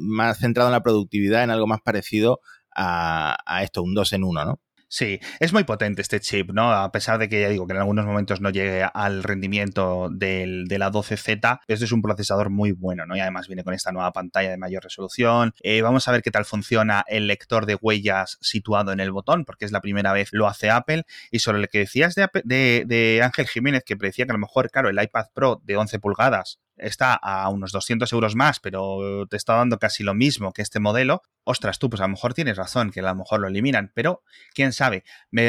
más 0.00 0.38
centrado 0.38 0.68
en 0.68 0.72
la 0.72 0.82
productividad, 0.82 1.44
en 1.44 1.50
algo 1.50 1.68
más 1.68 1.80
parecido 1.80 2.40
a, 2.74 3.36
a 3.46 3.62
esto, 3.62 3.82
un 3.82 3.94
2 3.94 4.12
en 4.14 4.24
1, 4.24 4.44
¿no? 4.44 4.60
Sí, 4.90 5.20
es 5.38 5.52
muy 5.52 5.64
potente 5.64 6.00
este 6.00 6.18
chip, 6.18 6.50
¿no? 6.50 6.72
A 6.72 6.90
pesar 6.90 7.18
de 7.18 7.28
que 7.28 7.42
ya 7.42 7.50
digo 7.50 7.66
que 7.66 7.74
en 7.74 7.80
algunos 7.80 8.06
momentos 8.06 8.40
no 8.40 8.48
llegue 8.48 8.88
al 8.94 9.22
rendimiento 9.22 10.08
del, 10.10 10.64
de 10.66 10.78
la 10.78 10.90
12Z, 10.90 11.60
este 11.66 11.84
es 11.84 11.92
un 11.92 12.00
procesador 12.00 12.48
muy 12.48 12.72
bueno, 12.72 13.04
¿no? 13.04 13.14
Y 13.14 13.20
además 13.20 13.48
viene 13.48 13.64
con 13.64 13.74
esta 13.74 13.92
nueva 13.92 14.12
pantalla 14.12 14.48
de 14.48 14.56
mayor 14.56 14.82
resolución. 14.82 15.52
Eh, 15.60 15.82
vamos 15.82 16.08
a 16.08 16.12
ver 16.12 16.22
qué 16.22 16.30
tal 16.30 16.46
funciona 16.46 17.04
el 17.06 17.26
lector 17.26 17.66
de 17.66 17.74
huellas 17.74 18.38
situado 18.40 18.92
en 18.92 19.00
el 19.00 19.12
botón, 19.12 19.44
porque 19.44 19.66
es 19.66 19.72
la 19.72 19.82
primera 19.82 20.14
vez 20.14 20.30
lo 20.32 20.46
hace 20.48 20.70
Apple. 20.70 21.04
Y 21.30 21.40
sobre 21.40 21.58
lo 21.58 21.66
que 21.68 21.80
decías 21.80 22.14
de, 22.14 22.26
de, 22.44 22.84
de 22.86 23.20
Ángel 23.22 23.46
Jiménez, 23.46 23.82
que 23.84 23.96
predecía 23.98 24.24
que 24.24 24.32
a 24.32 24.34
lo 24.34 24.40
mejor, 24.40 24.70
claro, 24.70 24.88
el 24.88 25.02
iPad 25.02 25.26
Pro 25.34 25.60
de 25.64 25.76
11 25.76 25.98
pulgadas 25.98 26.60
está 26.78 27.14
a 27.14 27.48
unos 27.48 27.72
200 27.72 28.12
euros 28.12 28.34
más, 28.34 28.60
pero 28.60 29.26
te 29.28 29.36
está 29.36 29.54
dando 29.54 29.78
casi 29.78 30.02
lo 30.02 30.14
mismo 30.14 30.52
que 30.52 30.62
este 30.62 30.80
modelo, 30.80 31.22
ostras, 31.44 31.78
tú, 31.78 31.88
pues 31.90 32.00
a 32.00 32.04
lo 32.04 32.10
mejor 32.10 32.34
tienes 32.34 32.56
razón, 32.56 32.90
que 32.90 33.00
a 33.00 33.02
lo 33.04 33.14
mejor 33.14 33.40
lo 33.40 33.48
eliminan, 33.48 33.90
pero 33.94 34.22
quién 34.54 34.72
sabe. 34.72 35.04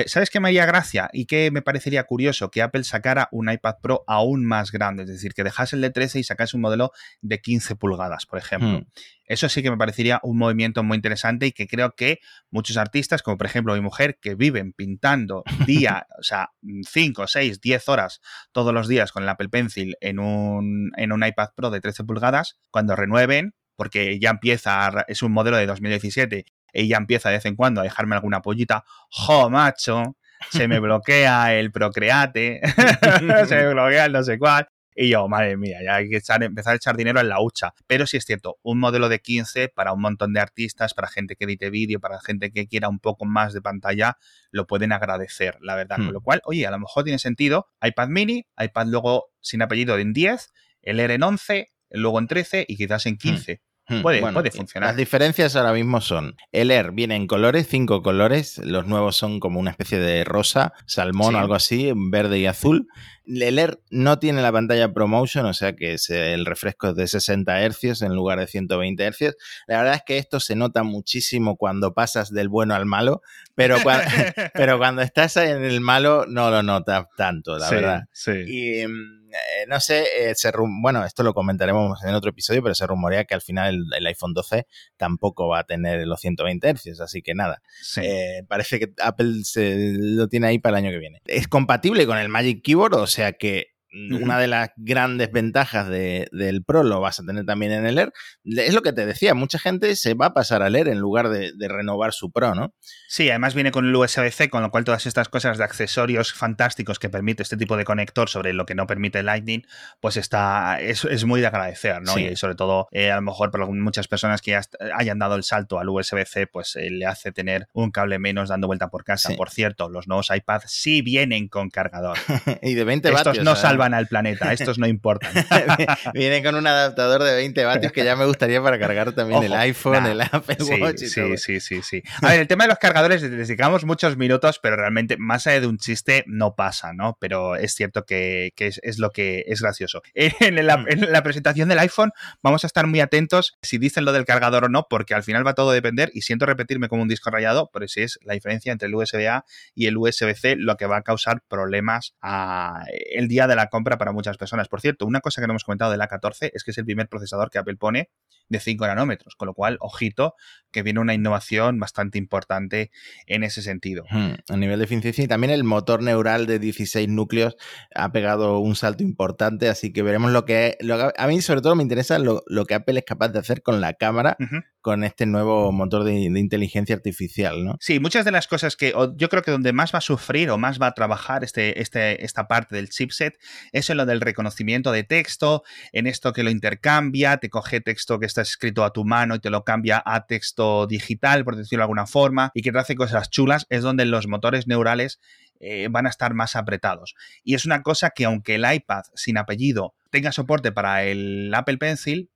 ¿Sabes 0.07 0.29
qué 0.29 0.39
me 0.39 0.49
haría 0.49 0.65
gracia 0.65 1.09
y 1.13 1.25
qué 1.25 1.51
me 1.51 1.61
parecería 1.61 2.03
curioso? 2.03 2.49
Que 2.51 2.61
Apple 2.61 2.83
sacara 2.83 3.27
un 3.31 3.51
iPad 3.51 3.75
Pro 3.81 4.03
aún 4.07 4.45
más 4.45 4.71
grande, 4.71 5.03
es 5.03 5.09
decir, 5.09 5.33
que 5.33 5.43
dejase 5.43 5.75
el 5.75 5.81
de 5.81 5.89
13 5.89 6.19
y 6.19 6.23
sacase 6.23 6.55
un 6.55 6.61
modelo 6.61 6.91
de 7.21 7.39
15 7.39 7.75
pulgadas, 7.75 8.25
por 8.25 8.39
ejemplo. 8.39 8.79
Hmm. 8.79 8.87
Eso 9.29 9.47
sí 9.47 9.61
que 9.61 9.69
me 9.69 9.77
parecería 9.77 10.19
un 10.23 10.37
movimiento 10.37 10.83
muy 10.83 10.95
interesante 10.95 11.45
y 11.45 11.51
que 11.51 11.67
creo 11.67 11.93
que 11.95 12.19
muchos 12.49 12.77
artistas, 12.77 13.21
como 13.21 13.37
por 13.37 13.45
ejemplo 13.45 13.75
mi 13.75 13.81
mujer, 13.81 14.17
que 14.19 14.33
viven 14.33 14.73
pintando 14.73 15.43
día, 15.67 16.07
o 16.19 16.23
sea, 16.23 16.49
5, 16.63 17.27
6, 17.27 17.61
10 17.61 17.89
horas 17.89 18.21
todos 18.51 18.73
los 18.73 18.87
días 18.87 19.11
con 19.11 19.23
el 19.23 19.29
Apple 19.29 19.49
Pencil 19.49 19.95
en 20.01 20.19
un, 20.19 20.91
en 20.97 21.11
un 21.11 21.23
iPad 21.23 21.49
Pro 21.55 21.69
de 21.69 21.79
13 21.79 22.03
pulgadas, 22.05 22.59
cuando 22.71 22.95
renueven, 22.95 23.53
porque 23.75 24.19
ya 24.19 24.31
empieza, 24.31 25.05
es 25.07 25.21
un 25.21 25.31
modelo 25.31 25.57
de 25.57 25.67
2017, 25.67 26.45
y 26.73 26.87
ya 26.87 26.97
empieza 26.97 27.29
de 27.29 27.35
vez 27.35 27.45
en 27.45 27.55
cuando 27.55 27.81
a 27.81 27.83
dejarme 27.83 28.15
alguna 28.15 28.41
pollita, 28.41 28.83
¡jo, 29.11 29.49
macho! 29.49 30.15
Se 30.49 30.67
me 30.67 30.79
bloquea 30.79 31.53
el 31.53 31.71
Procreate, 31.71 32.61
se 33.47 33.55
me 33.55 33.73
bloquea 33.73 34.05
el 34.05 34.11
no 34.11 34.23
sé 34.23 34.39
cuál. 34.39 34.67
Y 34.95 35.09
yo, 35.09 35.27
madre 35.27 35.55
mía, 35.55 35.79
ya 35.83 35.95
hay 35.95 36.09
que 36.09 36.21
empezar 36.41 36.73
a 36.73 36.75
echar 36.75 36.97
dinero 36.97 37.19
en 37.19 37.29
la 37.29 37.41
hucha. 37.41 37.73
Pero 37.87 38.05
sí 38.05 38.17
es 38.17 38.25
cierto, 38.25 38.57
un 38.63 38.79
modelo 38.79 39.07
de 39.09 39.19
15 39.19 39.69
para 39.69 39.93
un 39.93 40.01
montón 40.01 40.33
de 40.33 40.39
artistas, 40.39 40.93
para 40.93 41.07
gente 41.07 41.35
que 41.35 41.45
edite 41.45 41.69
vídeo, 41.69 41.99
para 41.99 42.19
gente 42.19 42.51
que 42.51 42.67
quiera 42.67 42.89
un 42.89 42.99
poco 42.99 43.25
más 43.25 43.53
de 43.53 43.61
pantalla, 43.61 44.17
lo 44.51 44.67
pueden 44.67 44.91
agradecer, 44.91 45.57
la 45.61 45.75
verdad. 45.75 45.97
Con 45.97 46.07
hmm. 46.07 46.13
lo 46.13 46.21
cual, 46.21 46.41
oye, 46.45 46.65
a 46.65 46.71
lo 46.71 46.79
mejor 46.79 47.03
tiene 47.03 47.19
sentido 47.19 47.67
iPad 47.81 48.09
mini, 48.09 48.45
iPad 48.57 48.87
luego 48.87 49.25
sin 49.41 49.61
apellido 49.61 49.97
en 49.97 50.13
10, 50.13 50.51
el 50.81 50.99
R 50.99 51.13
en 51.13 51.23
11, 51.23 51.67
luego 51.91 52.19
en 52.19 52.27
13 52.27 52.65
y 52.67 52.75
quizás 52.75 53.05
en 53.05 53.17
15. 53.17 53.53
Hmm, 53.53 53.68
puede, 54.01 54.21
puede, 54.21 54.51
funcionar. 54.51 54.89
Las 54.89 54.97
diferencias 54.97 55.55
ahora 55.55 55.73
mismo 55.73 56.01
son, 56.01 56.35
el 56.51 56.71
Air 56.71 56.91
viene 56.91 57.15
en 57.15 57.27
colores, 57.27 57.67
cinco 57.69 58.01
colores, 58.01 58.59
los 58.59 58.87
nuevos 58.87 59.15
son 59.15 59.39
como 59.39 59.59
una 59.59 59.71
especie 59.71 59.99
de 59.99 60.23
rosa, 60.23 60.73
salmón 60.85 61.35
o 61.35 61.39
algo 61.39 61.55
así, 61.55 61.91
verde 61.95 62.39
y 62.39 62.45
azul. 62.45 62.87
El 63.25 63.59
Air 63.59 63.79
no 63.91 64.17
tiene 64.17 64.41
la 64.41 64.51
pantalla 64.51 64.91
ProMotion, 64.91 65.45
o 65.45 65.53
sea 65.53 65.75
que 65.75 65.97
el 66.09 66.45
refresco 66.45 66.89
es 66.89 66.95
de 66.95 67.07
60 67.07 67.69
Hz 67.69 68.01
en 68.01 68.15
lugar 68.15 68.39
de 68.39 68.47
120 68.47 69.11
Hz. 69.11 69.35
La 69.67 69.77
verdad 69.79 69.95
es 69.95 70.01
que 70.05 70.17
esto 70.17 70.39
se 70.39 70.55
nota 70.55 70.83
muchísimo 70.83 71.55
cuando 71.55 71.93
pasas 71.93 72.31
del 72.31 72.49
bueno 72.49 72.73
al 72.73 72.85
malo, 72.85 73.21
pero 73.55 73.77
cuando, 73.83 74.05
pero 74.53 74.77
cuando 74.77 75.01
estás 75.03 75.37
en 75.37 75.63
el 75.63 75.81
malo 75.81 76.25
no 76.27 76.49
lo 76.49 76.63
notas 76.63 77.05
tanto, 77.17 77.57
la 77.57 77.69
verdad. 77.69 78.03
Sí. 78.11 78.31
Y 78.47 78.87
mm, 78.87 79.18
eh, 79.33 79.65
no 79.67 79.79
sé, 79.79 80.05
eh, 80.29 80.33
bueno, 80.81 81.05
esto 81.05 81.23
lo 81.23 81.33
comentaremos 81.33 82.03
en 82.03 82.13
otro 82.13 82.29
episodio, 82.29 82.61
pero 82.63 82.75
se 82.75 82.87
rumorea 82.87 83.25
que 83.25 83.33
al 83.33 83.41
final 83.41 83.85
el, 83.95 84.07
iPhone 84.07 84.33
12 84.33 84.67
tampoco 84.97 85.47
va 85.47 85.59
a 85.59 85.63
tener 85.63 86.05
los 86.07 86.19
120 86.19 86.73
Hz, 86.73 87.01
así 87.01 87.21
que 87.21 87.35
nada. 87.35 87.61
Eh, 87.97 88.43
parece 88.47 88.79
que 88.79 88.93
Apple 89.01 89.43
se, 89.43 89.93
lo 89.97 90.27
tiene 90.27 90.47
ahí 90.47 90.59
para 90.59 90.77
el 90.77 90.85
año 90.85 90.93
que 90.93 90.99
viene. 90.99 91.21
Es 91.25 91.47
compatible 91.47 92.05
con 92.05 92.17
el 92.17 92.29
Magic 92.29 92.63
Keyboard, 92.63 92.95
o 92.95 93.07
sea 93.07 93.33
que 93.33 93.78
una 93.91 94.39
de 94.39 94.47
las 94.47 94.69
grandes 94.75 95.31
ventajas 95.31 95.89
del 95.89 96.63
Pro 96.65 96.83
lo 96.83 96.99
vas 96.99 97.19
a 97.19 97.25
tener 97.25 97.45
también 97.45 97.71
en 97.71 97.85
el 97.85 97.97
Air. 97.97 98.13
Es 98.43 98.73
lo 98.73 98.81
que 98.81 98.93
te 98.93 99.05
decía, 99.05 99.33
mucha 99.33 99.57
gente 99.57 99.95
se 99.95 100.13
va 100.13 100.27
a 100.27 100.33
pasar 100.33 100.61
al 100.61 100.75
Air 100.75 100.89
en 100.89 100.99
lugar 100.99 101.29
de, 101.29 101.51
renovar 101.67 102.13
su 102.13 102.31
Pro, 102.31 102.55
¿no? 102.55 102.73
Sí, 103.07 103.29
además 103.29 103.53
viene 103.53 103.71
con 103.71 103.85
el 103.85 103.95
USB-C, 103.95 104.49
con 104.49 104.61
lo 104.61 104.71
cual 104.71 104.83
todas 104.83 105.05
estas 105.05 105.29
cosas 105.29 105.57
de 105.57 105.63
accesorios 105.63 106.33
fantásticos 106.33 106.99
que 106.99 107.09
permite 107.09 107.43
este 107.43 107.57
tipo 107.57 107.77
de 107.77 107.85
conector 107.85 108.29
sobre 108.29 108.53
lo 108.53 108.65
que 108.65 108.75
no 108.75 108.87
permite 108.87 109.23
Lightning, 109.23 109.63
pues 109.99 110.17
está 110.17 110.79
es, 110.79 111.05
es 111.05 111.25
muy 111.25 111.41
de 111.41 111.47
agradecer, 111.47 112.01
¿no? 112.01 112.17
Y 112.17 112.35
sobre 112.35 112.55
todo, 112.55 112.87
eh, 112.91 113.11
a 113.11 113.15
lo 113.15 113.21
mejor 113.21 113.51
para 113.51 113.65
muchas 113.65 114.07
personas 114.07 114.41
que 114.41 114.51
ya 114.51 114.61
hayan 114.95 115.19
dado 115.19 115.35
el 115.35 115.43
salto 115.43 115.79
al 115.79 115.89
USB-C, 115.89 116.47
pues 116.47 116.75
eh, 116.75 116.89
le 116.89 117.05
hace 117.05 117.31
tener 117.31 117.67
un 117.73 117.91
cable 117.91 118.19
menos 118.19 118.49
dando 118.49 118.67
vuelta 118.67 118.89
por 118.89 119.03
casa. 119.03 119.33
Por 119.35 119.49
cierto, 119.49 119.89
los 119.89 120.07
nuevos 120.07 120.29
iPads 120.33 120.65
sí 120.67 121.01
vienen 121.01 121.47
con 121.47 121.69
cargador. 121.69 122.17
y 122.61 122.73
de 122.73 122.83
20 122.83 123.11
vatios. 123.11 123.37
Estos 123.37 123.45
no 123.45 123.55
salvan 123.79 123.93
al 123.93 124.07
planeta, 124.07 124.51
estos 124.51 124.77
no 124.77 124.87
importan. 124.87 125.31
Vienen 126.13 126.43
con 126.43 126.55
un 126.55 126.67
adaptador 126.67 127.23
de 127.23 127.35
20 127.35 127.63
vatios 127.65 127.91
que 127.91 128.03
ya 128.03 128.15
me 128.15 128.25
gustaría 128.25 128.61
para 128.61 128.77
cargar 128.77 129.13
también 129.13 129.43
el 129.43 129.53
iPhone, 129.53 130.05
el 130.05 130.21
Apple 130.21 130.57
Watch 130.81 131.03
y 131.03 131.07
sí, 131.07 131.21
todo. 131.21 131.37
Sí, 131.37 131.59
sí, 131.59 131.81
sí. 131.81 132.03
A 132.21 132.29
ver, 132.29 132.41
el 132.41 132.47
tema 132.47 132.65
de 132.65 132.69
los 132.69 132.77
cargadores 132.77 133.21
les 133.21 133.47
dedicamos 133.47 133.85
muchos 133.85 134.17
minutos, 134.17 134.59
pero 134.61 134.75
realmente 134.75 135.15
más 135.17 135.47
allá 135.47 135.61
de 135.61 135.67
un 135.67 135.77
chiste 135.77 136.23
no 136.27 136.55
pasa, 136.55 136.93
¿no? 136.93 137.17
Pero 137.19 137.55
es 137.55 137.73
cierto 137.73 138.05
que, 138.05 138.51
es, 138.57 138.99
lo 138.99 139.11
que 139.11 139.45
es 139.47 139.61
gracioso. 139.61 140.01
En 140.49 140.65
la, 140.65 140.83
en 140.87 141.11
la 141.11 141.21
presentación 141.21 141.69
del 141.69 141.79
iPhone 141.79 142.11
vamos 142.41 142.63
a 142.63 142.67
estar 142.67 142.87
muy 142.87 143.01
atentos 143.01 143.57
si 143.61 143.77
dicen 143.77 144.03
lo 144.03 144.11
del 144.11 144.25
cargador 144.25 144.65
o 144.65 144.69
no, 144.69 144.87
porque 144.89 145.13
al 145.13 145.23
final 145.23 145.45
va 145.45 145.53
todo 145.53 145.71
a 145.71 145.73
depender, 145.73 146.11
y 146.13 146.21
siento 146.21 146.45
repetirme 146.45 146.87
como 146.87 147.03
un 147.03 147.07
disco 147.07 147.29
rayado, 147.29 147.69
pero 147.71 147.87
si 147.87 148.01
es 148.01 148.19
la 148.23 148.33
diferencia 148.33 148.71
entre 148.71 148.87
el 148.87 148.95
USB-A 148.95 149.45
y 149.75 149.87
el 149.87 149.97
USB-C 149.97 150.55
lo 150.57 150.75
que 150.75 150.85
va 150.85 150.97
a 150.97 151.01
causar 151.01 151.41
problemas 151.47 152.15
a 152.21 152.83
el 153.11 153.27
día 153.27 153.47
de 153.47 153.55
la 153.55 153.67
compra 153.69 153.97
para 153.97 154.11
muchas 154.11 154.37
personas. 154.37 154.67
Por 154.67 154.81
cierto, 154.81 155.05
una 155.05 155.21
cosa 155.21 155.41
que 155.41 155.47
no 155.47 155.53
hemos 155.53 155.63
comentado 155.63 155.91
del 155.91 156.01
A14 156.01 156.51
es 156.53 156.63
que 156.63 156.71
es 156.71 156.77
el 156.77 156.85
primer 156.85 157.07
procesador 157.07 157.49
que 157.49 157.57
Apple 157.57 157.77
pone 157.77 158.09
de 158.49 158.59
5 158.59 158.87
nanómetros, 158.87 159.35
con 159.35 159.47
lo 159.47 159.53
cual, 159.53 159.77
ojito, 159.79 160.35
que 160.71 160.83
viene 160.83 160.99
una 160.99 161.13
innovación 161.13 161.79
bastante 161.79 162.17
importante 162.17 162.91
en 163.27 163.43
ese 163.43 163.61
sentido. 163.61 164.05
Hmm, 164.09 164.33
a 164.49 164.57
nivel 164.57 164.79
de 164.79 164.85
eficiencia 164.85 165.23
y 165.23 165.27
también 165.27 165.51
el 165.51 165.63
motor 165.63 166.01
neural 166.01 166.47
de 166.47 166.59
16 166.59 167.07
núcleos 167.07 167.55
ha 167.95 168.11
pegado 168.11 168.59
un 168.59 168.75
salto 168.75 169.03
importante, 169.03 169.69
así 169.69 169.93
que 169.93 170.01
veremos 170.01 170.31
lo 170.31 170.45
que... 170.45 170.77
a 171.17 171.27
mí 171.27 171.41
sobre 171.41 171.61
todo 171.61 171.75
me 171.75 171.83
interesa 171.83 172.19
lo, 172.19 172.43
que 172.65 172.73
Apple 172.73 172.99
es 172.99 173.05
capaz 173.05 173.29
de 173.29 173.39
hacer 173.39 173.61
con 173.61 173.81
la 173.81 173.93
cámara, 173.93 174.35
con 174.81 175.03
este 175.03 175.25
nuevo 175.25 175.71
motor 175.71 176.03
de, 176.03 176.13
inteligencia 176.13 176.95
artificial, 176.95 177.63
¿no? 177.63 177.77
Sí, 177.79 177.99
muchas 177.99 178.25
de 178.25 178.31
las 178.31 178.47
cosas 178.47 178.75
que 178.75 178.93
yo 179.15 179.29
creo 179.29 179.43
que 179.43 179.51
donde 179.51 179.73
más 179.73 179.93
va 179.93 179.99
a 179.99 180.01
sufrir 180.01 180.49
o 180.49 180.57
más 180.57 180.81
va 180.81 180.87
a 180.87 180.93
trabajar 180.93 181.43
este, 181.43 181.81
este, 181.81 182.25
esta 182.25 182.47
parte 182.47 182.75
del 182.75 182.89
chipset 182.89 183.37
es 183.71 183.89
en 183.89 183.97
lo 183.97 184.05
del 184.05 184.21
reconocimiento 184.21 184.91
de 184.91 185.03
texto, 185.03 185.63
en 185.91 186.07
esto 186.07 186.33
que 186.33 186.43
lo 186.43 186.49
intercambia, 186.49 187.37
te 187.37 187.49
coge 187.49 187.81
texto 187.81 188.19
que 188.19 188.25
está 188.25 188.41
escrito 188.41 188.83
a 188.83 188.93
tu 188.93 189.05
mano 189.05 189.35
y 189.35 189.39
te 189.39 189.49
lo 189.49 189.63
cambia 189.63 190.01
a 190.05 190.25
texto 190.25 190.87
digital, 190.87 191.43
por 191.43 191.55
decirlo 191.55 191.81
de 191.81 191.85
alguna 191.85 192.07
forma, 192.07 192.51
y 192.53 192.61
que 192.61 192.71
te 192.71 192.79
hace 192.79 192.95
cosas 192.95 193.29
chulas, 193.29 193.65
es 193.69 193.81
donde 193.81 194.05
los 194.05 194.27
motores 194.27 194.67
neurales 194.67 195.19
eh, 195.59 195.87
van 195.89 196.05
a 196.05 196.09
estar 196.09 196.33
más 196.33 196.55
apretados. 196.55 197.15
Y 197.43 197.55
es 197.55 197.65
una 197.65 197.81
cosa 197.81 198.11
que 198.11 198.25
aunque 198.25 198.55
el 198.55 198.71
iPad 198.71 199.03
sin 199.15 199.37
apellido 199.37 199.93
tenga 200.09 200.31
soporte 200.31 200.71
para 200.71 201.03
el 201.03 201.51
Apple 201.53 201.77
Pencil, 201.77 202.29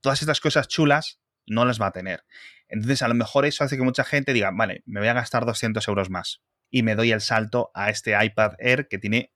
todas 0.00 0.20
estas 0.20 0.40
cosas 0.40 0.68
chulas 0.68 1.20
no 1.46 1.64
las 1.64 1.80
va 1.80 1.88
a 1.88 1.92
tener. 1.92 2.24
Entonces, 2.68 3.02
a 3.02 3.08
lo 3.08 3.14
mejor 3.14 3.44
eso 3.44 3.64
hace 3.64 3.76
que 3.76 3.82
mucha 3.82 4.04
gente 4.04 4.32
diga, 4.32 4.50
vale, 4.52 4.82
me 4.86 5.00
voy 5.00 5.08
a 5.08 5.12
gastar 5.12 5.44
200 5.44 5.86
euros 5.88 6.10
más 6.10 6.42
y 6.70 6.82
me 6.82 6.94
doy 6.94 7.12
el 7.12 7.20
salto 7.20 7.70
a 7.74 7.90
este 7.90 8.16
iPad 8.20 8.54
Air 8.58 8.88
que 8.88 8.98
tiene 8.98 9.32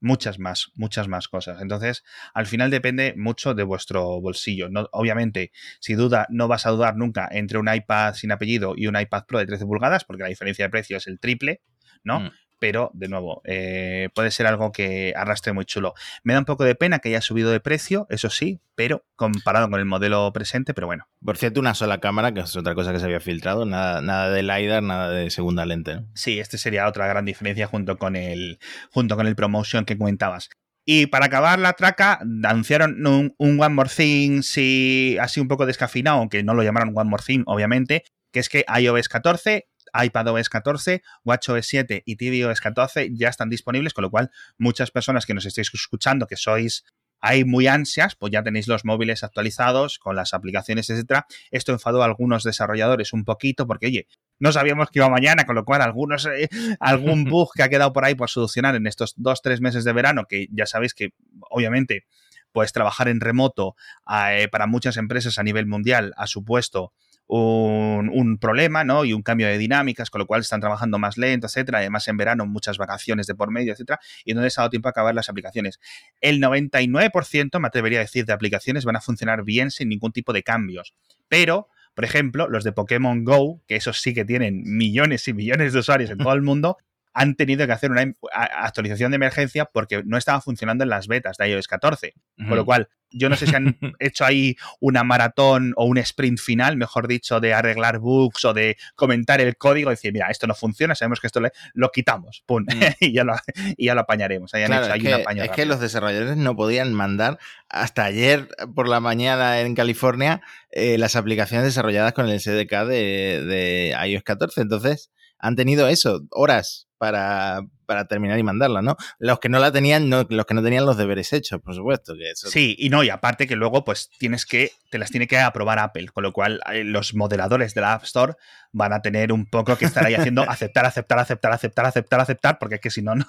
muchas 0.00 0.38
más, 0.38 0.70
muchas 0.74 1.08
más 1.08 1.28
cosas. 1.28 1.60
Entonces, 1.62 2.02
al 2.34 2.46
final 2.46 2.70
depende 2.70 3.14
mucho 3.16 3.54
de 3.54 3.62
vuestro 3.62 4.20
bolsillo. 4.20 4.68
No, 4.68 4.88
obviamente, 4.92 5.52
si 5.80 5.94
duda, 5.94 6.26
no 6.30 6.48
vas 6.48 6.66
a 6.66 6.70
dudar 6.70 6.96
nunca 6.96 7.28
entre 7.30 7.58
un 7.58 7.72
iPad 7.72 8.14
sin 8.14 8.32
apellido 8.32 8.74
y 8.76 8.86
un 8.86 8.98
iPad 8.98 9.24
Pro 9.26 9.38
de 9.38 9.46
13 9.46 9.66
pulgadas, 9.66 10.04
porque 10.04 10.22
la 10.22 10.28
diferencia 10.28 10.64
de 10.64 10.70
precio 10.70 10.96
es 10.96 11.06
el 11.06 11.20
triple, 11.20 11.62
¿no? 12.02 12.20
Mm 12.20 12.30
pero 12.60 12.90
de 12.94 13.08
nuevo, 13.08 13.42
eh, 13.44 14.10
puede 14.14 14.30
ser 14.30 14.46
algo 14.46 14.70
que 14.70 15.12
arrastre 15.16 15.52
muy 15.52 15.64
chulo. 15.64 15.94
Me 16.22 16.34
da 16.34 16.38
un 16.38 16.44
poco 16.44 16.62
de 16.62 16.76
pena 16.76 17.00
que 17.00 17.08
haya 17.08 17.20
subido 17.20 17.50
de 17.50 17.58
precio, 17.58 18.06
eso 18.10 18.30
sí, 18.30 18.60
pero 18.76 19.04
comparado 19.16 19.68
con 19.68 19.80
el 19.80 19.86
modelo 19.86 20.30
presente, 20.32 20.74
pero 20.74 20.86
bueno. 20.86 21.08
Por 21.24 21.36
cierto, 21.36 21.58
una 21.58 21.74
sola 21.74 21.98
cámara, 21.98 22.32
que 22.32 22.40
es 22.40 22.54
otra 22.54 22.74
cosa 22.74 22.92
que 22.92 23.00
se 23.00 23.06
había 23.06 23.20
filtrado, 23.20 23.64
nada, 23.64 24.00
nada 24.02 24.30
de 24.30 24.42
LiDAR, 24.42 24.82
nada 24.82 25.10
de 25.10 25.30
segunda 25.30 25.66
lente. 25.66 26.02
Sí, 26.14 26.38
este 26.38 26.58
sería 26.58 26.86
otra 26.86 27.08
gran 27.08 27.24
diferencia 27.24 27.66
junto 27.66 27.96
con 27.96 28.14
el, 28.14 28.58
junto 28.90 29.16
con 29.16 29.26
el 29.26 29.34
promotion 29.34 29.84
que 29.84 29.98
comentabas. 29.98 30.50
Y 30.84 31.06
para 31.06 31.26
acabar 31.26 31.58
la 31.58 31.72
traca, 31.74 32.20
anunciaron 32.44 33.06
un, 33.06 33.34
un 33.38 33.60
One 33.60 33.74
More 33.74 33.90
Thing, 33.94 34.42
sí, 34.42 35.16
así 35.20 35.40
un 35.40 35.48
poco 35.48 35.66
descafinado, 35.66 36.18
aunque 36.18 36.42
no 36.42 36.54
lo 36.54 36.62
llamaron 36.62 36.92
One 36.94 37.10
More 37.10 37.22
Thing, 37.24 37.42
obviamente, 37.46 38.04
que 38.32 38.40
es 38.40 38.48
que 38.48 38.64
iOS 38.78 39.08
14 39.08 39.69
iPadOS 39.92 40.48
14, 40.48 41.02
WatchOS 41.24 41.66
7 41.66 42.02
y 42.04 42.16
tvOS 42.16 42.60
14 42.60 43.10
ya 43.12 43.28
están 43.28 43.48
disponibles, 43.48 43.94
con 43.94 44.02
lo 44.02 44.10
cual 44.10 44.30
muchas 44.58 44.90
personas 44.90 45.26
que 45.26 45.34
nos 45.34 45.46
estéis 45.46 45.70
escuchando, 45.72 46.26
que 46.26 46.36
sois 46.36 46.84
hay 47.20 47.44
muy 47.44 47.66
ansias, 47.66 48.16
pues 48.16 48.32
ya 48.32 48.42
tenéis 48.42 48.66
los 48.66 48.84
móviles 48.84 49.22
actualizados 49.22 49.98
con 49.98 50.16
las 50.16 50.32
aplicaciones, 50.32 50.88
etcétera. 50.88 51.26
Esto 51.50 51.72
enfadó 51.72 52.02
a 52.02 52.06
algunos 52.06 52.44
desarrolladores 52.44 53.12
un 53.12 53.24
poquito 53.24 53.66
porque, 53.66 53.86
oye, 53.86 54.06
no 54.38 54.52
sabíamos 54.52 54.88
que 54.90 55.00
iba 55.00 55.08
mañana, 55.10 55.44
con 55.44 55.54
lo 55.54 55.64
cual 55.64 55.82
algunos, 55.82 56.26
eh, 56.26 56.48
algún 56.80 57.24
bug 57.30 57.50
que 57.54 57.62
ha 57.62 57.68
quedado 57.68 57.92
por 57.92 58.04
ahí 58.04 58.14
por 58.14 58.30
solucionar 58.30 58.74
en 58.74 58.86
estos 58.86 59.14
dos, 59.16 59.42
tres 59.42 59.60
meses 59.60 59.84
de 59.84 59.92
verano, 59.92 60.24
que 60.28 60.48
ya 60.50 60.66
sabéis 60.66 60.94
que 60.94 61.10
obviamente 61.50 62.06
pues 62.52 62.72
trabajar 62.72 63.06
en 63.08 63.20
remoto 63.20 63.76
eh, 64.10 64.48
para 64.50 64.66
muchas 64.66 64.96
empresas 64.96 65.38
a 65.38 65.44
nivel 65.44 65.66
mundial 65.66 66.12
ha 66.16 66.26
supuesto 66.26 66.92
un, 67.30 68.38
problema, 68.38 68.84
¿no? 68.84 69.04
Y 69.04 69.12
un 69.12 69.22
cambio 69.22 69.46
de 69.46 69.58
dinámicas, 69.58 70.10
con 70.10 70.20
lo 70.20 70.26
cual 70.26 70.40
están 70.40 70.60
trabajando 70.60 70.98
más 70.98 71.16
lento, 71.16 71.46
etcétera. 71.46 71.78
Además, 71.78 72.08
en 72.08 72.16
verano, 72.16 72.46
muchas 72.46 72.78
vacaciones 72.78 73.26
de 73.26 73.34
por 73.34 73.50
medio, 73.50 73.72
etcétera. 73.72 74.00
Y 74.24 74.34
no 74.34 74.42
les 74.42 74.58
ha 74.58 74.62
dado 74.62 74.70
tiempo 74.70 74.88
a 74.88 74.90
acabar 74.90 75.14
las 75.14 75.28
aplicaciones. 75.28 75.80
El 76.20 76.40
99%, 76.40 77.60
me 77.60 77.68
atrevería 77.68 77.98
a 77.98 78.02
decir, 78.02 78.24
de 78.24 78.32
aplicaciones 78.32 78.84
van 78.84 78.96
a 78.96 79.00
funcionar 79.00 79.44
bien 79.44 79.70
sin 79.70 79.88
ningún 79.88 80.12
tipo 80.12 80.32
de 80.32 80.42
cambios. 80.42 80.94
Pero, 81.28 81.68
por 81.94 82.04
ejemplo, 82.04 82.48
los 82.48 82.64
de 82.64 82.72
Pokémon 82.72 83.24
Go, 83.24 83.62
que 83.66 83.76
esos 83.76 84.00
sí 84.00 84.12
que 84.12 84.24
tienen 84.24 84.62
millones 84.64 85.28
y 85.28 85.32
millones 85.32 85.72
de 85.72 85.78
usuarios 85.78 86.10
en 86.10 86.18
todo 86.18 86.32
el 86.32 86.42
mundo, 86.42 86.78
han 87.12 87.34
tenido 87.34 87.66
que 87.66 87.72
hacer 87.72 87.90
una 87.90 88.12
actualización 88.32 89.10
de 89.10 89.16
emergencia 89.16 89.64
porque 89.64 90.02
no 90.04 90.16
estaba 90.16 90.40
funcionando 90.40 90.84
en 90.84 90.90
las 90.90 91.08
betas 91.08 91.36
de 91.36 91.48
iOS 91.48 91.66
14. 91.66 92.14
Con 92.48 92.56
lo 92.56 92.64
cual, 92.64 92.88
yo 93.10 93.28
no 93.28 93.36
sé 93.36 93.46
si 93.46 93.54
han 93.54 93.76
hecho 93.98 94.24
ahí 94.24 94.56
una 94.80 95.04
maratón 95.04 95.74
o 95.76 95.84
un 95.84 95.98
sprint 95.98 96.38
final, 96.38 96.76
mejor 96.76 97.08
dicho, 97.08 97.40
de 97.40 97.52
arreglar 97.52 97.98
bugs 97.98 98.44
o 98.44 98.54
de 98.54 98.76
comentar 98.94 99.40
el 99.40 99.56
código 99.56 99.90
y 99.90 99.94
decir, 99.94 100.12
mira, 100.12 100.28
esto 100.28 100.46
no 100.46 100.54
funciona, 100.54 100.94
sabemos 100.94 101.20
que 101.20 101.26
esto 101.26 101.40
lo 101.74 101.90
quitamos, 101.90 102.42
pum, 102.46 102.62
mm. 102.62 102.68
y, 103.00 103.12
ya 103.12 103.24
lo, 103.24 103.34
y, 103.76 103.86
ya 103.86 103.94
lo, 103.94 104.02
apañaremos. 104.02 104.52
es, 104.54 105.50
que, 105.50 105.66
los 105.66 105.80
desarrolladores 105.80 106.36
no 106.36 106.56
podían 106.56 106.94
mandar 106.94 107.38
hasta 107.68 108.04
ayer 108.04 108.48
por 108.74 108.88
la 108.88 109.00
mañana 109.00 109.60
en 109.60 109.74
California 109.74 110.40
eh, 110.70 110.96
las 110.96 111.16
aplicaciones 111.16 111.66
desarrolladas 111.66 112.12
con 112.12 112.28
el 112.28 112.40
SDK 112.40 112.86
de, 112.86 113.44
de 113.44 113.96
iOS 114.06 114.22
14. 114.22 114.62
Entonces, 114.62 115.10
han 115.38 115.56
tenido 115.56 115.88
eso, 115.88 116.22
horas 116.30 116.89
para, 117.00 117.62
para, 117.86 118.04
terminar 118.04 118.38
y 118.38 118.42
mandarla, 118.42 118.82
¿no? 118.82 118.98
Los 119.18 119.40
que 119.40 119.48
no 119.48 119.58
la 119.58 119.72
tenían, 119.72 120.10
no, 120.10 120.26
los 120.28 120.44
que 120.44 120.52
no 120.52 120.62
tenían 120.62 120.84
los 120.84 120.98
deberes 120.98 121.32
hechos, 121.32 121.58
por 121.62 121.74
supuesto. 121.74 122.12
Que 122.14 122.30
eso... 122.30 122.50
Sí, 122.50 122.76
y 122.78 122.90
no, 122.90 123.02
y 123.02 123.08
aparte 123.08 123.46
que 123.46 123.56
luego, 123.56 123.84
pues 123.84 124.10
tienes 124.18 124.44
que, 124.44 124.72
te 124.90 124.98
las 124.98 125.10
tiene 125.10 125.26
que 125.26 125.38
aprobar 125.38 125.78
Apple, 125.78 126.08
con 126.08 126.24
lo 126.24 126.34
cual 126.34 126.60
eh, 126.70 126.84
los 126.84 127.14
moderadores 127.14 127.72
de 127.72 127.80
la 127.80 127.94
App 127.94 128.04
Store 128.04 128.34
van 128.72 128.92
a 128.92 129.00
tener 129.00 129.32
un 129.32 129.46
poco 129.46 129.78
que 129.78 129.86
estar 129.86 130.04
ahí 130.04 130.14
haciendo 130.14 130.42
aceptar, 130.42 130.84
aceptar, 130.84 131.18
aceptar, 131.18 131.52
aceptar, 131.52 131.86
aceptar, 131.86 132.20
aceptar, 132.20 132.58
porque 132.58 132.74
es 132.74 132.82
que 132.82 132.90
si 132.90 133.00
no, 133.00 133.14
no, 133.14 133.24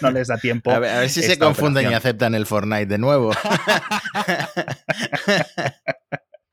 no, 0.00 0.10
les 0.12 0.28
da 0.28 0.38
tiempo. 0.38 0.70
A 0.70 0.78
ver, 0.78 1.10
si 1.10 1.20
se 1.20 1.36
confunden 1.36 1.90
y 1.90 1.94
aceptan 1.94 2.36
el 2.36 2.46
Fortnite 2.46 2.86
de 2.86 2.98
nuevo. 2.98 3.32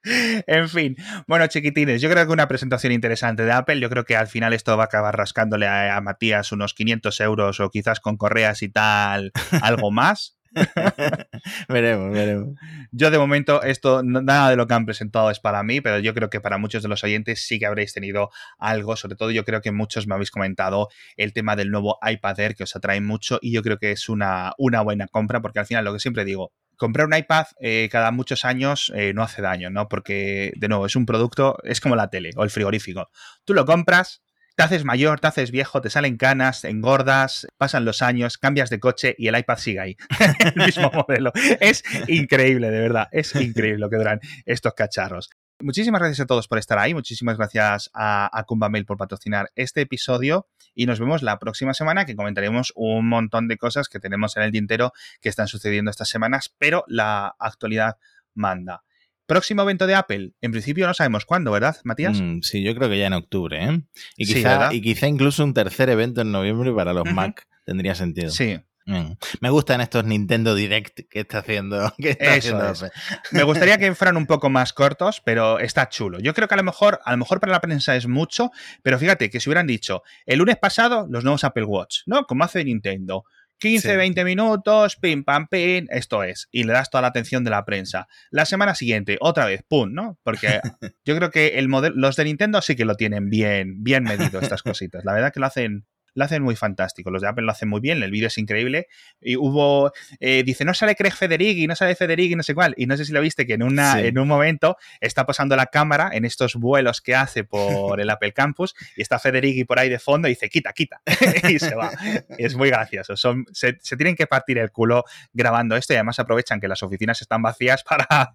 en 0.06 0.70
fin, 0.70 0.96
bueno, 1.28 1.48
chiquitines, 1.48 2.02
yo 2.02 2.10
creo 2.10 2.26
que 2.26 2.32
una 2.32 2.48
presentación 2.48 2.94
interesante 2.94 3.44
de 3.44 3.52
Apple. 3.52 3.80
Yo 3.80 3.90
creo 3.90 4.06
que 4.06 4.16
al 4.16 4.28
final 4.28 4.54
esto 4.54 4.76
va 4.78 4.84
a 4.84 4.86
acabar 4.86 5.18
rascándole 5.18 5.68
a, 5.68 6.00
Matías 6.02 6.52
unos 6.52 6.74
500 6.74 7.20
euros 7.22 7.60
o 7.60 7.70
quizás 7.70 8.00
con 8.00 8.18
correas 8.18 8.62
y 8.62 8.70
tal, 8.70 9.32
algo 9.62 9.92
más. 9.92 10.38
veremos, 11.70 12.12
veremos. 12.12 12.56
Yo 12.92 13.12
de 13.12 13.18
momento 13.18 13.62
esto, 13.64 14.04
nada 14.04 14.50
de 14.50 14.56
lo 14.56 14.68
que 14.68 14.74
han 14.74 14.86
presentado 14.86 15.30
es 15.30 15.40
para 15.40 15.64
mí, 15.64 15.82
pero 15.82 16.00
yo 16.00 16.14
creo 16.14 16.30
que 16.30 16.40
para 16.40 16.58
muchos 16.58 16.84
de 16.84 16.90
los 16.90 17.04
oyentes 17.04 17.46
sí 17.46 17.60
que 17.60 17.66
habréis 17.66 17.94
tenido 17.94 18.30
algo, 18.58 18.96
sobre 18.96 19.16
todo 19.16 19.32
yo 19.32 19.44
creo 19.44 19.62
que 19.62 19.72
muchos 19.72 20.08
me 20.08 20.16
habéis 20.16 20.32
comentado 20.32 20.90
el 21.18 21.34
tema 21.34 21.56
del 21.56 21.72
nuevo 21.72 22.00
iPad 22.02 22.40
Air 22.40 22.56
que 22.56 22.64
os 22.64 22.76
atrae 22.76 23.02
mucho 23.02 23.40
y 23.42 23.52
yo 23.52 23.62
creo 23.62 23.78
que 23.78 23.92
es 23.92 24.10
una, 24.10 24.54
una 24.58 24.82
buena 24.82 25.08
compra 25.08 25.42
porque 25.42 25.60
al 25.60 25.66
final 25.66 25.86
lo 25.86 25.94
que 25.94 26.00
siempre 26.00 26.26
digo, 26.26 26.54
comprar 26.78 27.08
un 27.08 27.16
iPad 27.16 27.46
eh, 27.60 27.90
cada 27.92 28.12
muchos 28.12 28.46
años 28.46 28.92
eh, 28.96 29.14
no 29.14 29.24
hace 29.24 29.42
daño, 29.42 29.70
¿no? 29.70 29.88
Porque, 29.88 30.54
de 30.56 30.68
nuevo, 30.68 30.86
es 30.86 30.96
un 30.96 31.06
producto, 31.06 31.58
es 31.64 31.82
como 31.82 31.96
la 31.96 32.10
tele 32.10 32.32
o 32.36 32.44
el 32.44 32.50
frigorífico. 32.50 33.10
Tú 33.46 33.54
lo 33.54 33.66
compras 33.66 34.25
te 34.56 34.64
haces 34.64 34.86
mayor, 34.86 35.20
te 35.20 35.28
haces 35.28 35.52
viejo, 35.52 35.82
te 35.82 35.90
salen 35.90 36.18
canas, 36.18 36.64
engordas, 36.64 37.48
pasan 37.58 37.86
los 37.86 38.02
años, 38.02 38.38
cambias 38.38 38.70
de 38.70 38.80
coche 38.80 39.16
y 39.18 39.28
el 39.28 39.38
iPad 39.38 39.58
sigue 39.58 39.80
ahí. 39.80 39.98
el 40.56 40.66
mismo 40.66 40.92
modelo. 40.92 41.32
Es 41.60 41.84
increíble, 42.08 42.72
de 42.72 42.80
verdad. 42.80 43.08
Es 43.12 43.36
increíble 43.36 43.80
lo 43.80 43.90
que 43.90 43.98
duran 43.98 44.20
estos 44.46 44.74
cacharros. 44.74 45.30
Muchísimas 45.62 46.00
gracias 46.00 46.22
a 46.22 46.26
todos 46.26 46.48
por 46.48 46.58
estar 46.58 46.78
ahí. 46.78 46.94
Muchísimas 46.94 47.38
gracias 47.38 47.90
a, 47.94 48.30
a 48.38 48.46
por 48.46 48.98
patrocinar 48.98 49.52
este 49.56 49.82
episodio. 49.82 50.48
Y 50.74 50.86
nos 50.86 51.00
vemos 51.00 51.24
la 51.24 51.40
próxima 51.40 51.74
semana 51.74 52.06
que 52.06 52.16
comentaremos 52.16 52.74
un 52.76 53.08
montón 53.08 53.48
de 53.48 53.58
cosas 53.58 53.88
que 53.88 54.00
tenemos 54.00 54.36
en 54.36 54.44
el 54.44 54.52
tintero 54.52 54.92
que 55.22 55.30
están 55.30 55.48
sucediendo 55.48 55.92
estas 55.92 56.10
semanas, 56.10 56.54
pero 56.58 56.84
la 56.88 57.36
actualidad 57.40 57.98
manda. 58.34 58.84
Próximo 59.26 59.64
evento 59.64 59.88
de 59.88 59.96
Apple, 59.96 60.34
en 60.42 60.52
principio 60.52 60.88
no 60.88 60.94
sabemos 60.94 61.26
cuándo, 61.26 61.52
¿verdad, 61.52 61.78
Matías? 61.84 62.22
Mm, 62.22 62.42
sí, 62.42 62.64
yo 62.64 62.76
creo 62.76 62.90
que 62.90 63.00
ya 63.00 63.08
en 63.08 63.14
octubre, 63.14 63.64
¿eh? 63.64 63.82
Y 64.18 64.26
quizá, 64.26 64.74
y 64.74 64.82
quizá 64.82 65.08
incluso 65.08 65.44
un 65.44 65.54
tercer 65.54 65.90
evento 65.90 66.22
en 66.22 66.32
noviembre 66.32 66.72
para 66.74 66.94
los 66.94 67.12
Mac 67.12 67.48
tendría 67.66 67.96
sentido. 67.96 68.30
Sí, 68.30 68.60
Mm. 68.88 69.14
Me 69.42 69.50
gustan 69.50 69.82
estos 69.82 70.06
Nintendo 70.06 70.54
Direct 70.54 71.02
que 71.10 71.22
está 71.22 71.40
haciendo. 71.40 71.92
Me 73.32 73.44
gustaría 73.44 73.78
que 73.78 73.96
fueran 73.96 74.16
un 74.16 74.28
poco 74.28 74.50
más 74.50 74.74
cortos, 74.74 75.22
pero 75.26 75.60
está 75.60 75.90
chulo. 75.90 76.20
Yo 76.20 76.34
creo 76.34 76.48
que 76.48 76.54
a 76.54 76.58
lo 76.58 76.64
mejor, 76.64 77.00
a 77.04 77.12
lo 77.12 77.18
mejor 77.18 77.40
para 77.40 77.52
la 77.52 77.62
prensa 77.62 77.96
es 77.96 78.08
mucho, 78.08 78.52
pero 78.84 79.00
fíjate 79.00 79.30
que 79.30 79.40
si 79.40 79.50
hubieran 79.50 79.68
dicho 79.68 80.04
el 80.26 80.40
lunes 80.40 80.58
pasado 80.58 81.08
los 81.10 81.24
nuevos 81.24 81.44
Apple 81.44 81.66
Watch, 81.66 82.02
¿no? 82.06 82.26
Como 82.26 82.44
hace 82.44 82.64
Nintendo. 82.64 83.26
15, 83.60 83.96
20 83.96 84.24
minutos, 84.24 84.98
pim, 84.98 85.24
pam, 85.24 85.48
pim, 85.48 85.88
esto 85.90 86.24
es. 86.24 86.48
Y 86.52 86.64
le 86.64 86.74
das 86.74 86.90
toda 86.90 87.02
la 87.02 87.08
atención 87.08 87.44
de 87.44 87.52
la 87.52 87.66
prensa. 87.66 88.08
La 88.30 88.46
semana 88.46 88.76
siguiente, 88.76 89.18
otra 89.22 89.46
vez, 89.46 89.64
pum, 89.68 89.94
¿no? 89.94 90.20
Porque 90.24 90.60
yo 91.06 91.16
creo 91.16 91.32
que 91.32 91.60
el 91.60 91.68
modelo, 91.68 91.96
los 91.98 92.16
de 92.16 92.26
Nintendo 92.26 92.62
sí 92.62 92.76
que 92.76 92.86
lo 92.86 92.96
tienen 92.96 93.30
bien, 93.30 93.84
bien 93.84 94.04
medido 94.04 94.40
estas 94.40 94.64
cositas. 94.64 95.06
La 95.06 95.14
verdad 95.14 95.32
que 95.34 95.40
lo 95.40 95.46
hacen, 95.46 95.86
lo 96.16 96.26
hacen 96.26 96.42
muy 96.42 96.56
fantástico. 96.56 97.12
Los 97.12 97.22
de 97.22 97.28
Apple 97.28 97.44
lo 97.44 97.52
hacen 97.52 97.70
muy 97.70 97.82
bien, 97.82 98.02
el 98.02 98.10
vídeo 98.10 98.28
es 98.28 98.38
increíble. 98.38 98.88
Y 99.22 99.36
hubo, 99.36 99.92
eh, 100.20 100.44
dice, 100.44 100.66
no 100.66 100.74
sale 100.74 100.96
Craig 100.96 101.12
Federighi, 101.12 101.68
no 101.68 101.76
sale 101.76 101.96
Federighi, 101.96 102.36
no 102.36 102.44
sé 102.44 102.56
cuál. 102.56 102.74
Y 102.78 102.88
no 102.88 102.98
sé 102.98 103.06
si 103.06 103.14
lo 103.14 103.22
viste, 103.22 103.46
que 103.46 103.54
en, 103.54 103.64
una, 103.64 104.02
en 104.02 104.18
un 104.18 104.28
momento 104.28 104.78
está 105.02 105.26
pasando 105.26 105.56
la 105.56 105.68
cámara 105.68 106.10
en 106.14 106.26
estos 106.26 106.56
vuelos 106.56 107.02
que 107.02 107.16
hace 107.16 107.44
por 107.44 108.00
el 108.00 108.10
Apple 108.16 108.32
Campus 108.32 108.76
y 108.96 109.02
está 109.02 109.20
Federighi 109.20 109.66
por 109.66 109.78
ahí 109.78 109.90
de 109.90 110.00
fondo 110.00 110.28
y 110.28 110.32
dice, 110.32 110.50
quita, 110.50 110.74
quita. 110.74 111.02
y 111.50 111.60
se 111.60 111.76
va. 111.76 111.92
Es 112.38 112.56
muy 112.56 112.70
gracioso. 112.70 113.16
Son, 113.18 113.46
se, 113.52 113.78
se 113.82 113.98
tienen 113.98 114.16
que 114.16 114.26
partir 114.26 114.58
el 114.58 114.72
culo 114.72 115.04
grabando 115.34 115.76
esto 115.76 115.94
y 115.94 115.98
además 115.98 116.18
aprovechan 116.20 116.60
que 116.62 116.68
las 116.68 116.82
oficinas 116.82 117.22
están 117.22 117.42
vacías 117.42 117.84
para 117.84 118.34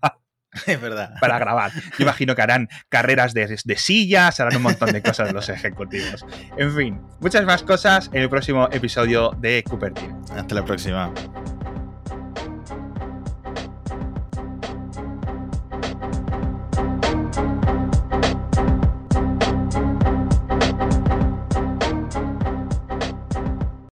Es 0.67 0.81
verdad. 0.81 1.15
Para 1.21 1.39
grabar. 1.39 1.73
Yo 1.73 2.05
imagino 2.05 2.35
que 2.35 2.43
harán 2.43 2.69
carreras 2.89 3.35
de, 3.35 3.59
de, 3.65 3.77
sillas, 3.77 4.41
harán 4.41 4.57
un 4.57 4.63
montón 4.63 4.93
de 4.93 5.03
cosas 5.03 5.33
los 5.33 5.49
ejecutivos. 5.49 6.25
En 6.57 6.75
fin, 6.75 7.01
muchas 7.21 7.45
más 7.45 7.63
cosas 7.63 8.11
en 8.13 8.23
el 8.23 8.29
próximo 8.29 8.69
episodio 8.73 9.31
de 9.39 9.63
Cooper 9.63 9.93
Hasta 10.37 10.55
la 10.55 10.65
próxima. 10.65 11.13